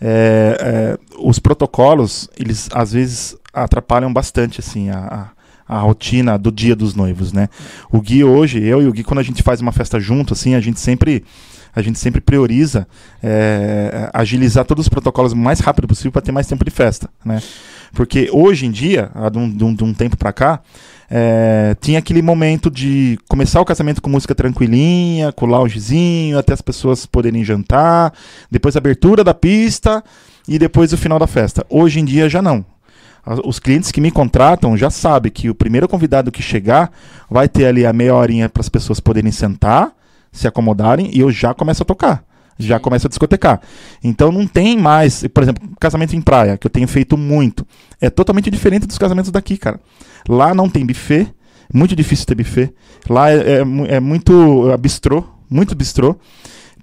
[0.00, 5.30] É, é, os protocolos, eles às vezes atrapalham bastante, assim, a,
[5.66, 7.48] a rotina do dia dos noivos, né?
[7.90, 10.54] O Gui hoje, eu e o Gui, quando a gente faz uma festa junto, assim,
[10.54, 11.24] a gente sempre
[11.76, 12.86] a gente sempre prioriza
[13.20, 17.10] é, agilizar todos os protocolos o mais rápido possível para ter mais tempo de festa,
[17.24, 17.42] né?
[17.92, 20.60] Porque hoje em dia, de um, de um, de um tempo para cá,
[21.16, 26.60] é, tinha aquele momento de começar o casamento com música tranquilinha, com loungezinho, até as
[26.60, 28.12] pessoas poderem jantar,
[28.50, 30.02] depois a abertura da pista
[30.48, 31.64] e depois o final da festa.
[31.70, 32.64] Hoje em dia já não.
[33.44, 36.90] Os clientes que me contratam já sabem que o primeiro convidado que chegar
[37.30, 39.92] vai ter ali a meia horinha para as pessoas poderem sentar,
[40.32, 42.24] se acomodarem e eu já começo a tocar.
[42.58, 43.60] Já começo a discotecar.
[44.02, 47.66] Então não tem mais, por exemplo, casamento em praia, que eu tenho feito muito.
[48.00, 49.80] É totalmente diferente dos casamentos daqui, cara.
[50.28, 51.32] Lá não tem buffet,
[51.72, 52.72] muito difícil ter buffet.
[53.08, 56.16] Lá é, é, é muito é, bistrô, muito bistrô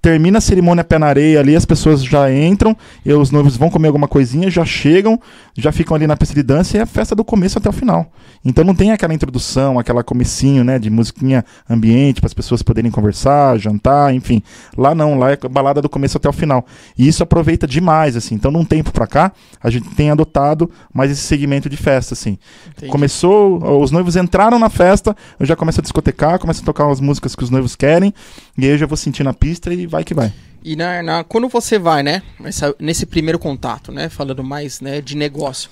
[0.01, 2.75] termina a cerimônia pé na areia ali, as pessoas já entram,
[3.05, 5.19] e os noivos vão comer alguma coisinha, já chegam,
[5.55, 7.73] já ficam ali na pista de dança e é a festa do começo até o
[7.73, 8.11] final.
[8.43, 12.89] Então não tem aquela introdução, aquela comecinho, né, de musiquinha ambiente para as pessoas poderem
[12.89, 14.41] conversar, jantar, enfim.
[14.75, 16.65] Lá não, lá é balada do começo até o final.
[16.97, 18.33] E isso aproveita demais, assim.
[18.33, 19.31] Então, num tempo para cá,
[19.61, 22.39] a gente tem adotado mais esse segmento de festa, assim.
[22.75, 22.91] Entendi.
[22.91, 26.99] Começou, os noivos entraram na festa, eu já começo a discotecar, começo a tocar as
[26.99, 28.11] músicas que os noivos querem,
[28.57, 30.33] e aí eu já vou sentir na pista e vai que vai.
[30.63, 35.01] E na, na, quando você vai, né, nessa, nesse primeiro contato, né, falando mais né,
[35.01, 35.69] de negócio,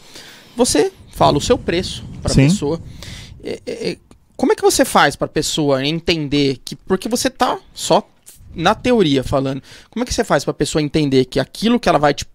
[0.55, 2.81] você fala o seu preço para a pessoa.
[3.43, 3.97] É, é, é,
[4.35, 8.07] como é que você faz para a pessoa entender que, porque você tá só
[8.55, 11.87] na teoria falando, como é que você faz para a pessoa entender que aquilo que
[11.87, 12.25] ela vai te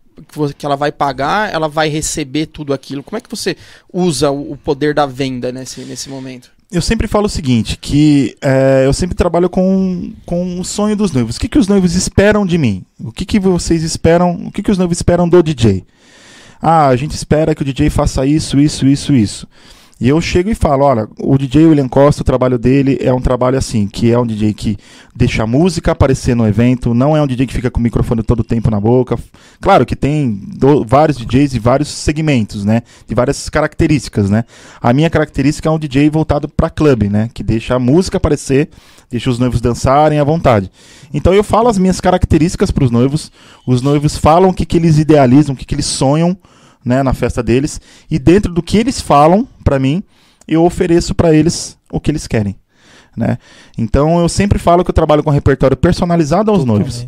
[0.57, 3.03] que ela vai pagar, ela vai receber tudo aquilo.
[3.03, 3.57] Como é que você
[3.93, 6.53] usa o poder da venda nesse, nesse momento?
[6.75, 11.13] Eu sempre falo o seguinte, que é, eu sempre trabalho com, com o sonho dos
[11.13, 11.37] noivos.
[11.37, 12.85] O que, que os noivos esperam de mim?
[12.99, 14.33] O que, que vocês esperam?
[14.47, 15.85] O que, que os noivos esperam do DJ?
[16.61, 19.47] Ah, a gente espera que o DJ faça isso, isso, isso, isso.
[20.01, 23.21] E eu chego e falo, olha, o DJ William Costa, o trabalho dele é um
[23.21, 24.77] trabalho assim, que é um DJ que
[25.15, 28.23] deixa a música aparecer no evento, não é um DJ que fica com o microfone
[28.23, 29.17] todo o tempo na boca.
[29.61, 32.83] Claro que tem do, vários DJs de vários segmentos, né?
[33.07, 34.45] De várias características, né?
[34.83, 37.31] A minha característica é um DJ voltado para clube, né?
[37.33, 38.71] Que deixa a música aparecer,
[39.09, 40.73] deixa os noivos dançarem à vontade.
[41.13, 43.31] Então eu falo as minhas características para os noivos,
[43.65, 46.37] os noivos falam o que, que eles idealizam, o que, que eles sonham
[46.85, 47.81] né, na festa deles,
[48.11, 50.03] e dentro do que eles falam para mim,
[50.47, 52.57] eu ofereço para eles o que eles querem.
[53.17, 53.39] Né?
[53.79, 57.07] Então eu sempre falo que eu trabalho com um repertório personalizado aos Totalmente noivos.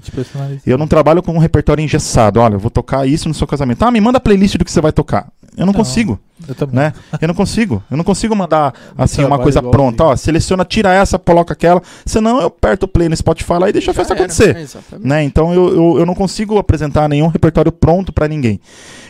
[0.64, 2.38] Eu não trabalho com um repertório engessado.
[2.38, 3.82] Olha, eu vou tocar isso no seu casamento.
[3.82, 5.32] Ah, me manda a playlist do que você vai tocar.
[5.56, 6.20] Eu não, não consigo.
[6.46, 6.92] Eu né?
[7.20, 7.82] Eu não consigo.
[7.90, 10.04] Eu não consigo mandar assim uma coisa pronta.
[10.04, 11.82] Ó, seleciona, tira essa, coloca aquela.
[12.04, 14.68] Senão eu aperto o play no Spotify lá e deixa a festa era, acontecer.
[15.00, 15.24] Né?
[15.24, 18.60] Então eu, eu, eu, não consigo apresentar nenhum repertório pronto para ninguém.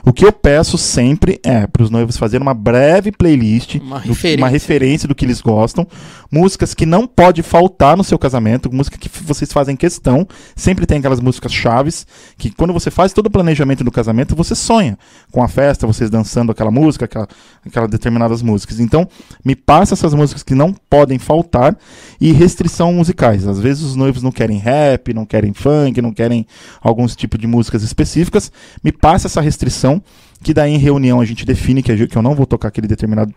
[0.05, 4.39] O que eu peço sempre é para os noivos fazerem uma breve playlist, uma referência.
[4.39, 5.87] uma referência do que eles gostam,
[6.31, 10.27] músicas que não pode faltar no seu casamento, música que vocês fazem questão.
[10.55, 12.07] Sempre tem aquelas músicas chaves
[12.39, 14.97] que quando você faz todo o planejamento do casamento, você sonha
[15.33, 17.29] com a festa, vocês dançando aquela música, aquela,
[17.64, 18.81] aquela determinadas músicas.
[18.81, 19.09] Então,
[19.45, 21.77] me passa essas músicas que não podem faltar
[22.21, 23.47] e restrição musicais.
[23.47, 26.47] Às vezes os noivos não querem rap, não querem funk, não querem
[26.81, 28.53] alguns tipos de músicas específicas.
[28.83, 30.03] Me passa essa restrição
[30.43, 33.33] que daí em reunião a gente define que eu não vou tocar aquele determinado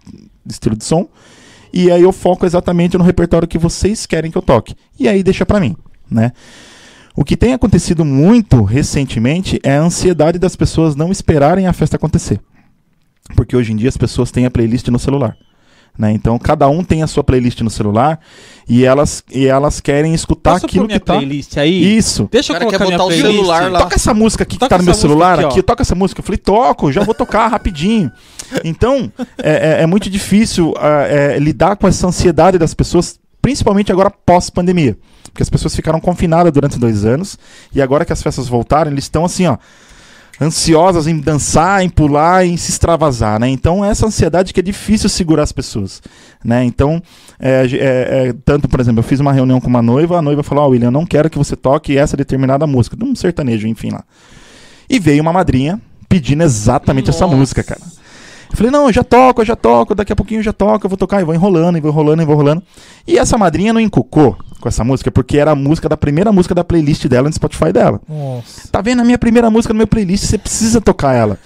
[0.45, 1.07] estilo de som,
[1.71, 4.75] e aí eu foco exatamente no repertório que vocês querem que eu toque.
[4.99, 5.75] E aí deixa para mim,
[6.09, 6.31] né?
[7.15, 11.95] O que tem acontecido muito recentemente é a ansiedade das pessoas não esperarem a festa
[11.95, 12.39] acontecer.
[13.35, 15.37] Porque hoje em dia as pessoas têm a playlist no celular.
[15.99, 16.13] Né?
[16.13, 18.21] Então cada um tem a sua playlist no celular
[18.69, 21.15] e elas, e elas querem escutar Posso aquilo que tá.
[21.15, 21.97] playlist aí?
[21.97, 22.29] Isso.
[22.31, 23.21] Deixa eu colocar minha playlist.
[23.21, 23.79] celular lá.
[23.79, 26.21] Toca essa música aqui toca que tá no meu celular aqui, aqui, toca essa música.
[26.21, 28.09] Eu falei, toco, já vou tocar rapidinho.
[28.63, 33.91] Então, é, é, é muito difícil é, é, lidar com essa ansiedade das pessoas, principalmente
[33.91, 34.97] agora pós-pandemia.
[35.23, 37.37] Porque as pessoas ficaram confinadas durante dois anos
[37.75, 39.57] e agora que as festas voltaram, eles estão assim, ó
[40.41, 43.49] ansiosas em dançar, em pular, em se extravasar, né?
[43.49, 46.01] Então essa ansiedade que é difícil segurar as pessoas,
[46.43, 46.63] né?
[46.63, 47.01] Então
[47.39, 50.43] é, é, é, tanto, por exemplo, eu fiz uma reunião com uma noiva, a noiva
[50.43, 53.67] falou: oh, William, eu não quero que você toque essa determinada música, de um sertanejo,
[53.67, 54.03] enfim lá.
[54.89, 57.25] E veio uma madrinha pedindo exatamente Nossa.
[57.25, 57.81] essa música, cara.
[58.49, 60.83] Eu falei, não, eu já toco, eu já toco, daqui a pouquinho eu já toco,
[60.83, 62.63] eu vou tocar, e vou enrolando, e vou enrolando, e vou enrolando.
[63.05, 66.53] E essa madrinha não encucou com essa música, porque era a música da primeira música
[66.53, 68.01] da playlist dela no Spotify dela.
[68.07, 68.67] Nossa.
[68.71, 71.37] Tá vendo a minha primeira música no meu playlist, você precisa tocar ela.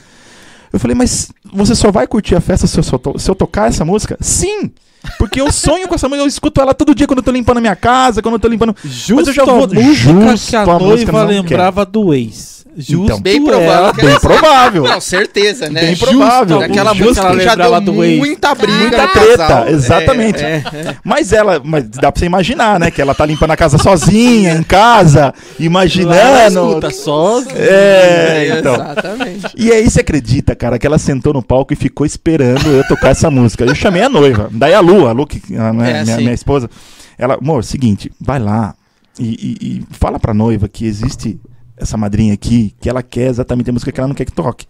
[0.71, 3.85] Eu falei, mas você só vai curtir a festa se eu, se eu tocar essa
[3.85, 4.17] música?
[4.19, 4.71] Sim!
[5.19, 7.57] Porque eu sonho com essa música, eu escuto ela todo dia quando eu tô limpando
[7.57, 8.75] a minha casa, quando eu tô limpando.
[8.83, 9.69] Justo mas eu já vou.
[9.93, 11.91] Justo que a noiva lembrava quer.
[11.91, 12.62] do ex.
[12.75, 13.45] Justo Então, Bem é.
[13.45, 14.83] provável que Bem provável.
[14.83, 15.81] Não, certeza, né?
[15.81, 16.61] Bem provável.
[16.61, 19.67] Aquela Justo música ela que já deu do muita briga Muita treta, casal.
[19.69, 20.43] exatamente.
[20.43, 20.95] É, é.
[21.03, 22.89] Mas ela, mas dá pra você imaginar, né?
[22.89, 26.67] Que ela tá limpando a casa sozinha, em casa, Ela imaginando.
[26.69, 27.41] escuta só.
[27.55, 28.73] É, então.
[28.75, 29.45] Exatamente.
[29.55, 33.09] E aí você acredita, cara, que ela sentou no palco e ficou esperando eu tocar
[33.09, 33.63] essa música.
[33.63, 36.21] Eu chamei a noiva, daí a Lu, a Lu, que a minha, É, minha, sim.
[36.23, 36.69] minha esposa.
[37.17, 38.73] Ela, amor, seguinte, vai lá
[39.19, 41.39] e, e- e fala pra noiva que existe
[41.77, 44.65] essa madrinha aqui, que ela quer exatamente a música que ela não quer que toque.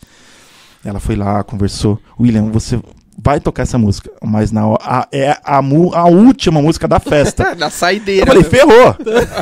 [0.85, 1.99] Ela foi lá, conversou.
[2.19, 2.79] William, você
[3.17, 7.53] vai tocar essa música, mas na a- é a, a última música da festa.
[7.55, 8.25] Na Eu saideira.
[8.25, 8.49] falei, né?
[8.49, 8.95] ferrou.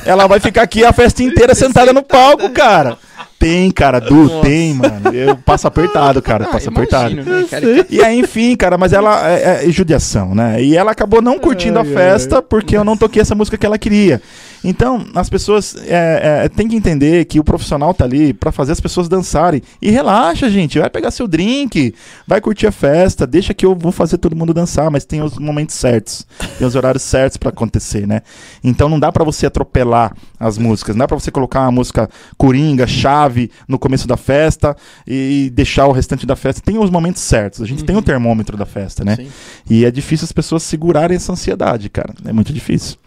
[0.05, 2.97] Ela vai ficar aqui a festa inteira sentada no palco, cara.
[3.39, 5.11] Tem, cara, Du, tem, mano.
[5.15, 7.41] Eu passo apertado, cara, Ah, passo imagino, apertado.
[7.41, 7.87] né, cara?
[7.89, 10.61] E aí, enfim, cara, mas ela é, é judiação, né?
[10.61, 13.57] E ela acabou não curtindo a Ai, ai, festa porque eu não toquei essa música
[13.57, 14.21] que ela queria.
[14.63, 18.71] Então, as pessoas é, é, têm que entender que o profissional tá ali pra fazer
[18.71, 19.61] as pessoas dançarem.
[19.81, 20.79] E relaxa, gente.
[20.79, 21.93] Vai pegar seu drink,
[22.27, 25.37] vai curtir a festa, deixa que eu vou fazer todo mundo dançar, mas tem os
[25.37, 26.25] momentos certos,
[26.57, 28.21] tem os horários certos pra acontecer, né?
[28.63, 32.09] Então não dá pra você atropelar as músicas, não dá pra você colocar uma música
[32.37, 34.75] coringa, chave no começo da festa
[35.07, 36.61] e deixar o restante da festa.
[36.61, 37.61] Tem os momentos certos.
[37.61, 39.15] A gente tem o termômetro da festa, né?
[39.15, 39.27] Sim.
[39.69, 42.13] E é difícil as pessoas segurarem essa ansiedade, cara.
[42.25, 42.97] É muito difícil.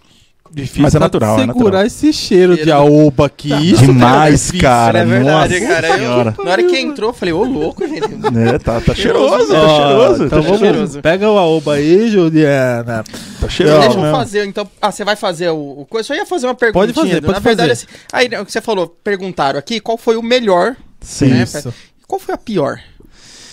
[0.54, 1.86] Difícil Mas é natural, é segurar natural.
[1.86, 2.78] esse cheiro de Cheiro.
[2.78, 3.52] aoba aqui.
[3.72, 4.60] Isso Demais, difícil.
[4.60, 5.00] cara.
[5.00, 5.88] É verdade, Nossa cara.
[5.88, 6.34] Eu- senhora.
[6.44, 8.04] na hora que entrou, eu falei, ô louco, gente.
[8.04, 10.24] É, tá, tá cheiroso, Cheiroso, tá Ó, cheiroso.
[10.26, 11.02] Então tá vamos, cheiroso.
[11.02, 13.02] pega o aoba aí, Juliana.
[13.40, 13.80] Tá cheiroso.
[13.80, 14.68] Deixa eu fazer, então.
[14.80, 16.04] Ah, você vai fazer o, o coisa.
[16.04, 16.78] Eu só ia fazer uma pergunta.
[16.78, 17.86] Pode fazer, pode Na verdade, fazer.
[17.86, 17.86] assim.
[18.12, 20.76] Aí, o que você falou, perguntaram aqui qual foi o melhor.
[21.00, 21.26] Sim.
[21.30, 21.42] né?
[21.42, 21.74] Isso.
[22.06, 22.78] Qual foi a pior?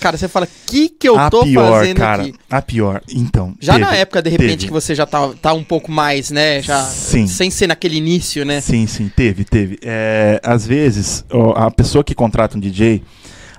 [0.01, 2.23] Cara, você fala, o que que eu a tô pior, fazendo cara.
[2.23, 2.33] aqui?
[2.49, 3.03] A pior.
[3.07, 3.53] Então.
[3.59, 4.65] Já teve, na época, de repente, teve.
[4.65, 6.59] que você já tá, tá um pouco mais, né?
[6.59, 6.81] Já.
[6.81, 7.27] Sim.
[7.27, 8.61] Sem ser naquele início, né?
[8.61, 9.77] Sim, sim, teve, teve.
[9.83, 11.23] É, às vezes,
[11.55, 13.03] a pessoa que contrata um DJ,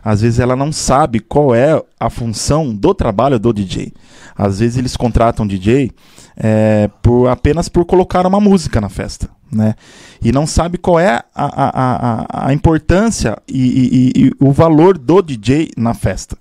[0.04, 3.92] às vezes ela não sabe qual é a função do trabalho do DJ.
[4.36, 5.92] Às vezes eles contratam um DJ
[6.36, 9.74] é, por, apenas por colocar uma música na festa, né?
[10.22, 14.96] E não sabe qual é a, a, a, a importância e, e- e- o valor
[14.98, 16.36] do DJ na festa.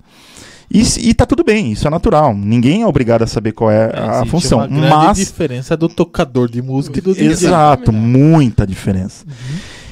[0.74, 2.34] E, e tá tudo bem, isso é natural.
[2.34, 4.60] Ninguém é obrigado a saber qual é, a Existe função.
[4.60, 7.28] uma grande Mas diferença do tocador de música e do DJ.
[7.28, 9.26] Exato, muita diferença.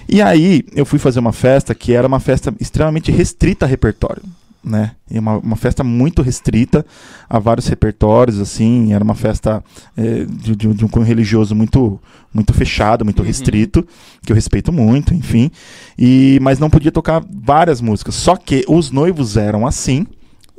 [0.07, 4.23] E aí, eu fui fazer uma festa que era uma festa extremamente restrita a repertório.
[4.61, 4.91] Né?
[5.09, 6.85] E uma, uma festa muito restrita
[7.29, 9.63] a vários repertórios, assim, era uma festa
[9.95, 11.97] eh, de, de um- de um cunho religioso muito,
[12.33, 13.25] muito fechado, muito Uhum.
[13.25, 13.87] restrito,
[14.25, 15.49] que eu respeito muito, enfim.
[15.97, 18.15] E, mas não podia tocar várias músicas.
[18.15, 20.05] Só que os noivos eram assim,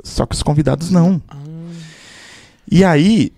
[0.03, 1.21] só que os convidados não.
[2.69, 3.31] E aí,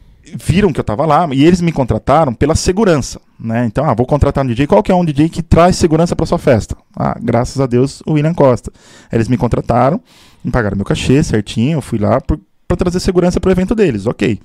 [0.45, 3.65] viram que eu tava lá e eles me contrataram pela segurança, né?
[3.65, 4.67] Então, ah, vou contratar um DJ.
[4.67, 6.75] Qual que é um DJ que traz segurança para sua festa?
[6.95, 8.71] Ah, graças a Deus, o William Costa.
[9.11, 9.99] Eles me contrataram,
[10.43, 14.39] me pagaram meu cachê certinho, eu fui lá para trazer segurança pro evento deles, ok.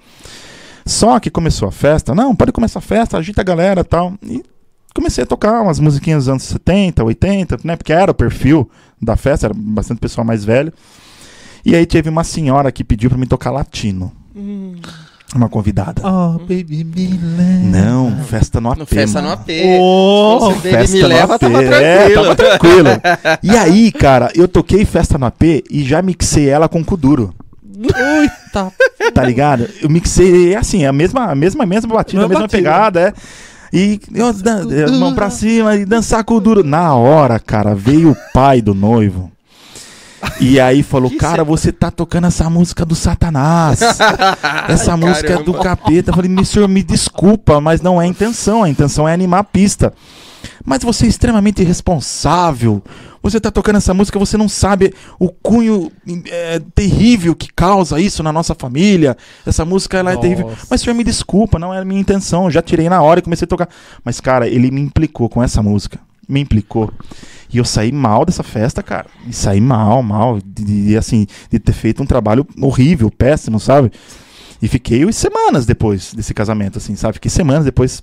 [0.86, 4.14] Só que começou a festa, não, pode começar a festa, agita a galera tal.
[4.22, 4.42] E
[4.94, 7.76] comecei a tocar umas musiquinhas dos anos 70, 80, né?
[7.76, 8.70] Porque era o perfil
[9.00, 10.72] da festa, era bastante pessoal mais velho.
[11.64, 14.12] E aí teve uma senhora que pediu para me tocar latino.
[14.34, 14.76] Hum,
[15.34, 16.00] Uma convidada.
[16.06, 17.58] Oh, baby, me leva.
[17.64, 18.78] Não, festa no AP.
[18.78, 19.30] no festa no.
[19.30, 19.48] AP.
[19.78, 21.40] Oh, Você baby, Festa me no leva, AP.
[21.40, 22.88] tava É, tava tranquilo.
[23.42, 27.34] E aí, cara, eu toquei festa no AP e já mixei ela com Kuduro.
[27.78, 28.72] Eita.
[29.12, 29.68] Tá ligado?
[29.82, 32.58] Eu mixei, é assim, a mesma, a mesma, a mesma batida, a Mesma mesma batida.
[32.62, 33.12] pegada, é.
[33.70, 36.64] E eu, dan- é, mão pra cima e dançar com o duro.
[36.64, 39.30] Na hora, cara, veio o pai do noivo.
[40.40, 43.80] E aí falou, Que cara, você tá tocando essa música do Satanás.
[44.68, 45.76] Essa Ai, música é do caramba.
[45.76, 46.10] capeta.
[46.10, 48.62] Eu falei, me senhor, me desculpa, mas não é a intenção.
[48.62, 49.92] A intenção é animar a pista.
[50.64, 52.82] Mas você é extremamente irresponsável.
[53.22, 55.90] Você tá tocando essa música, você não sabe o cunho
[56.26, 59.16] é, terrível que causa isso na nossa família.
[59.44, 60.48] Essa música ela é terrível.
[60.48, 60.66] Nossa.
[60.70, 62.44] Mas senhor, me desculpa, não era a minha intenção.
[62.44, 63.68] Eu já tirei na hora e comecei a tocar.
[64.04, 65.98] Mas, cara, ele me implicou com essa música.
[66.28, 66.92] Me implicou.
[67.52, 69.06] E eu saí mal dessa festa, cara.
[69.26, 70.38] E saí mal, mal.
[70.44, 73.90] De, de- assim, de ter feito um trabalho horrível, péssimo, sabe?
[74.60, 77.14] E fiquei semanas depois desse casamento, assim, sabe?
[77.14, 78.02] Fiquei semanas depois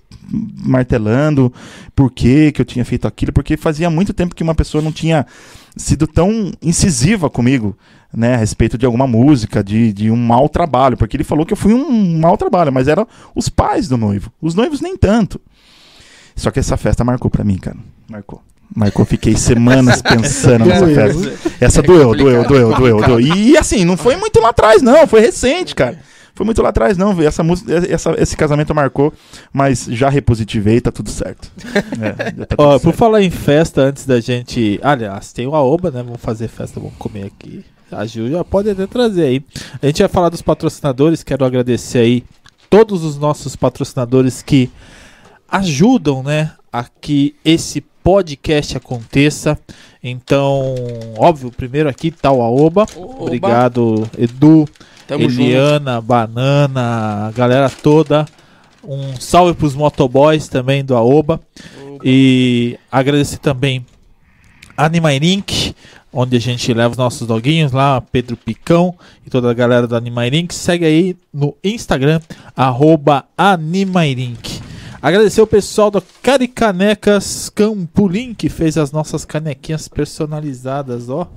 [0.66, 1.54] martelando
[1.96, 4.92] por que que eu tinha feito aquilo, porque fazia muito tempo que uma pessoa não
[4.92, 5.26] tinha
[5.76, 7.78] sido tão incisiva comigo,
[8.14, 11.52] né, a respeito de alguma música, de, de um mau trabalho, porque ele falou que
[11.52, 15.40] eu fui um mau trabalho, mas eram os pais do noivo, os noivos nem tanto.
[16.36, 17.78] Só que essa festa marcou pra mim, cara,
[18.10, 18.42] marcou.
[18.76, 21.54] Marcou, fiquei semanas pensando nessa festa.
[21.62, 23.20] Essa doeu, doeu, doeu, doeu, doeu.
[23.22, 26.00] E assim, não foi muito lá atrás, não, foi recente, cara.
[26.34, 27.20] foi muito lá atrás, não.
[27.22, 29.14] Essa música, essa, esse casamento marcou,
[29.54, 31.52] mas já repositivei, tá tudo certo.
[32.02, 32.98] É, tá tudo Ó, por certo.
[32.98, 34.80] falar em festa, antes da gente.
[34.84, 36.04] Aliás, tem o Aoba, né?
[36.04, 37.64] Vamos fazer festa, vamos comer aqui.
[37.92, 39.46] A Gil já pode até trazer aí.
[39.82, 41.24] A gente vai falar dos patrocinadores.
[41.24, 42.24] Quero agradecer aí
[42.70, 44.70] todos os nossos patrocinadores que
[45.48, 46.52] ajudam, né?
[46.74, 49.58] A que esse podcast aconteça.
[50.04, 50.76] Então,
[51.18, 52.86] óbvio, primeiro aqui tá o Aoba.
[52.96, 53.24] Oba.
[53.24, 54.70] Obrigado, Edu.
[55.08, 55.42] Tamo junto.
[55.42, 58.28] Eliana, Banana, a galera toda.
[58.84, 61.42] Um salve pros motoboys também do Aoba.
[62.04, 63.84] E agradecer também
[64.78, 65.76] a Animairink,
[66.14, 68.94] onde a gente leva os nossos doguinhos lá, Pedro Picão
[69.26, 70.54] e toda a galera do Animairink.
[70.54, 72.22] Segue aí no Instagram,
[72.56, 74.55] arroba Animairink.
[75.06, 81.30] Agradecer o pessoal do Caricanecas Campulim, que fez as nossas canequinhas personalizadas, ó.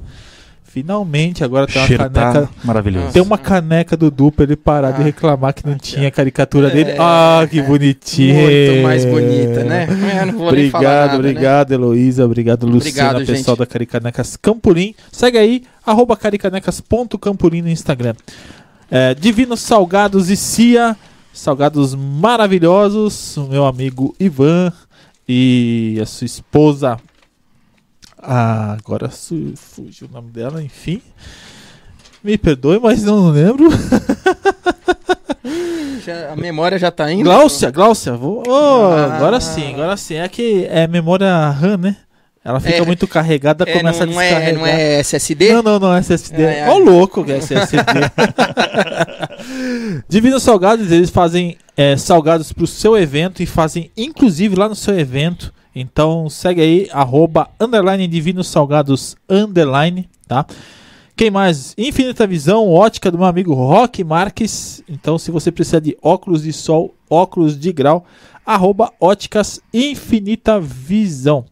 [0.65, 2.51] Finalmente, agora tem uma Cheiro tá caneca...
[2.65, 3.12] maravilhoso.
[3.12, 6.11] Tem uma caneca do Du pra ele parar de Ah, reclamar que não aqui, tinha
[6.11, 6.93] caricatura dele.
[6.93, 6.97] É.
[6.99, 8.36] Ah, que bonitinho.
[8.36, 9.86] Muito mais bonita, né?
[10.35, 11.15] Obrigado, né?
[11.16, 12.24] obrigado, Heloísa.
[12.24, 13.66] Obrigado, Luciana, Obrigado, pessoal gente.
[13.66, 14.95] da Caricanecas Campolim.
[15.12, 18.15] Segue aí, arroba caricanecas.campolim no Instagram.
[18.90, 20.97] É, Divinos Salgados e Cia,
[21.39, 23.36] salgados maravilhosos.
[23.48, 24.73] Meu amigo Ivan
[25.28, 26.98] e a sua esposa.
[28.20, 31.01] Ah, agora su- fugiu o nome dela, enfim.
[32.23, 33.69] Me perdoe, mas não lembro.
[36.05, 37.24] Já- a memória já tá indo.
[37.24, 38.12] Gláucia, Gláucia.
[38.15, 38.43] Vou...
[38.47, 39.16] oh, Ah.
[39.16, 40.15] Agora sim, agora sim.
[40.15, 41.97] É que é memória RAM, né?
[42.49, 42.81] Ela fica É.
[42.87, 44.49] muito carregada, É, começa não, a não, descarregar.
[44.49, 45.53] é, não é SSD?
[45.53, 46.43] Não, não, não, SSD.
[46.43, 46.69] É, é.
[46.70, 47.83] Ó, louco que é SSD.
[50.09, 54.99] Divinos Salgados, eles fazem é, salgados pro seu evento e fazem inclusive lá no seu
[54.99, 55.53] evento.
[55.75, 60.47] Então segue aí, arroba, underline Divinos Salgados, underline, tá?
[61.15, 61.75] Quem mais?
[61.77, 64.83] Infinita Visão, ótica do meu amigo Rock Marques.
[64.89, 68.05] Então, se você precisa de óculos de sol, óculos de grau,
[68.47, 71.45] arroba óticas Infinita Visão.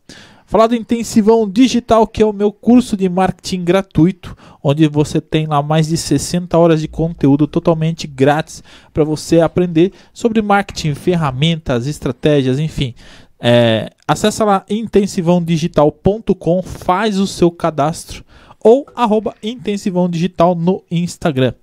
[0.49, 5.45] Falar do Intensivão Digital, que é o meu curso de marketing gratuito, onde você tem
[5.45, 8.63] lá mais de 60 horas de conteúdo totalmente grátis
[8.95, 12.95] para você aprender sobre marketing, ferramentas, estratégias, enfim.
[13.41, 18.25] É, acessa lá intensivãodigital.com, faz o seu cadastro
[18.61, 21.55] ou arroba intensivão digital no Instagram.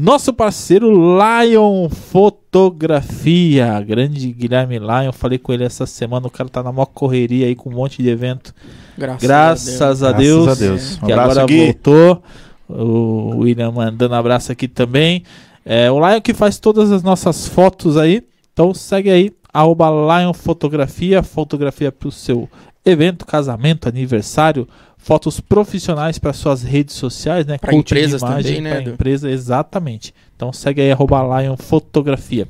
[0.00, 6.62] Nosso parceiro Lion Fotografia, grande Guilherme Lion, falei com ele essa semana, o cara tá
[6.62, 8.54] na maior correria aí com um monte de evento.
[8.96, 10.96] Graças, Graças a Graças Deus, a Deus.
[10.96, 11.64] Um que abraço, agora Gui.
[11.66, 12.22] voltou.
[12.66, 15.22] O William mandando abraço aqui também.
[15.66, 18.22] É, o Lion que faz todas as nossas fotos aí.
[18.54, 22.48] Então segue aí, arroba Lion Fotografia, fotografia para o seu
[22.86, 24.66] evento, casamento, aniversário,
[25.02, 27.58] fotos profissionais para suas redes sociais, né?
[27.58, 28.90] De empresas imagem, também, né, Edu?
[28.90, 30.14] empresa, exatamente.
[30.36, 32.46] Então segue aí, arroba Lion Fotografia.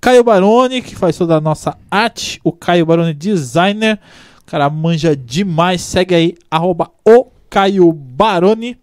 [0.00, 3.98] Caio Baroni, que faz toda a nossa arte, o Caio Baroni Designer,
[4.40, 8.76] o cara manja demais, segue aí, arroba o Caio Baroni.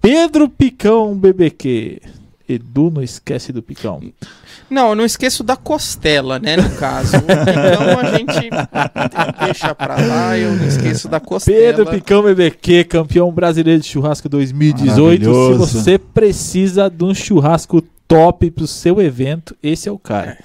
[0.00, 2.00] Pedro Picão BBQ.
[2.52, 4.00] Edu, não esquece do Picão.
[4.70, 7.16] Não, eu não esqueço da costela, né, no caso.
[7.22, 8.50] Então a gente
[9.44, 11.58] deixa pra lá, eu não esqueço da costela.
[11.58, 15.24] Pedro Picão BBQ, campeão brasileiro de churrasco 2018.
[15.24, 20.38] Se você precisa de um churrasco top pro seu evento, esse é o cara.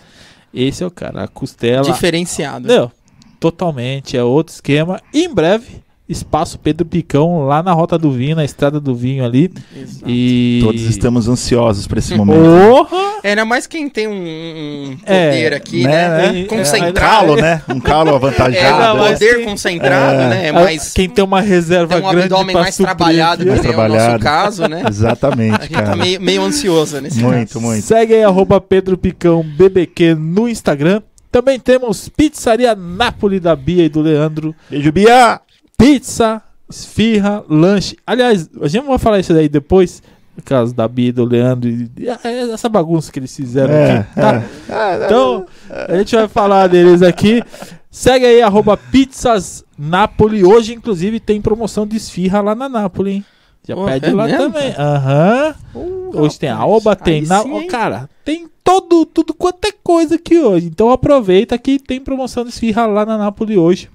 [0.54, 1.24] Esse é o cara.
[1.24, 1.84] A costela.
[1.84, 2.68] Diferenciado.
[2.68, 2.92] Não,
[3.40, 4.18] totalmente.
[4.18, 5.02] É outro esquema.
[5.14, 9.26] E em breve, espaço Pedro Picão lá na Rota do Vinho, na Estrada do Vinho
[9.26, 9.52] ali.
[9.76, 10.04] Exato.
[10.10, 10.60] E.
[10.64, 12.40] Todos estamos ansiosos por esse momento.
[12.40, 12.98] Porra!
[13.24, 16.32] É, ainda mais quem tem um, um É, poder aqui, né, né?
[16.32, 16.42] né?
[16.42, 16.90] É, Concentrado.
[16.90, 17.62] Um calo, né?
[17.70, 18.84] Um calo É, avantajado.
[18.84, 20.30] não, mas poder quem- concentrado, É.
[20.30, 20.52] né?
[20.52, 23.62] Mais, Quem tem uma reserva tem um grande abdômen mais suprir trabalhado, que Mais é
[23.62, 24.24] o nosso trabalhado.
[24.24, 24.82] caso, né?
[24.86, 25.96] A Exatamente, gente tá cara.
[25.96, 27.62] meio, meio ansioso nesse Muito, caso.
[27.66, 27.84] muito.
[27.84, 31.02] Segue aí, arroba Pedro Picão BBQ no Instagram.
[31.30, 34.56] Também temos Pizzaria Nápoles da Bia e do Leandro.
[34.70, 35.42] Beijo, Bia!
[35.78, 37.96] Pizza, esfirra, lanche.
[38.06, 40.02] Aliás, a gente vai falar isso daí depois.
[40.36, 41.70] No caso da Bia do Leandro.
[41.70, 42.08] E, e
[42.52, 44.16] essa bagunça que eles fizeram É, aqui.
[44.16, 44.44] Tá?
[44.70, 45.06] é.
[45.06, 47.42] Então, a gente vai falar deles aqui.
[47.90, 50.44] Segue aí, arroba Pizzas Napoli.
[50.46, 53.26] Hoje, inclusive, tem promoção de esfirra lá na Nápoles, hein?
[53.68, 54.74] Já Pô, pede é lá mesmo, também.
[54.78, 55.56] Aham.
[55.76, 57.42] Uh, Hoje tem a Alba, tem na.
[57.42, 60.68] sim, cara, tem todo, tudo quanto é coisa aqui hoje.
[60.68, 63.90] Então aproveita que tem promoção de esfirra lá na Nápoles hoje.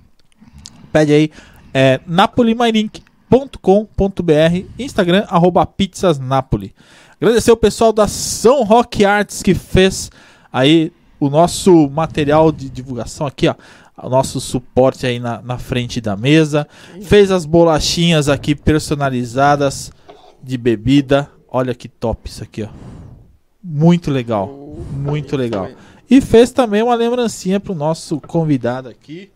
[0.92, 1.30] Pede aí,
[1.73, 6.74] é napolimairink.com.br, Instagram, arroba pizzas Napoli.
[7.20, 10.11] Agradecer o pessoal da São Rock Arts que fez
[10.53, 13.55] aí o nosso material de divulgação aqui, ó.
[13.97, 16.66] O nosso suporte aí na, na frente da mesa.
[17.03, 19.93] Fez as bolachinhas aqui personalizadas
[20.43, 21.31] de bebida.
[21.49, 22.69] Olha que top isso aqui, ó.
[23.62, 24.49] muito legal.
[24.93, 25.69] Muito legal.
[26.11, 29.31] E fez também uma lembrancinha pro nosso convidado aqui,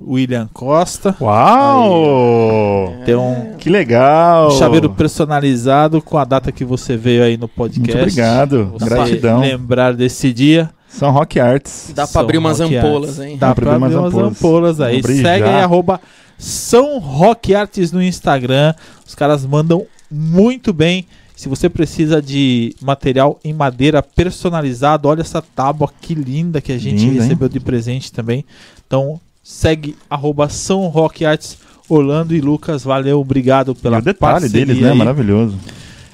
[0.00, 1.14] William Costa.
[1.20, 2.94] Uau!
[3.04, 4.50] Tem um Que legal!
[4.52, 7.80] chaveiro personalizado com a data que você veio aí no podcast.
[7.90, 8.70] Muito obrigado.
[8.74, 9.40] Você Gratidão.
[9.40, 10.70] lembrar desse dia.
[10.88, 11.92] São Rock Arts.
[11.94, 13.20] Dá pra São abrir umas Rock ampolas, Arts.
[13.32, 13.36] hein?
[13.38, 15.02] Dá pra abrir umas ampolas aí.
[15.02, 16.00] Vamos Segue aí, arroba
[16.38, 18.74] São Rock Arts no Instagram.
[19.06, 21.06] Os caras mandam muito bem.
[21.36, 26.78] Se você precisa de material em madeira personalizado, olha essa tábua que linda que a
[26.78, 27.20] gente Linda, hein?
[27.20, 28.44] recebeu de presente também.
[28.86, 31.56] Então, segue arroba São Rock Arts.
[31.88, 34.90] Orlando e Lucas, valeu, obrigado E pela o detalhe deles, né?
[34.90, 34.98] aí.
[34.98, 35.56] Maravilhoso.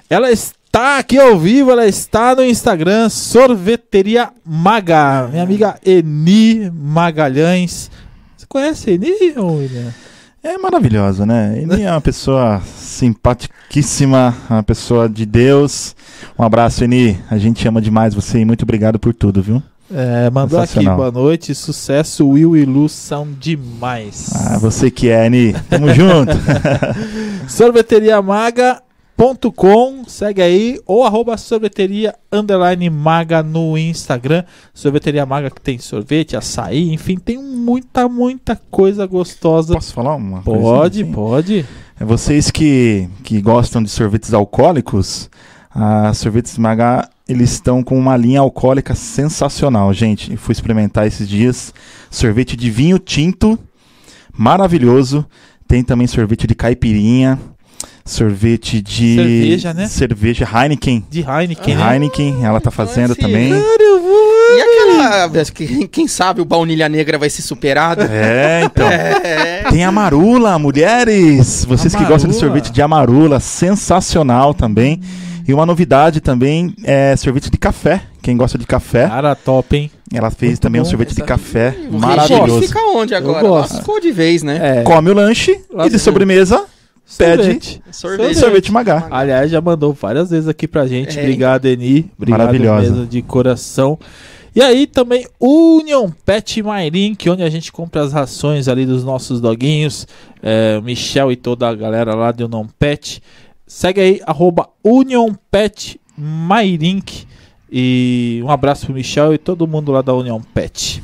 [0.08, 5.26] Ela está aqui ao vivo, ela está no Instagram, Sorveteria Maga.
[5.32, 7.90] Minha amiga Eni Magalhães.
[8.36, 9.92] Você conhece a Eni, William?
[10.40, 11.58] É maravilhosa, né?
[11.60, 15.96] Ele é uma pessoa simpaticíssima, uma pessoa de Deus.
[16.38, 17.18] Um abraço, Eni.
[17.28, 19.60] A gente ama demais você e muito obrigado por tudo, viu?
[19.92, 24.30] É, mandou aqui, boa noite, sucesso, Will e Lu são demais.
[24.34, 25.52] Ah, você que é, Eni.
[25.68, 26.32] Tamo junto.
[27.46, 34.44] sorveteriamaga.com, segue aí, ou arroba sorveteria underline maga no Instagram.
[34.72, 39.74] Sorveteria Maga que tem sorvete, açaí, enfim, tem muita, muita coisa gostosa.
[39.74, 41.12] Posso falar uma Pode, coisinha assim?
[41.12, 41.66] pode.
[42.00, 45.28] É vocês que, que gostam de sorvetes alcoólicos,
[45.70, 50.32] a Sorvetes Maga, eles estão com uma linha alcoólica sensacional, gente.
[50.32, 51.72] Eu fui experimentar esses dias.
[52.10, 53.58] Sorvete de vinho tinto,
[54.36, 55.24] maravilhoso.
[55.66, 57.38] Tem também sorvete de caipirinha,
[58.04, 59.86] sorvete de Cerveja, né?
[59.88, 61.04] cerveja Heineken.
[61.10, 61.92] De Heineken, né?
[61.94, 63.50] Heineken, ela tá fazendo também.
[63.50, 64.14] Cara, eu vou...
[64.56, 65.44] E aquela.
[65.46, 68.02] que- Quem sabe o baunilha negra vai ser superado?
[68.02, 68.86] É, então.
[68.86, 69.64] É.
[69.70, 71.64] Tem amarula, mulheres.
[71.64, 72.40] Vocês que gostam de Amarula.
[72.40, 75.00] sorvete de amarula, sensacional também.
[75.46, 78.02] E uma novidade também é sorvete de café.
[78.22, 79.90] Quem gosta de café, Cara, top, hein?
[80.12, 80.90] ela fez Muito também um bom.
[80.90, 82.62] sorvete de Essa- café O recheio maravilhoso.
[82.62, 83.40] fica onde agora?
[83.46, 83.74] gosto.
[83.74, 84.80] Lascou de vez, né?
[84.80, 86.64] É, Come o lanche Lá e de sobremesa
[87.18, 87.82] pede sorvete.
[87.92, 88.34] Sorvete.
[88.38, 89.06] sorvete magá.
[89.10, 91.18] Aliás, já mandou várias vezes aqui pra gente.
[91.18, 91.22] É.
[91.22, 92.10] Obrigado, Eni.
[92.16, 92.90] Obrigado Maravilhosa.
[92.90, 93.98] mesmo de coração.
[94.56, 99.40] E aí também Union Pet Mairink, onde a gente compra as rações ali dos nossos
[99.40, 100.06] doguinhos.
[100.42, 103.20] É, Michel e toda a galera lá do Union Pet.
[103.66, 104.68] Segue aí, arroba.
[107.70, 111.02] E um abraço pro Michel e todo mundo lá da Union Pet.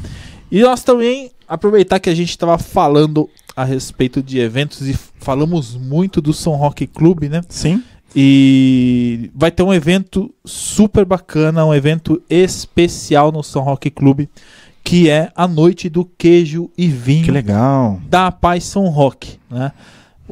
[0.50, 5.76] E nós também aproveitar que a gente estava falando a respeito de eventos e falamos
[5.76, 7.40] muito do São Rock Club, né?
[7.48, 7.82] Sim.
[8.14, 14.26] E vai ter um evento super bacana, um evento especial no São Rock Club,
[14.82, 18.00] que é a noite do queijo e vinho Que legal.
[18.08, 19.72] da Paz São Roque, né?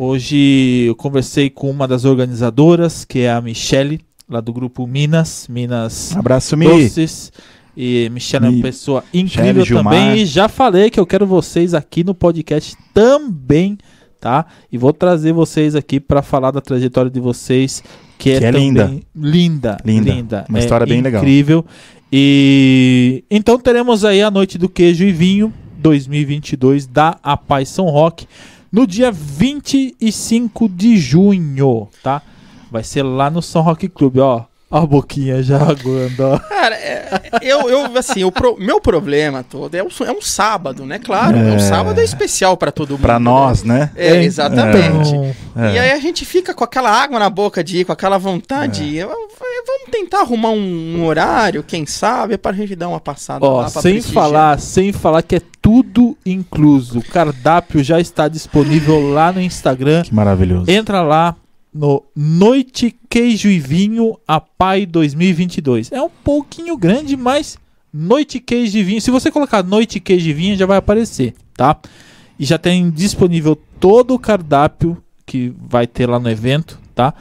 [0.01, 4.01] Hoje eu conversei com uma das organizadoras, que é a Michele,
[4.31, 6.67] lá do grupo Minas, Minas Abraço, Mi.
[6.67, 7.33] Doces.
[7.77, 9.93] E Michele é uma pessoa incrível Gilmar.
[9.93, 10.23] também.
[10.23, 13.77] E já falei que eu quero vocês aqui no podcast também,
[14.21, 14.47] tá?
[14.71, 17.83] E vou trazer vocês aqui para falar da trajetória de vocês,
[18.17, 18.85] que, é, Que é também linda.
[19.17, 19.77] linda.
[19.85, 20.13] Linda.
[20.15, 20.45] linda.
[20.49, 21.23] Uma É história bem legal.
[21.23, 21.67] Incrível.
[22.13, 27.87] E então teremos aí a noite do queijo e vinho 2022 da A Paz São
[27.87, 28.29] Roque
[28.71, 32.23] no dia 25 de junho, tá?
[32.71, 34.45] Vai ser lá no São Roque Clube, ó.
[34.71, 36.39] Ó a boquinha já aguando, ó.
[36.39, 40.85] Cara, é- eu, eu, assim, o pro- meu problema todo é, o- é um sábado,
[40.85, 40.99] né?
[40.99, 41.41] Claro, é.
[41.43, 41.59] um É.
[41.59, 43.01] sábado é especial pra todo mundo.
[43.01, 43.25] Pra né?
[43.25, 43.91] nós, né?
[43.97, 45.09] É, exatamente.
[45.09, 45.75] Então, É.
[45.75, 48.79] E aí a gente fica com aquela água na boca de ir, com aquela vontade.
[48.81, 48.99] de ir.
[48.99, 49.29] Eu- eu-
[49.67, 53.71] Vamos tentar arrumar um, um horário, quem sabe, pra gente dar uma passada Ó, lá
[53.71, 54.25] pra sem prestigiar.
[54.25, 56.99] falar, sem falar que é tudo incluso.
[57.01, 60.03] O cardápio já está disponível lá no Instagram.
[60.03, 60.71] Que maravilhoso.
[60.71, 61.37] Entra lá
[61.79, 65.93] no Noite Queijo e Vinho Apai 2022.
[65.93, 67.57] É um pouquinho grande, mas
[67.95, 69.01] Noite Queijo e Vinho.
[69.01, 71.79] Se você colocar Noite Queijo e Vinho, já vai aparecer, tá?
[72.37, 77.15] E já tem disponível todo o cardápio que vai ter lá no evento, tá?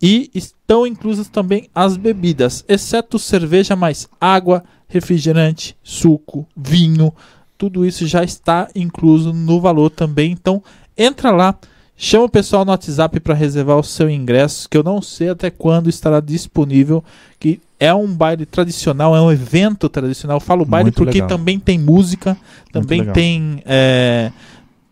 [0.00, 7.14] E estão inclusas também as bebidas, exceto cerveja mais água, refrigerante, suco, vinho.
[7.56, 10.32] Tudo isso já está incluso no valor também.
[10.32, 10.62] Então,
[10.98, 11.56] entra lá,
[12.02, 15.50] chama o pessoal no WhatsApp para reservar o seu ingresso, que eu não sei até
[15.50, 17.02] quando estará disponível,
[17.38, 20.38] que é um baile tradicional, é um evento tradicional.
[20.38, 21.28] Eu falo baile Muito porque legal.
[21.28, 22.36] também tem música,
[22.72, 24.32] também tem, é,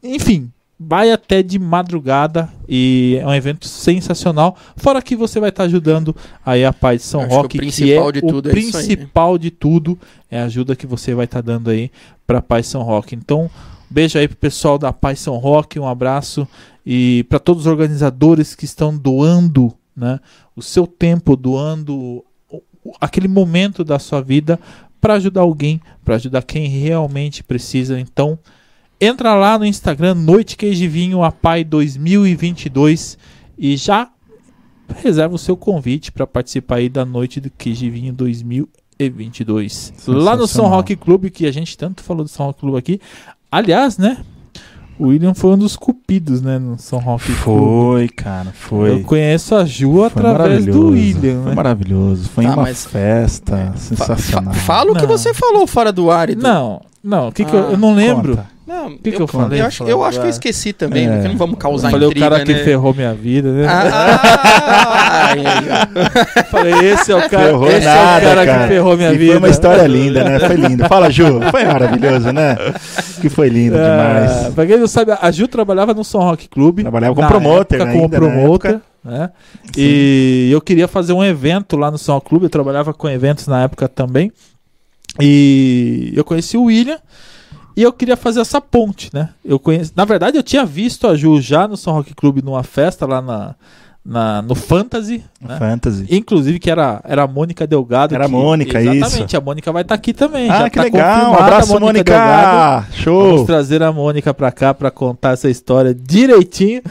[0.04, 4.56] enfim, vai até de madrugada e é um evento sensacional.
[4.76, 6.14] Fora que você vai estar ajudando
[6.46, 8.50] aí a Paz de São Acho que o Roque, que, principal é de o tudo
[8.50, 8.96] é isso aí, né?
[8.96, 9.98] principal de tudo,
[10.30, 11.90] é a ajuda que você vai estar dando aí
[12.24, 13.16] para Paz São Roque.
[13.16, 13.50] Então,
[13.90, 16.46] beijo aí pro pessoal da Paz São Roque, um abraço
[16.84, 20.20] e para todos os organizadores que estão doando, né,
[20.56, 22.24] o seu tempo, doando
[23.00, 24.58] aquele momento da sua vida
[25.00, 27.98] para ajudar alguém, para ajudar quem realmente precisa.
[27.98, 28.38] Então,
[29.00, 33.16] entra lá no Instagram Noite Queijo e Vinho Apai 2022
[33.58, 34.10] e já
[34.96, 39.92] reserva o seu convite para participar aí da Noite do Queijo e Vinho 2022.
[40.06, 43.00] Lá no São Rock Clube, que a gente tanto falou do São Rock Clube aqui.
[43.50, 44.24] Aliás, né?
[45.00, 47.38] O William foi um dos cupidos, né, no São Rock Clube.
[47.38, 48.90] Foi, cara, foi.
[48.92, 51.54] Eu conheço a Ju Foi através do William, Foi né?
[51.54, 52.28] maravilhoso.
[52.28, 54.52] Foi Tá, em uma mas- festa Fa- sensacional.
[54.54, 55.08] fa- fala o que Não.
[55.08, 56.42] você falou fora do ar, Edu.
[56.42, 58.36] Não, não, o que que Ah, eu, eu não lembro.
[58.36, 58.48] Conta.
[58.70, 60.30] Não, que eu, eu falei Eu acho, eu acho que eu ar?
[60.30, 61.12] esqueci também, É.
[61.12, 62.60] porque não vamos causar Eu falei o cara que né?
[62.62, 63.66] ferrou minha vida, né?
[63.68, 64.20] Ah,
[65.34, 65.64] ai, ai,
[66.36, 66.44] ai.
[66.44, 68.62] Falei, esse é o cara, Ferrou esse nada, é o cara, cara.
[68.62, 69.32] que ferrou minha E vida.
[69.32, 70.38] foi uma história linda, né?
[70.38, 70.86] Foi lindo.
[70.86, 71.40] Fala, Ju.
[71.50, 72.56] Foi maravilhoso, né?
[73.20, 74.54] Que foi lindo Ah, demais.
[74.54, 76.80] pra quem não sabe, a Ju trabalhava no Som Rock Club.
[76.82, 78.82] Trabalhava como como na promoter, época.
[79.04, 79.30] né?
[79.76, 82.44] E eu queria fazer um evento lá no Som Rock Club.
[82.44, 84.30] Eu trabalhava com eventos na época também.
[85.20, 86.98] E eu conheci o William.
[87.80, 89.30] E eu queria fazer essa ponte, né?
[89.42, 92.62] Eu conheci, na verdade, eu tinha visto a Ju já no Som Rock Club numa
[92.62, 93.54] festa lá na,
[94.04, 95.56] na- no Fantasy, né?
[95.58, 96.06] Fantasy.
[96.10, 98.14] Inclusive que era, era a Mônica Delgado.
[98.14, 99.36] Era a Mônica, Exatamente, isso.
[99.36, 100.50] a Mônica vai estar aqui também.
[100.50, 101.30] Ah, já que tá legal.
[101.30, 101.84] Um abraço, Delgado.
[101.86, 102.86] Mônica.
[102.92, 103.46] Vamos Show.
[103.46, 106.82] trazer a Mônica pra cá pra contar essa história direitinho.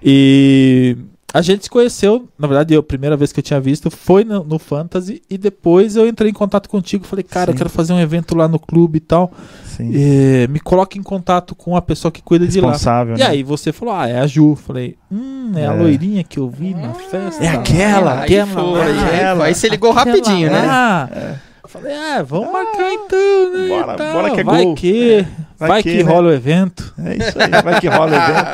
[0.00, 0.96] E
[1.38, 4.24] a gente se conheceu, na verdade, eu, a primeira vez que eu tinha visto foi
[4.24, 7.58] no, no Fantasy e depois eu entrei em contato contigo, falei, cara, eu Sim.
[7.58, 9.30] quero fazer um evento lá no clube e tal.
[9.64, 9.92] Sim.
[9.94, 12.72] E, me coloque em contato com a pessoa que cuida de lá.
[12.72, 13.26] Responsável, E né?
[13.26, 14.56] aí você falou, ah, é a Ju.
[14.56, 15.76] Falei, hum, é, a É.
[15.76, 17.44] loirinha que eu vi na festa.
[17.44, 18.14] É aquela.
[18.22, 18.84] Aí aquela foi, lá.
[18.84, 19.46] aí foi.
[19.46, 21.38] Aí você ligou rapidinho, né?
[21.68, 23.68] Ah, Falei, é, vamos marcar então, né?
[23.68, 24.74] bora, e bora que é vai gol.
[24.74, 25.26] que,
[25.58, 26.10] vai, Vai que, que, né?
[26.10, 26.94] rola o evento.
[27.04, 27.62] É isso aí.
[27.62, 28.48] Vai que rola o evento.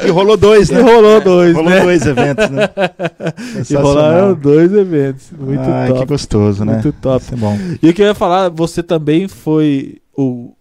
[0.06, 0.80] E rolou dois, E né?
[0.80, 1.80] rolou dois, Rolou né?
[1.82, 2.68] dois eventos, né?
[3.68, 5.26] E rolaram dois eventos.
[5.36, 6.00] Muito Ai, top.
[6.00, 6.74] que gostoso, né?
[6.74, 7.24] Muito top.
[7.24, 7.58] Isso é bom.
[7.82, 9.98] E o que eu ia falar, você também foi.
[10.16, 10.52] O,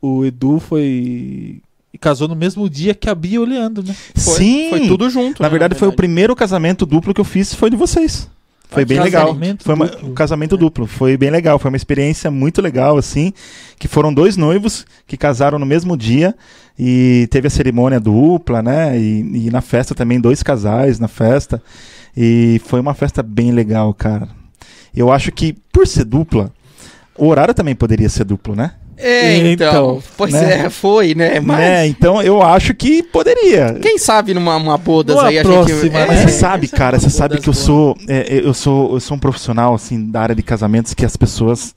[0.00, 1.60] o Edu foi.
[1.92, 3.94] e casou no mesmo dia que a Bia e o Leandro, né?
[4.16, 4.70] Foi, Sim.
[4.70, 5.42] Foi tudo junto.
[5.42, 8.28] Na né, verdade, foi o primeiro casamento duplo que eu fiz, foi de vocês.
[8.70, 9.26] Foi bem legal.
[9.64, 10.08] Foi uma- duplo.
[10.10, 10.86] um casamento duplo.
[10.86, 11.58] Foi bem legal.
[11.58, 13.32] Foi uma experiência muito legal, assim.
[13.78, 16.34] Que foram dois noivos que casaram no mesmo dia.
[16.78, 18.98] E teve a cerimônia dupla, né?
[18.98, 21.62] E, e na festa também, dois casais na festa.
[22.16, 24.28] E foi uma festa bem legal, cara.
[24.94, 26.52] Eu acho que, por ser dupla,
[27.18, 28.72] o horário também poderia ser duplo, né?
[29.02, 29.68] É, então.
[29.70, 30.66] Então, pois né?
[30.66, 31.40] é, foi, né?
[31.40, 31.86] Mas Né?
[31.86, 33.74] Então eu acho que poderia.
[33.80, 35.92] quem sabe numa uma bodas Numa aí a próxima, gente.
[35.92, 36.06] né?
[36.06, 39.00] Mas É, você sabe, cara, você uma sabe que eu sou, é, eu sou, eu
[39.00, 41.74] sou um profissional assim da área de casamentos que as pessoas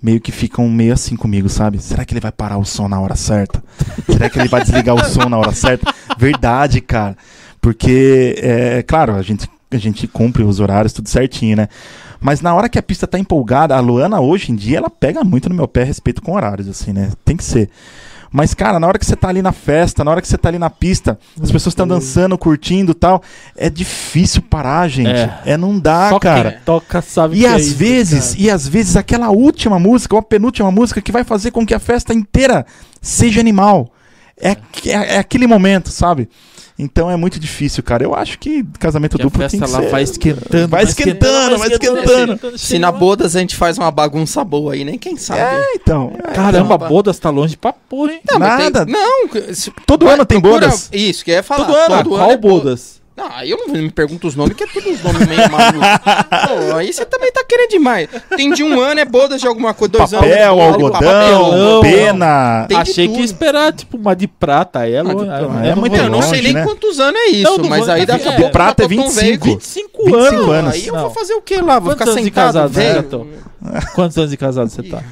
[0.00, 1.82] meio que ficam meio assim comigo, sabe?
[1.82, 3.62] Será que ele vai parar o som na hora certa?
[4.08, 5.92] Será que ele vai desligar o som na hora certa?
[6.16, 7.16] Verdade, cara.
[7.60, 11.68] Porque é claro, a gente a gente cumpre os horários tudo certinho, né?
[12.20, 15.22] Mas na hora que a pista tá empolgada, a Luana hoje em dia ela pega
[15.22, 17.10] muito no meu pé a respeito com horários assim, né?
[17.24, 17.70] Tem que ser.
[18.30, 20.50] Mas, cara, na hora que você tá ali na festa, na hora que você tá
[20.50, 23.22] ali na pista, as pessoas estão dançando, curtindo e tal,
[23.56, 25.08] é difícil parar, gente.
[25.08, 25.40] É.
[25.46, 26.52] É, não dá, Só cara.
[26.52, 28.40] quem toca sabe E que é às isso, vezes, cara.
[28.42, 31.72] e às vezes aquela última música, ou a penúltima música que vai fazer com que
[31.72, 32.66] a festa inteira
[33.00, 33.90] seja animal.
[34.38, 34.50] É,
[34.84, 36.28] é, é aquele momento, sabe?
[36.78, 38.04] Então é muito difícil, cara.
[38.04, 39.90] Eu acho que casamento Que a duplo festa tem que lá ser...
[39.90, 40.68] vai esquentando.
[40.68, 42.56] Vai esquentando, vai esquentando.
[42.58, 45.40] Se na bodas a gente faz uma bagunça boa aí, nem quem sabe.
[45.40, 46.12] É, então.
[46.34, 48.20] Caramba, Então, bodas tá longe pra porra, hein?
[48.30, 48.84] Não, Nada.
[48.86, 50.88] Tem, não, se- Todo vai, ano tem procura- bodas.
[50.92, 51.64] Isso, que ia falar.
[51.66, 51.96] Todo ano.
[51.96, 52.54] Todo Qual é boda.
[52.62, 53.00] bodas?
[53.18, 55.80] Não, aí eu não me pergunto os nomes, que é tudo uns nomes meio malucos.
[56.70, 58.08] Pô, aí você também tá querendo demais.
[58.36, 60.28] Tem de um ano é bodas de alguma coisa, dois anos.
[60.28, 61.80] Papel, é boda, algodão, papelão.
[61.82, 62.64] pena.
[62.68, 64.78] Tem de Achei que ia esperar, tipo, uma de prata.
[64.78, 65.58] Aí é, de longe, prata.
[65.60, 66.62] aí É muito eu não sei nem né?
[66.64, 68.88] quantos anos é isso, Não, mas vou- aí é, daqui a é, pouco prata é
[68.88, 69.20] tá tão 25.
[69.20, 70.48] velho, 25, 25 anos.
[70.50, 70.74] anos.
[70.74, 71.00] Aí eu Não.
[71.00, 71.80] vou fazer o que lá?
[71.80, 73.28] Vou Quantos ficar anos de sentado, casado, velho?
[73.96, 75.02] Quantos anos de casado você tá?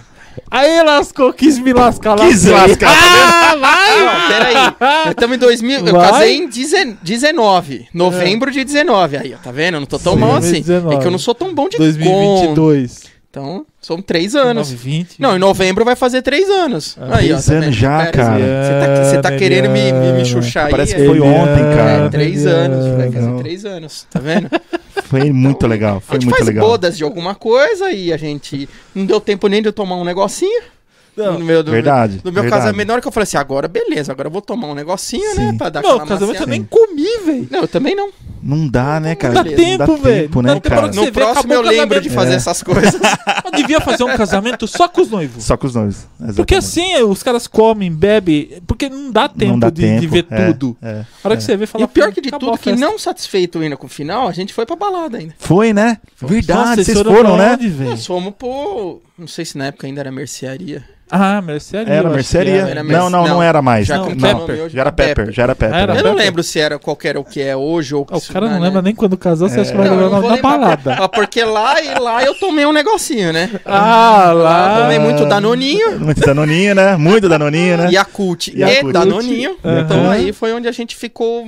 [0.51, 2.27] Aí lascou, quis me lascar lá.
[2.29, 4.01] Quis lascar, tá Ah, vai!
[4.01, 5.11] Não, peraí.
[5.11, 5.87] Estamos em 2000.
[5.87, 6.11] Eu Vai?
[6.11, 7.89] casei em 19, 19.
[7.95, 9.17] Novembro de 19.
[9.17, 9.75] Aí, ó, tá vendo?
[9.75, 10.53] Eu não tô tão Sim, mal assim.
[10.63, 10.95] 2019.
[10.95, 11.85] É que eu não sou tão bom de conta.
[11.93, 13.17] 2022.
[13.31, 14.69] Então, são três anos.
[14.69, 15.21] 2020.
[15.21, 16.97] Não, em novembro vai fazer três anos.
[16.99, 17.75] Ah, aí, ó, três tá anos vendo?
[17.75, 18.39] já, Pera, cara.
[18.39, 20.71] Você tá, você tá querendo me, me, me chuchar aí.
[20.71, 22.09] Parece é- que foi ontem, É, cara.
[22.11, 24.49] três anos, vai fazer três anos, tá vendo?
[25.07, 26.67] Foi muito legal, a foi gente muito faz legal.
[26.67, 30.05] bodas de alguma coisa e a gente não deu tempo nem de eu tomar um
[30.05, 30.63] negocinho.
[31.17, 32.21] Não, no meu, do, Verdade.
[32.23, 32.63] No meu verdade.
[32.63, 35.31] casamento, na hora que eu falei assim, agora beleza, agora eu vou tomar um negocinho,
[35.35, 35.39] Sim.
[35.39, 35.55] né?
[35.57, 37.49] Pra dar Não, aquela casamento eu nem comi, velho.
[37.51, 38.11] Não, eu também não.
[38.47, 39.35] Não dá, né, cara?
[39.35, 40.31] Não dá tempo, velho.
[40.35, 40.87] Não né, dá tempo cara?
[40.87, 42.37] No Você vê, próximo eu lembro de fazer É.
[42.37, 42.95] essas coisas.
[43.47, 45.45] Eu devia fazer um casamento só com os noivos.
[45.45, 46.07] Só com os noivos.
[46.37, 46.95] Porque exatamente.
[46.97, 50.27] assim, os caras comem, bebem, porque não dá tempo, Não dá de, de tempo, ver
[50.31, 50.77] é, tudo.
[50.83, 51.05] é.
[51.25, 51.85] A hora que você vê, E fala...
[51.85, 54.33] o pior "Pô, que de tudo, que festa." não satisfeito ainda com o final, a
[54.33, 55.35] gente foi pra balada ainda.
[55.39, 55.99] Foi, né?
[56.21, 57.57] Nossa, Verdade, vocês pra foram, né?
[57.85, 59.01] Nós fomos pro.
[59.19, 60.85] Não sei se na época ainda era mercearia.
[61.09, 61.95] Ah, mercearia.
[61.95, 62.53] Era mercearia?
[62.53, 62.71] que era.
[62.71, 63.43] Era não, merce- não, não, não.
[63.43, 63.87] era mais.
[63.87, 64.45] Já não, que é não.
[64.45, 64.75] hoje?
[64.75, 65.33] Já era Pepper, Pepper.
[65.33, 65.79] já era Pepper.
[65.79, 66.01] Era né?
[66.01, 66.27] Eu não Pepper?
[66.27, 68.61] lembro se era qual que era o que é hoje ou Ah, o cara não
[68.61, 68.67] né?
[68.67, 70.95] lembra nem quando casou, você acha que vai Não, lembrar não vou na lembrar, balada.
[71.01, 73.51] Ah, Porque lá e lá eu tomei um negocinho, né?
[73.65, 74.77] Ah, Lá lá.
[74.79, 75.99] eu tomei muito danoninho.
[76.01, 76.97] Muito danoninho, né?
[76.97, 77.91] Muito danoninho, né?
[77.91, 78.93] Yakult e, Yakult.
[78.93, 79.57] danoninho.
[79.65, 79.81] Aham.
[79.81, 81.45] Então aí foi onde a gente ficou,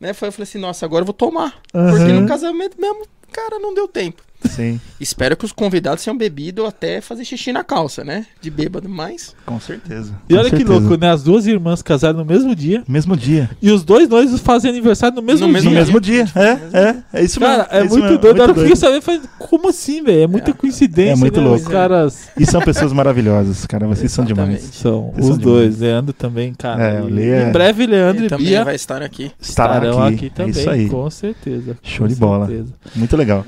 [0.00, 0.12] né?
[0.12, 1.54] Foi, eu falei assim, nossa, agora eu vou tomar.
[1.74, 1.90] Aham.
[1.90, 4.22] Porque no casamento mesmo, cara, não deu tempo.
[4.44, 8.24] Sim, Espero que os convidados tenham bebido até fazer xixi na calça, né?
[8.40, 9.34] De bêbado, mas...
[9.44, 10.12] com certeza.
[10.28, 10.78] E com olha que certeza.
[10.80, 11.10] louco, né?
[11.10, 12.82] As duas irmãs casaram no mesmo dia.
[12.88, 13.50] Mesmo dia.
[13.60, 15.80] E os dois noivos fazem aniversário no mesmo No mesmo No dia.
[15.84, 16.24] mesmo dia.
[16.36, 16.96] É, é.
[17.20, 17.68] É isso Cara, mesmo.
[17.72, 18.40] é, isso muito mesmo, doido.
[18.40, 20.22] A hora muito que eu fiquei sabendo, falei, como assim, velho?
[20.22, 21.46] É muita coincidência, É muito né?
[21.46, 21.62] louco.
[21.62, 23.86] Os caras E são pessoas maravilhosas, cara.
[23.88, 24.62] Vocês são demais.
[24.72, 25.74] São Eles os são dois.
[25.76, 25.80] demais.
[25.80, 26.82] Leandro também, cara.
[26.82, 29.32] É, o E Lê é- Em breve, Leandro Ele e também Bia vai estar aqui.
[29.40, 30.14] Estará estarão aqui.
[30.14, 30.88] aqui, É também, isso aí.
[30.88, 31.76] com certeza.
[31.82, 32.46] Show com de bola.
[32.46, 32.72] certeza.
[32.94, 33.44] Muito legal.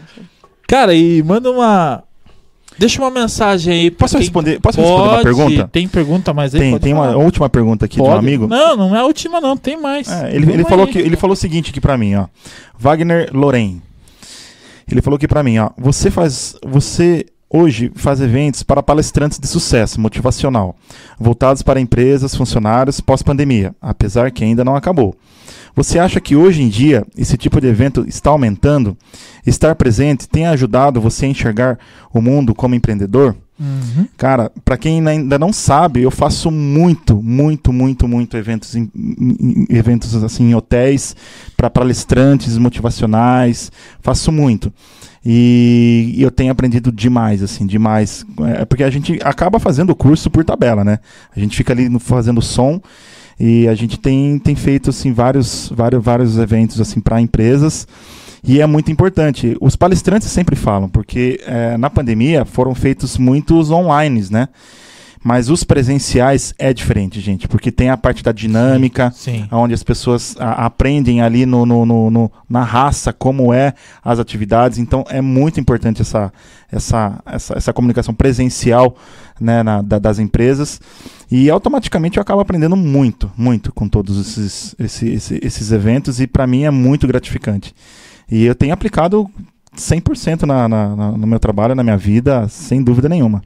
[0.70, 2.04] Cara, e manda uma...
[2.78, 3.90] Deixa uma mensagem aí.
[3.90, 5.22] pra Posso quem responder, posso responder uma pode.
[5.24, 5.68] pergunta?
[5.72, 6.60] Tem pergunta mais aí?
[6.60, 8.18] Tem, Pode tem uma última pergunta aqui de um Pode.
[8.20, 8.46] amigo.
[8.46, 10.08] Não, não é a última não, tem mais.
[10.08, 10.92] É, ele, ele falou aí.
[10.92, 12.26] que, ele falou o seguinte aqui pra mim, ó.
[12.78, 13.82] Wagner Loren.
[14.88, 15.70] Ele falou aqui pra mim, ó.
[15.76, 16.54] Você faz.
[16.64, 20.76] Você hoje faz eventos para palestrantes de sucesso motivacional,
[21.18, 25.16] voltados para empresas, funcionários pós-pandemia, apesar que ainda não acabou.
[25.74, 28.96] Você acha que hoje em dia esse tipo de evento está aumentando?
[29.46, 31.78] Estar presente tem ajudado você a enxergar
[32.12, 33.36] o mundo como empreendedor?
[33.58, 34.06] Uhum.
[34.16, 39.66] Cara, pra quem ainda não sabe, eu faço muito, muito, muito, muito eventos em- em-
[39.68, 41.14] eventos assim em hotéis
[41.56, 43.70] para palestrantes motivacionais,
[44.00, 44.72] faço muito.
[45.24, 48.24] E eu tenho aprendido demais, assim, demais.
[48.56, 50.98] É, porque a gente acaba fazendo o curso por tabela, né?
[51.34, 52.80] A gente fica ali fazendo som
[53.38, 57.86] e a gente tem, tem feito assim vários, vários, vários eventos assim para empresas.
[58.42, 59.56] E é muito importante.
[59.60, 64.48] Os palestrantes sempre falam, porque eh, na pandemia foram feitos muitos online, né?
[65.22, 69.46] Mas os presenciais é diferente, gente, porque tem a parte da dinâmica, Sim.
[69.52, 74.18] onde as pessoas a- aprendem ali no, no- no- no- na raça como é as
[74.18, 74.78] atividades.
[74.78, 76.32] Então é muito importante essa,
[76.72, 78.96] essa, essa, essa comunicação presencial
[79.38, 80.80] né, na- da- das empresas.
[81.30, 86.26] E automaticamente eu acabo aprendendo muito, muito com todos esses, esse- esse- esses eventos e
[86.26, 87.74] para mim é muito gratificante.
[88.30, 89.28] E eu tenho aplicado
[89.76, 93.42] 100% na, na, na- no meu trabalho, na minha vida, sem dúvida nenhuma.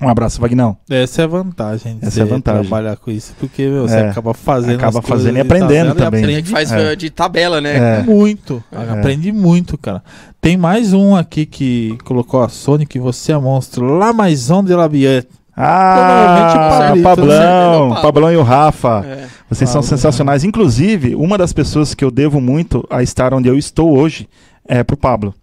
[0.00, 0.76] Um abraço, Vagnão.
[0.90, 2.60] Essa é a vantagem de Essa é a vantagem.
[2.62, 4.10] trabalhar com isso, porque meu, você É.
[4.10, 6.20] acaba fazendo Acaba fazendo e de aprendendo tabela também.
[6.22, 6.92] Tem aprende que faz É.
[6.92, 8.00] eh, de tabela, né?
[8.00, 8.02] É.
[8.02, 8.62] muito.
[8.70, 8.92] É.
[8.92, 10.02] Aprende muito, cara.
[10.40, 13.86] Tem mais um aqui que colocou a Sony que você é monstro.
[13.96, 15.28] La Maison de la Biette.
[15.54, 17.94] Provavelmente o Ah, Pablito, Pablão, né?
[17.94, 18.02] Pablo.
[18.02, 19.02] Pablão e o Rafa.
[19.06, 19.24] É.
[19.48, 20.44] Vocês são Pablo, sensacionais.
[20.44, 24.28] Inclusive, uma das pessoas que eu devo muito a estar onde eu estou hoje
[24.68, 25.34] é pro Pablo.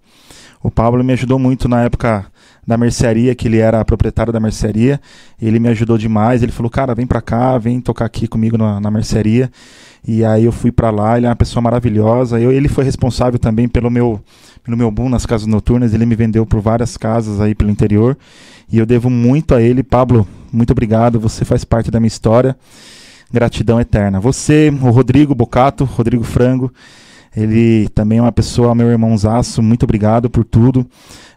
[0.61, 2.25] O Pablo me ajudou muito na época
[2.65, 4.99] da mercearia, que ele era proprietário da mercearia.
[5.41, 6.41] Ele me ajudou demais.
[6.41, 9.51] Ele falou, cara, vem pra cá, vem tocar aqui comigo na, na mercearia.
[10.05, 12.39] E aí eu fui pra lá, ele é uma pessoa maravilhosa.
[12.39, 14.21] Eu, ele foi responsável também pelo meu,
[14.63, 15.93] pelo meu boom nas casas noturnas.
[15.93, 18.17] Ele me vendeu por várias casas aí pelo interior.
[18.71, 19.83] E eu devo muito a ele.
[19.83, 21.19] Pablo, muito obrigado.
[21.19, 22.55] Você faz parte da minha história.
[23.31, 24.19] Gratidão eterna.
[24.19, 26.71] Você, o Rodrigo Bocato, Rodrigo Frango,
[27.35, 29.61] ele também é uma pessoa, meu irmãozaço.
[29.61, 30.85] Muito obrigado por tudo.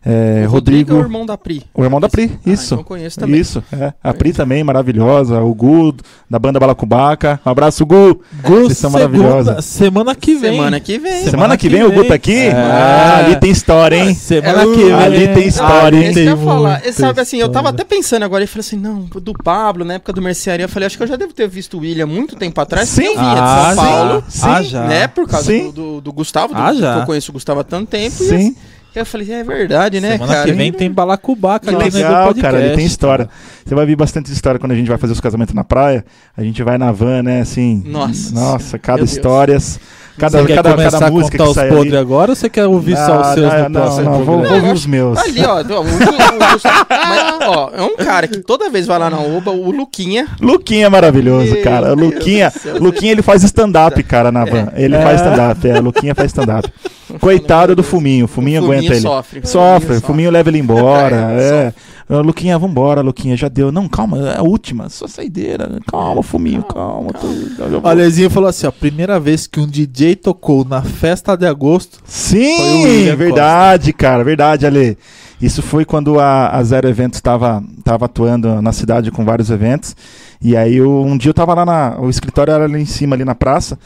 [0.09, 1.65] É, O Rodrigo, é o irmão da Pri.
[1.75, 2.75] o irmão da Pri, Ah, isso.
[2.75, 3.41] então conheço também.
[3.41, 3.93] Isso, é.
[4.05, 5.41] A Pri também, maravilhosa.
[5.41, 5.97] O Gu,
[6.31, 7.41] da banda Balacubaca.
[7.45, 8.21] Um abraço, Gu.
[8.43, 9.65] Gu, Vocês são maravilhosos.
[9.65, 10.53] Semana que vem.
[10.53, 11.11] Semana que vem.
[11.13, 12.09] Semana Semana, que que vem, o Gu vem.
[12.09, 12.35] tá aqui?
[12.37, 12.53] É.
[12.53, 14.15] Ah, ali tem história, hein?
[14.15, 14.93] Semana É, que vem.
[14.93, 16.09] ali tem história, Ah, hein?
[16.09, 16.83] eu Tem falar.
[16.93, 20.13] sabe assim, eu tava até pensando agora e falei assim, não, do Pablo, na época
[20.13, 22.61] do mercearia, eu falei, acho que eu já devo ter visto o William muito tempo
[22.61, 23.07] atrás, Sim.
[23.07, 24.47] eu vinha de Ah, São Paulo, sim.
[24.49, 24.85] Ah, já.
[24.87, 25.73] né, por causa Sim.
[25.73, 26.95] do, do, do Gustavo, do, Ah, já.
[26.95, 28.55] que eu conheço o Gustavo há tanto tempo, Sim.
[28.55, 28.57] e
[29.01, 30.47] eu falei, é verdade, né, Semana cara?
[30.47, 32.41] que vem tem Balacubaca Que no legal, podcast.
[32.41, 33.29] cara, ele tem história.
[33.65, 36.05] Você vai ver bastante história quando a gente vai fazer os casamentos na praia.
[36.37, 37.41] A gente vai na van, né?
[37.41, 37.83] Assim.
[37.87, 39.19] Nossa Nossa, cada Meu Deus.
[40.19, 42.67] Cada, Você quer cada, começar cada a música contar os podres agora ou você quer
[42.67, 45.19] ouvir só os Ah, seus não, no não, próximo não, vou, ouvir os meus.
[45.19, 48.99] Ali, ó, o, o- o Gustavo, mas, ó, é um cara que toda vez vai
[48.99, 51.95] lá na Oba, o Luquinha, Luquinha é maravilhoso, Meu cara.
[51.95, 52.79] Deus Luquinha, céu.
[52.79, 54.69] Luquinha ele faz stand-up, cara, na van.
[54.75, 55.03] Ele É.
[55.03, 55.81] faz stand-up, é.
[55.81, 56.73] Luquinha faz stand-up.
[57.21, 58.25] Coitado do Fuminho.
[58.25, 59.01] O Fuminho O aguenta ele.
[59.01, 59.41] sofre.
[59.45, 61.17] Sofre, o Fuminho leva ele embora.
[61.39, 61.73] é.
[62.09, 63.73] Ah, Luquinha, vambora, Luquinha, já deu.
[63.73, 65.81] Não, calma, é a última, só saideira.
[65.91, 67.13] Calma, fuminho, calma.
[67.13, 67.81] tô- já vou.
[67.83, 71.99] O Alezinho falou assim: ó, primeira vez que um DJ tocou na festa de agosto.
[72.05, 74.97] Foi o Sim, é verdade, cara, verdade, Ale.
[75.43, 79.95] Isso foi quando a, a Zero Eventos estava tava atuando na cidade com vários eventos.
[80.41, 81.97] E aí eu- um dia eu tava lá na.
[82.01, 83.77] O escritório era ali em cima, ali na praça.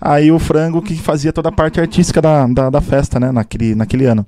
[0.00, 3.74] Aí o frango que fazia toda a parte artística da, da, da festa, né, naquele,
[3.74, 4.24] naquele ano.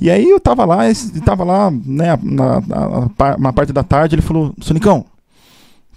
[0.00, 0.80] E aí eu tava lá,
[1.24, 5.04] tava lá, né, na, na- na- uma parte da tarde, ele falou, Sonicão,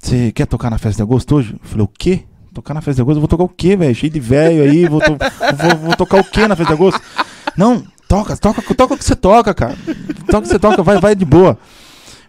[0.02, 1.54] você quer tocar na festa de agosto hoje?
[1.54, 2.24] Eu falei, o quê?
[2.54, 3.18] Tocar na festa de agosto?
[3.18, 3.94] Eu vou tocar o quê, velho?
[3.94, 5.18] Cheio de velho aí, vou, to-
[5.58, 7.02] vou, vou tocar o quê na festa de agosto?
[7.58, 9.76] Não, toca, toca, toca o que você toca, cara.
[10.28, 11.58] Toca o que você toca, vai, vai de boa.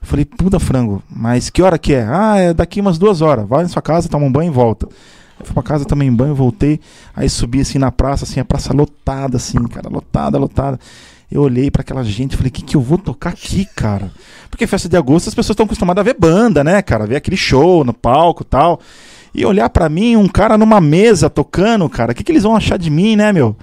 [0.03, 2.05] Eu falei, puta frango, mas que hora que é?
[2.09, 3.47] Ah, é daqui umas duas horas.
[3.49, 4.89] Vai na sua casa, toma um banho e volta.
[5.39, 6.81] Eu fui pra casa, tomei um banho, voltei.
[7.15, 10.79] Aí subi assim na praça, assim, a praça lotada, assim, cara, lotada, lotada.
[11.31, 14.11] Eu olhei pra aquela gente e falei, o que, que eu vou tocar aqui, cara?
[14.51, 17.07] Porque festa de agosto as pessoas estão acostumadas a ver banda, né, cara?
[17.07, 18.81] Ver aquele show no palco e tal.
[19.32, 22.57] E olhar pra mim, um cara numa mesa tocando, cara, o que, que eles vão
[22.57, 23.57] achar de mim, né, meu?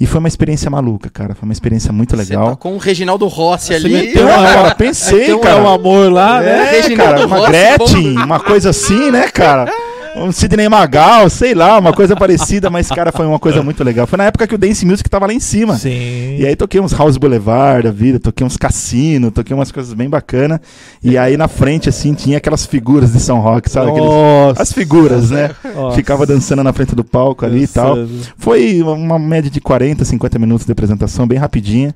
[0.00, 1.34] E foi uma experiência maluca, cara.
[1.34, 2.50] Foi uma experiência muito Você legal.
[2.50, 3.92] tá com o Reginaldo Rossi ali.
[3.92, 5.58] meteu Então, cara, pensei, um cara.
[5.58, 6.50] É o amor lá, né?
[6.50, 8.24] É, Reginaldo cara, uma Rossi, Gretchen, bom.
[8.24, 9.68] uma coisa assim, né, cara?
[10.16, 14.06] Um Sidney Magal, sei lá, uma coisa parecida, mas, cara, foi uma coisa muito legal.
[14.06, 15.76] Foi na época que o Dance Music tava lá em cima.
[15.76, 16.36] Sim.
[16.38, 20.08] E aí toquei uns House Boulevard da vida, toquei uns cassino, toquei umas coisas bem
[20.08, 20.60] bacanas.
[21.02, 23.90] E aí na frente, assim, tinha aquelas figuras de São Roque, sabe?
[23.90, 24.60] Aqueles-.
[24.60, 25.50] As figuras, né?
[25.74, 25.96] Nossa.
[25.96, 27.96] Ficava dançando na frente do palco ali e tal.
[28.36, 31.94] Foi uma média de 40, 50 minutos de apresentação, bem rapidinha.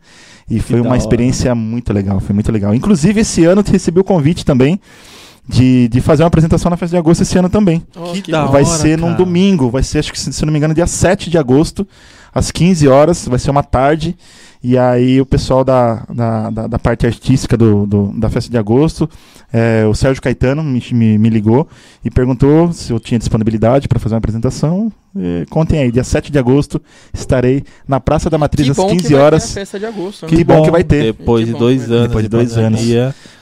[0.50, 2.74] E foi uma experiência muito legal, foi muito legal.
[2.74, 4.78] Inclusive, esse ano eu recebi o convite também
[5.48, 7.82] de, de fazer uma apresentação na festa de agosto esse ano também.
[7.96, 9.18] Oh, Que da vai hora, ser num cara.
[9.18, 11.86] domingo, vai ser, acho que se se não me engano, dia 7 de agosto,
[12.34, 14.16] às 15 horas, vai ser uma tarde.
[14.64, 18.56] E aí o pessoal da, da, da, da parte artística do, do- da festa de
[18.56, 19.10] agosto,
[19.52, 21.66] é, o Sérgio Caetano me, me, me ligou
[22.04, 24.92] e perguntou se eu tinha disponibilidade para fazer uma apresentação.
[25.16, 26.80] E contem aí, dia 7 de agosto
[27.12, 29.52] estarei na Praça da Matriz Que às bom que 15 vai ter a horas.
[29.52, 30.26] festa de agosto.
[30.26, 30.44] Que né?
[30.44, 31.02] bom que vai ter.
[31.12, 31.94] Depois Que de dois que vai ter.
[31.96, 32.08] anos.
[32.08, 32.80] Depois de dois anos.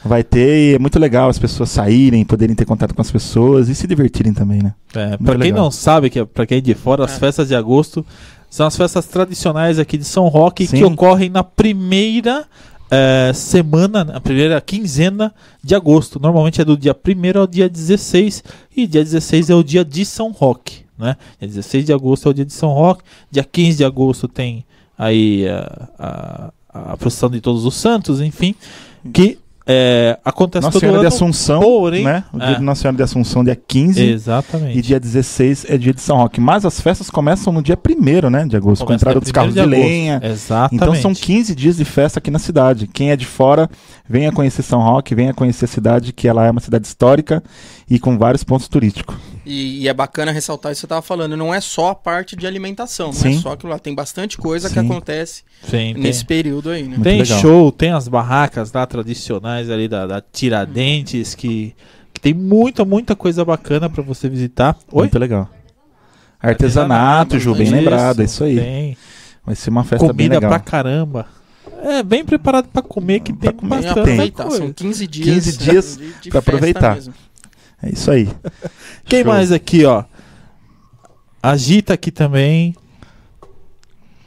[0.04, 3.68] Vai ter e é muito legal as pessoas saírem, poderem ter contato com as pessoas
[3.68, 4.72] e se divertirem também, né?
[4.94, 5.64] É, pra quem legal.
[5.64, 7.18] não sabe, que é, pra quem é de fora, as É.
[7.20, 8.04] festas de agosto
[8.50, 10.84] são as festas tradicionais aqui de São Roque que Sim.
[10.84, 12.46] ocorrem na primeira
[12.90, 15.32] eh, semana, na primeira quinzena
[15.62, 16.18] de agosto.
[16.20, 18.42] Normalmente é do dia 1 ao dia 16
[18.76, 21.16] e dia 16 é o dia de São Roque, né?
[21.38, 24.64] Dia 16 de agosto é o dia de São Roque, dia 15 de agosto tem
[24.98, 28.56] aí a, a, a procissão de todos os santos, enfim,
[29.12, 31.08] que eh, acontece Nossa Senhora ano.
[31.08, 32.24] de Assunção, porém- né?
[32.32, 32.54] O dia É.
[32.54, 34.02] de Nossa Senhora de Assunção, dia 15.
[34.02, 34.78] Exatamente.
[34.78, 36.40] E dia 16 é dia de São Roque.
[36.40, 39.30] Mas as festas começam no dia 1 né, de agosto, com a Começa entrada dos
[39.32, 39.80] carros de 1º agosto.
[39.80, 40.20] lenha.
[40.24, 40.74] Exatamente.
[40.74, 42.86] Então são 15 dias de festa aqui na cidade.
[42.86, 43.68] Quem é de fora,
[44.08, 47.42] venha conhecer São Roque, venha conhecer a cidade, que ela é uma cidade histórica
[47.88, 49.14] e com vários pontos turísticos.
[49.46, 51.36] E, e é bacana ressaltar isso que você tava falando.
[51.36, 53.36] Não é só a parte de alimentação, não Sim.
[53.36, 53.78] é só aquilo lá.
[53.78, 54.86] Tem bastante coisa que Sim.
[54.86, 56.88] acontece Sim, tem- nesse período aí, né?
[56.90, 57.40] Muito Tem legal.
[57.40, 61.74] show, tem as barracas lá tradicionais ali da, da Tiradentes, que,
[62.12, 64.76] que tem muita, muita coisa bacana pra você visitar.
[64.92, 65.02] Oi?
[65.04, 65.48] Muito legal.
[66.38, 68.56] Artesanato, Ju, bem isso, lembrado, é isso aí.
[68.58, 68.96] Tem.
[69.44, 70.50] Vai ser uma festa bem Comida legal.
[70.50, 71.26] pra caramba.
[71.82, 74.12] É, bem preparado pra comer, que Pra tem comer, Tem bastante tem.
[74.14, 74.42] aproveitar.
[74.44, 74.58] coisa.
[74.58, 76.94] São 15 dias, 15 dias de, de pra festa aproveitar.
[76.94, 77.14] mesmo.
[77.82, 78.28] É isso aí.
[79.06, 79.32] Quem Show.
[79.32, 80.04] mais aqui, ó?
[81.42, 82.74] Agita aqui também.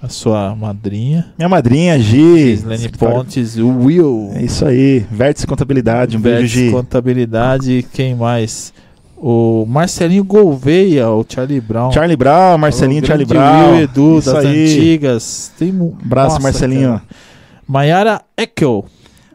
[0.02, 1.34] A sua madrinha.
[1.38, 2.56] Minha madrinha, Gi.
[2.58, 4.32] Gislene Pontes, o Will.
[4.34, 5.06] É isso aí.
[5.10, 6.18] Vértice Contabilidade.
[6.18, 6.72] Um beijo, Vértice Gi.
[6.72, 8.74] Contabilidade, quem mais?
[9.16, 11.90] O Marcelinho Gouveia, o Charlie Brown.
[11.94, 13.72] Charlie Brown, Marcelinho O Charlie Brown.
[13.76, 14.64] Will Edu, Isso das aí.
[14.66, 15.52] antigas.
[15.58, 17.02] Tem um Abraço, Marcelinho.
[17.66, 18.84] Maiara Eckel.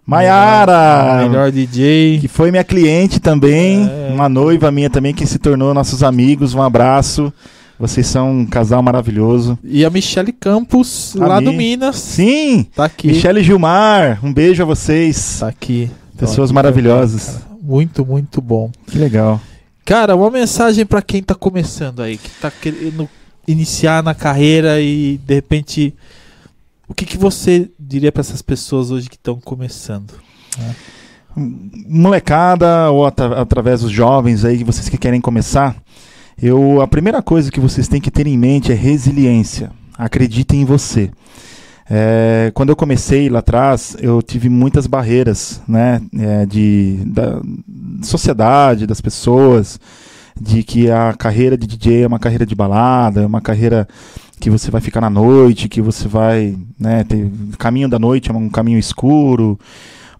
[0.08, 2.18] Maiara, Melhor DJ.
[2.18, 4.10] que foi minha cliente também, É.
[4.10, 6.54] uma noiva minha também que se tornou nossos amigos.
[6.54, 7.30] Um abraço.
[7.78, 9.58] Vocês são um casal maravilhoso.
[9.62, 11.44] E a Michele Campos, A lá Mi.
[11.44, 11.96] do Minas.
[11.96, 13.08] Sim, Tá aqui.
[13.08, 15.36] Michele Gilmar, um beijo a vocês.
[15.40, 15.90] Tá aqui.
[16.16, 17.26] Pessoas Tô aqui maravilhosas.
[17.26, 17.40] cara.
[17.62, 18.70] Muito, muito bom.
[18.86, 19.38] Que legal.
[19.84, 23.06] Cara, uma mensagem pra quem tá começando aí, que tá querendo
[23.46, 25.94] iniciar na carreira e de repente.
[26.90, 30.12] O que, que você diria pra essas pessoas hoje que estão começando?
[31.88, 35.76] Molecada ou atra- através dos jovens aí, vocês que querem começar,
[36.40, 39.70] eu a primeira coisa que vocês têm que ter em mente é resiliência.
[39.96, 41.10] Acreditem em você.
[41.90, 47.40] É, quando eu comecei lá atrás, eu tive muitas barreiras, né, é, de da
[48.02, 49.80] sociedade, das pessoas,
[50.38, 53.88] de que a carreira de DJ é uma carreira de balada, é uma carreira
[54.38, 58.34] que você vai ficar na noite, que você vai, né, ter caminho da noite é
[58.34, 59.58] um caminho escuro,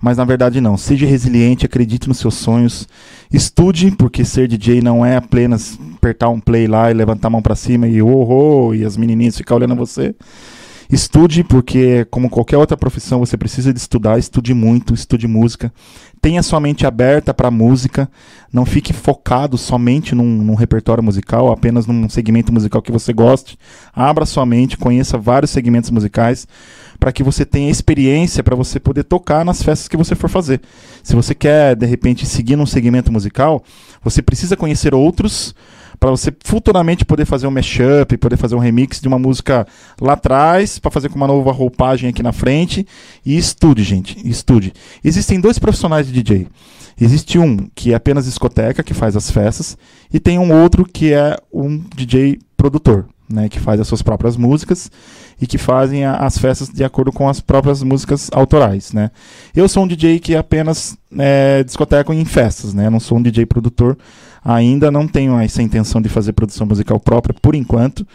[0.01, 0.77] mas na verdade não.
[0.77, 2.89] Seja resiliente, acredite nos seus sonhos,
[3.32, 7.43] estude, porque ser DJ não é apenas apertar um play lá e levantar a mão
[7.43, 10.15] para cima e oh, oh, e as menininhas ficar olhando você.
[10.90, 15.70] Estude, porque como qualquer outra profissão, você precisa de estudar, estude muito, estude música.
[16.19, 18.10] Tenha sua mente aberta para música,
[18.51, 23.59] não fique focado somente num, num, repertório musical, apenas num segmento musical que você goste.
[23.94, 26.48] Abra sua mente, conheça vários segmentos musicais,
[26.98, 30.60] para que você tenha experiência para você poder tocar nas festas que você for fazer.
[31.02, 33.62] Se você quer, de repente, seguir num segmento musical,
[34.02, 35.55] você precisa conhecer outros
[35.99, 39.66] para você futuramente poder fazer um mashup, poder fazer um remix de uma música
[40.01, 42.87] lá atrás, para fazer com uma nova roupagem aqui na frente.
[43.25, 44.73] E estude, gente, estude.
[45.05, 46.47] Existem dois profissionais de DJ.
[47.01, 49.79] Existe um que é apenas discoteca, que faz as festas,
[50.12, 54.37] e tem um outro que é um DJ produtor, né, que faz as suas próprias
[54.37, 54.91] músicas
[55.41, 59.12] e que fazem a, as festas de acordo com as próprias músicas autorais, né.
[59.55, 63.47] Eu sou um DJ que apenas é, discoteco em festas, né, não sou um DJ
[63.47, 63.97] produtor,
[64.44, 68.06] ainda não tenho essa intenção de fazer produção musical própria por enquanto,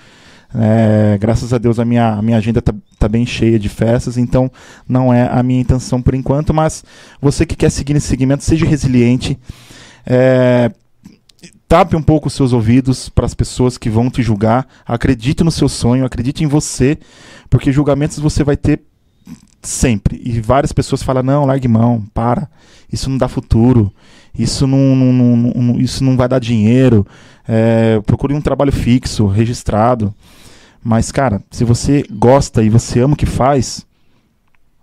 [0.56, 4.18] é, graças a Deus a minha, a minha agenda está tá bem cheia de festas,
[4.18, 4.52] então
[4.88, 6.84] não é a minha intenção por enquanto, mas
[7.20, 9.38] você que quer seguir nesse segmento, seja resiliente,
[10.06, 10.72] é,
[11.68, 14.68] tape um pouco os seus ouvidos para as pessoas que vão te julgar.
[14.86, 17.00] Acredite no seu sonho, acredite em você,
[17.50, 18.82] porque julgamentos você vai ter
[19.60, 20.22] sempre.
[20.24, 22.48] E várias pessoas falam: não, largue mão, para,
[22.92, 23.92] isso não dá futuro,
[24.38, 27.06] isso não, não, não, isso não vai dar dinheiro.
[27.48, 30.14] É, procure um trabalho fixo, registrado.
[30.84, 33.86] Mas, cara, se você gosta e você ama o que faz,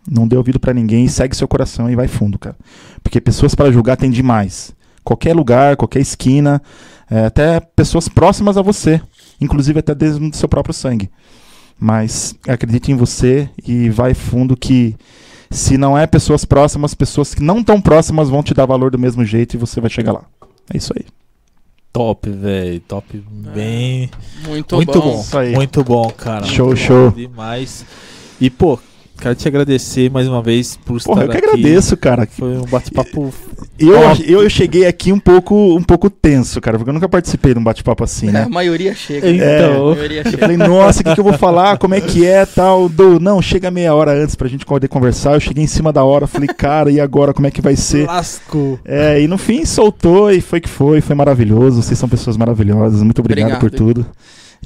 [0.08, 2.56] não dê ouvido para ninguém, segue seu coração e vai fundo, cara.
[3.02, 4.74] Porque pessoas para julgar tem demais
[5.04, 6.62] qualquer lugar, qualquer esquina,
[7.10, 9.00] é, até pessoas próximas a você,
[9.40, 11.10] inclusive até desde o seu próprio sangue.
[11.78, 14.94] Mas acredite em você e vai fundo que
[15.50, 18.98] se não é pessoas próximas, pessoas que não tão próximas vão te dar valor do
[18.98, 20.24] mesmo jeito e você vai chegar lá.
[20.72, 21.04] É isso aí.
[21.92, 22.80] Top, velho.
[22.80, 24.08] Top bem.
[24.46, 25.24] Muito, muito bom.
[25.30, 25.50] bom.
[25.54, 26.46] Muito bom, cara.
[26.46, 27.10] Show, muito show.
[27.10, 27.84] Bom demais.
[28.40, 28.78] E, pô,
[29.20, 31.46] Quero te agradecer mais uma vez por estar Porra, eu que aqui.
[31.46, 32.26] agradeço, cara.
[32.26, 33.32] Foi um bate-papo.
[33.78, 33.94] Eu,
[34.26, 37.60] eu, eu cheguei aqui um pouco, um pouco tenso, cara, porque eu nunca participei de
[37.60, 38.44] um bate-papo assim, né?
[38.44, 39.28] A maioria chega.
[39.28, 40.36] Então, é, a maioria chega.
[40.36, 41.76] eu falei, nossa, o que, que eu vou falar?
[41.76, 42.88] Como é que é tal?
[42.88, 45.34] Do, não, chega meia hora antes pra gente poder conversar.
[45.34, 48.06] Eu cheguei em cima da hora, falei, cara, e agora como é que vai ser?
[48.06, 48.80] Lasco.
[48.86, 51.82] É, e no fim soltou e foi que foi, foi maravilhoso.
[51.82, 53.02] Vocês são pessoas maravilhosas.
[53.02, 54.06] Muito obrigado, obrigado por tudo.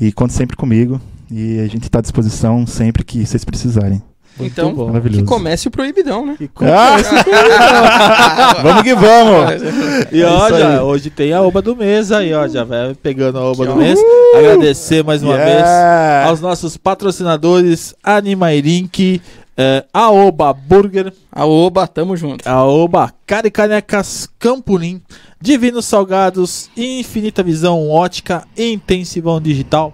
[0.01, 1.01] E conte sempre comigo.
[1.28, 4.01] E a gente está à disposição sempre que vocês precisarem.
[4.39, 5.01] Muito então, bom.
[5.01, 6.35] que comece o proibidão, né?
[6.36, 6.48] Que ah!
[6.55, 8.62] comece o proibidão.
[8.62, 10.12] vamos que vamos.
[10.12, 13.39] E é ó, já, hoje tem a oba do mês aí, ó, já vai pegando
[13.39, 13.98] a oba do mês.
[14.36, 15.52] Agradecer mais uma yeah.
[15.52, 19.23] vez aos nossos patrocinadores Animairink,
[19.56, 21.12] é, Aoba Burger.
[21.31, 22.47] Aoba, tamo junto.
[22.48, 25.01] Aoba Caricanecas Campolim,
[25.40, 29.93] Divinos Salgados, Infinita Visão Ótica, Intensivão Digital.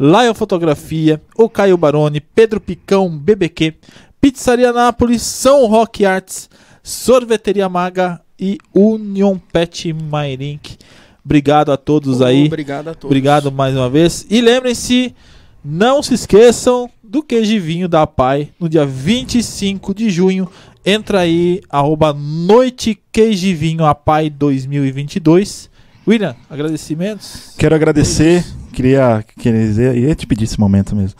[0.00, 3.74] Lion Fotografia, o Caio Baroni, Pedro Picão, BBQ,
[4.18, 6.48] Pizzaria Nápoles, São Rock Arts,
[6.82, 10.78] Sorveteria Maga e Union Pet Mairink.
[11.22, 12.46] Obrigado a todos oh, aí.
[12.46, 13.04] Obrigado a todos.
[13.04, 14.26] Obrigado mais uma vez.
[14.30, 15.14] E lembrem-se,
[15.62, 20.48] não se esqueçam do queijivinho da Pai no dia 25 de junho.
[20.82, 25.68] Entra aí, arroba Noite Queijivinho a Pai 2022.
[26.08, 27.52] William, agradecimentos?
[27.58, 31.18] Quero agradecer queria, queria ia te pedir esse momento mesmo.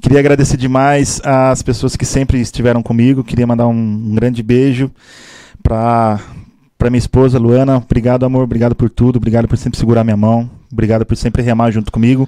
[0.00, 3.24] Queria agradecer demais às pessoas que sempre estiveram comigo.
[3.24, 4.90] Queria mandar um, um grande beijo
[5.62, 6.20] para
[6.78, 7.76] para minha esposa Luana.
[7.76, 8.42] Obrigado, amor.
[8.42, 9.16] Obrigado por tudo.
[9.16, 10.61] Obrigado por sempre segurar minha mão.
[10.72, 12.26] Obrigado por sempre remar junto comigo.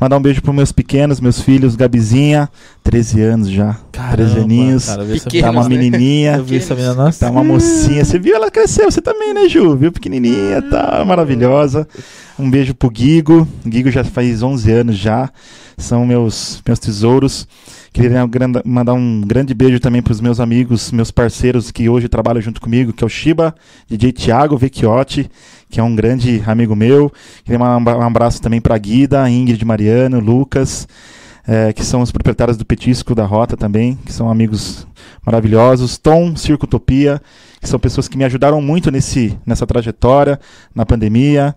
[0.00, 2.50] Mandar um beijo para meus pequenos, meus filhos, Gabizinha,
[2.82, 3.78] 13 anos já.
[3.92, 4.86] Caramba, 13 aninhos.
[4.86, 5.04] Cara,
[5.40, 5.68] tá uma né?
[5.68, 6.36] menininha.
[6.38, 7.24] Eu vi essa menina, nossa.
[7.24, 8.04] Tá uma mocinha.
[8.04, 9.76] Você viu ela cresceu, você também, né, Ju?
[9.76, 11.86] Viu pequenininha, tá maravilhosa.
[12.36, 13.46] Um beijo pro Guigo.
[13.64, 15.30] Guigo já faz 11 anos já.
[15.78, 17.46] São meus meus tesouros.
[17.94, 18.28] Queria
[18.64, 22.60] mandar um grande beijo também para os meus amigos, meus parceiros que hoje trabalham junto
[22.60, 23.54] comigo, que é o Shiba,
[23.88, 25.30] DJ Thiago Vecchiotti,
[25.74, 27.12] que é um grande amigo meu.
[27.42, 30.86] Queria mandar um abraço também para Guida, Ingrid Mariano, Lucas,
[31.44, 34.86] é, que são os proprietários do Petisco da Rota também, que são amigos
[35.26, 35.98] maravilhosos.
[35.98, 37.20] Tom, Circo Utopia,
[37.60, 40.38] que são pessoas que me ajudaram muito nesse, nessa trajetória,
[40.72, 41.56] na pandemia,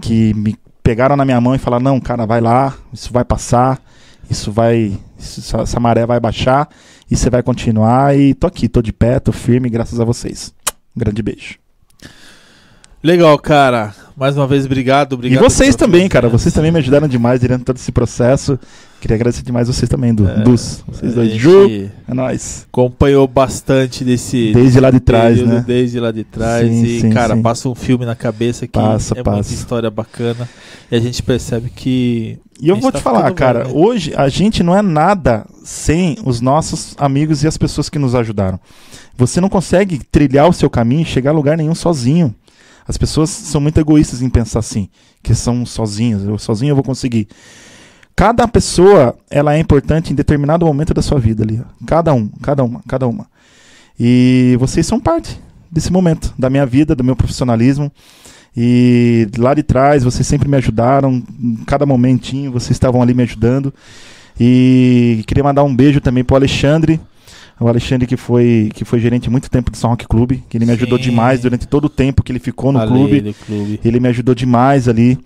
[0.00, 3.82] que me pegaram na minha mão e falaram: não, cara, vai lá, isso vai passar,
[4.30, 4.98] isso vai.
[5.18, 6.70] Isso, essa maré vai baixar
[7.10, 8.16] e você vai continuar.
[8.16, 10.54] E tô aqui, tô de pé, tô firme, graças a vocês.
[10.96, 11.67] Um grande beijo.
[13.02, 13.94] Legal, cara.
[14.16, 15.12] mais uma vez, obrigado.
[15.12, 16.28] E obrigado vocês pela também, cara.
[16.28, 18.58] Vocês também me ajudaram demais durante todo esse processo.
[19.00, 20.82] Queria agradecer demais vocês também, Du, É, Dus.
[20.88, 21.32] Vocês dois.
[21.34, 22.66] Ju, é nóis.
[22.68, 25.64] acompanhou bastante desse Desde lá de trás, período, né?
[25.64, 26.68] desde lá de trás.
[26.68, 27.42] Sim, e, sim, cara, sim.
[27.42, 29.36] passa um filme na cabeça que Passa, é passa.
[29.36, 30.48] muita história bacana.
[30.90, 32.38] E a gente percebe que.
[32.60, 33.80] E eu vou tá te falar, cara, velho, né?
[33.80, 38.16] hoje a gente não é nada sem os nossos amigos e as pessoas que nos
[38.16, 38.58] ajudaram.
[39.16, 42.34] Você não consegue trilhar o seu caminho e chegar a lugar nenhum sozinho.
[42.88, 44.88] As pessoas são muito egoístas em pensar assim,
[45.22, 47.28] que são sozinhos, eu sozinho eu vou conseguir.
[48.16, 51.84] Cada pessoa, ela é importante em determinado momento da sua vida ali, ó.
[51.86, 53.26] cada um, cada uma, cada uma.
[54.00, 55.38] E vocês são parte
[55.70, 57.92] desse momento, da minha vida, do meu profissionalismo.
[58.56, 63.22] E lá de trás, vocês sempre me ajudaram, em cada momentinho, vocês estavam ali me
[63.22, 63.72] ajudando.
[64.40, 67.00] E queria mandar um beijo também pro Alexandre,
[67.60, 70.64] o Alexandre que foi, que foi gerente muito tempo do São Rock Clube, que ele
[70.66, 71.04] me ajudou Sim.
[71.04, 73.34] demais durante todo o tempo que ele ficou no clube.
[73.46, 73.80] clube.
[73.84, 75.18] Ele me ajudou demais ali.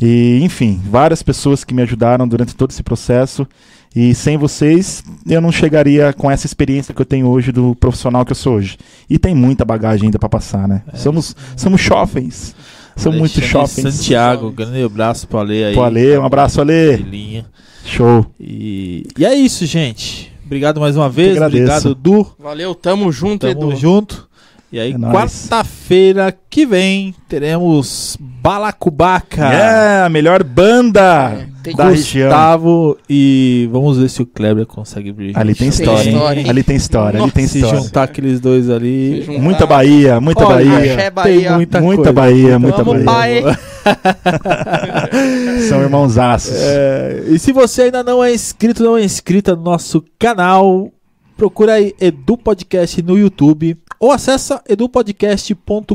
[0.00, 3.46] E, enfim, várias pessoas que me ajudaram durante todo esse processo.
[3.94, 8.24] E sem vocês, eu não chegaria com essa experiência que eu tenho hoje do profissional
[8.24, 8.78] que eu sou hoje.
[9.08, 10.82] E tem muita bagagem ainda para passar, né?
[10.92, 10.96] É.
[10.96, 12.54] somos, somos jovens.
[12.96, 13.94] Somos muito jovens.
[13.94, 15.74] Santiago, grande abraço pro Ale aí.
[15.74, 17.44] Pô, Ale, um abraço, Ale.
[17.84, 18.26] Show.
[18.40, 20.31] E, e é isso, gente.
[20.52, 21.40] Obrigado mais uma vez.
[21.40, 22.26] Obrigado, Du.
[22.38, 23.76] Valeu, tamo junto, Tamo Edu.
[23.76, 24.28] junto.
[24.72, 29.44] E aí, É quarta-feira que vem, teremos Balacubaca.
[29.52, 32.28] É, a melhor banda Tem da região.
[32.30, 35.36] Gustavo e vamos ver se o Kleber consegue abrir.
[35.36, 36.14] Ali tem Tem história, hein?
[36.16, 36.48] história, hein?
[36.48, 37.80] Ali tem história, ali tem Se história.
[37.80, 39.16] juntar aqueles dois ali.
[39.20, 40.78] Se juntar- Muita Bahia, muita Olha, Bahia.
[40.94, 41.52] Axé Tem Bahia.
[41.52, 42.12] muita, Muita coisa.
[42.12, 43.42] Bahia, muita Vamos, Bahia.
[43.42, 43.58] pai.
[45.68, 46.54] São irmãozaços.
[46.56, 50.90] É, e se você ainda não é inscrito, não é inscrita no nosso canal,
[51.36, 55.94] procura aí Edu Podcast no YouTube ou acessa edupodcast.com.br.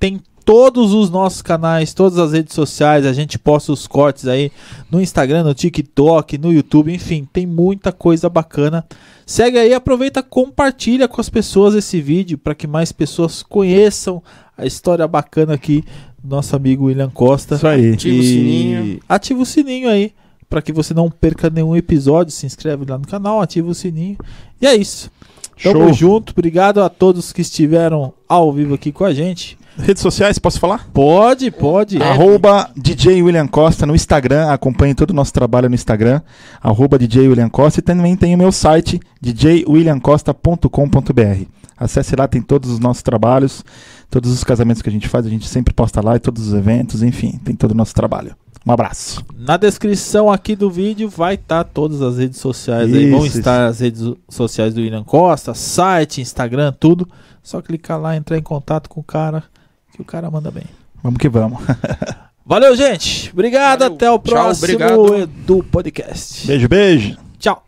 [0.00, 4.50] Tem todos os nossos canais, todas as redes sociais, a gente posta os cortes aí
[4.90, 8.86] no Instagram, no TikTok, no YouTube, enfim, tem muita coisa bacana.
[9.26, 14.22] Segue aí, aproveita, compartilha com as pessoas esse vídeo para que mais pessoas conheçam
[14.56, 15.84] a história bacana aqui
[16.24, 17.56] do nosso amigo William Costa.
[17.56, 17.92] Isso aí.
[17.92, 19.00] Ativa o E sininho.
[19.06, 20.14] Ativa o sininho aí,
[20.48, 22.32] para que você não perca nenhum episódio.
[22.32, 24.16] Se inscreve lá no canal, ativa o sininho.
[24.58, 25.10] E é isso.
[25.62, 25.94] Tamo Show.
[25.94, 26.32] junto.
[26.32, 29.58] Obrigado a todos que estiveram ao vivo aqui com a gente.
[29.78, 30.88] Redes sociais, posso falar?
[30.92, 32.02] Pode, pode.
[32.02, 36.20] Arroba DJ William Costa no Instagram, acompanhe todo o nosso trabalho no Instagram,
[36.60, 41.57] arroba DJ William Costa e também tem o meu site, djwilliamcosta.com.br.
[41.78, 43.64] Acesse lá, tem todos os nossos trabalhos,
[44.10, 46.54] todos os casamentos que a gente faz, a gente sempre posta lá e todos os
[46.54, 48.34] eventos, enfim, tem todo o nosso trabalho.
[48.66, 49.24] Um abraço.
[49.34, 53.10] Na descrição aqui do vídeo vai estar todas as redes sociais aí.
[53.10, 57.08] Vão Isso, estar as redes sociais do William Costa, site, Instagram, tudo.
[57.42, 59.44] Só clicar lá, entrar em contato com o cara,
[59.94, 60.64] que o cara manda bem.
[61.02, 61.60] Vamos que vamos.
[62.44, 63.30] Valeu, gente.
[63.32, 63.80] Obrigado.
[63.80, 63.94] Valeu.
[63.94, 65.16] Até o Tchau, próximo obrigado.
[65.16, 66.46] Edu Podcast.
[66.46, 67.16] Beijo, beijo.
[67.38, 67.62] Tchau.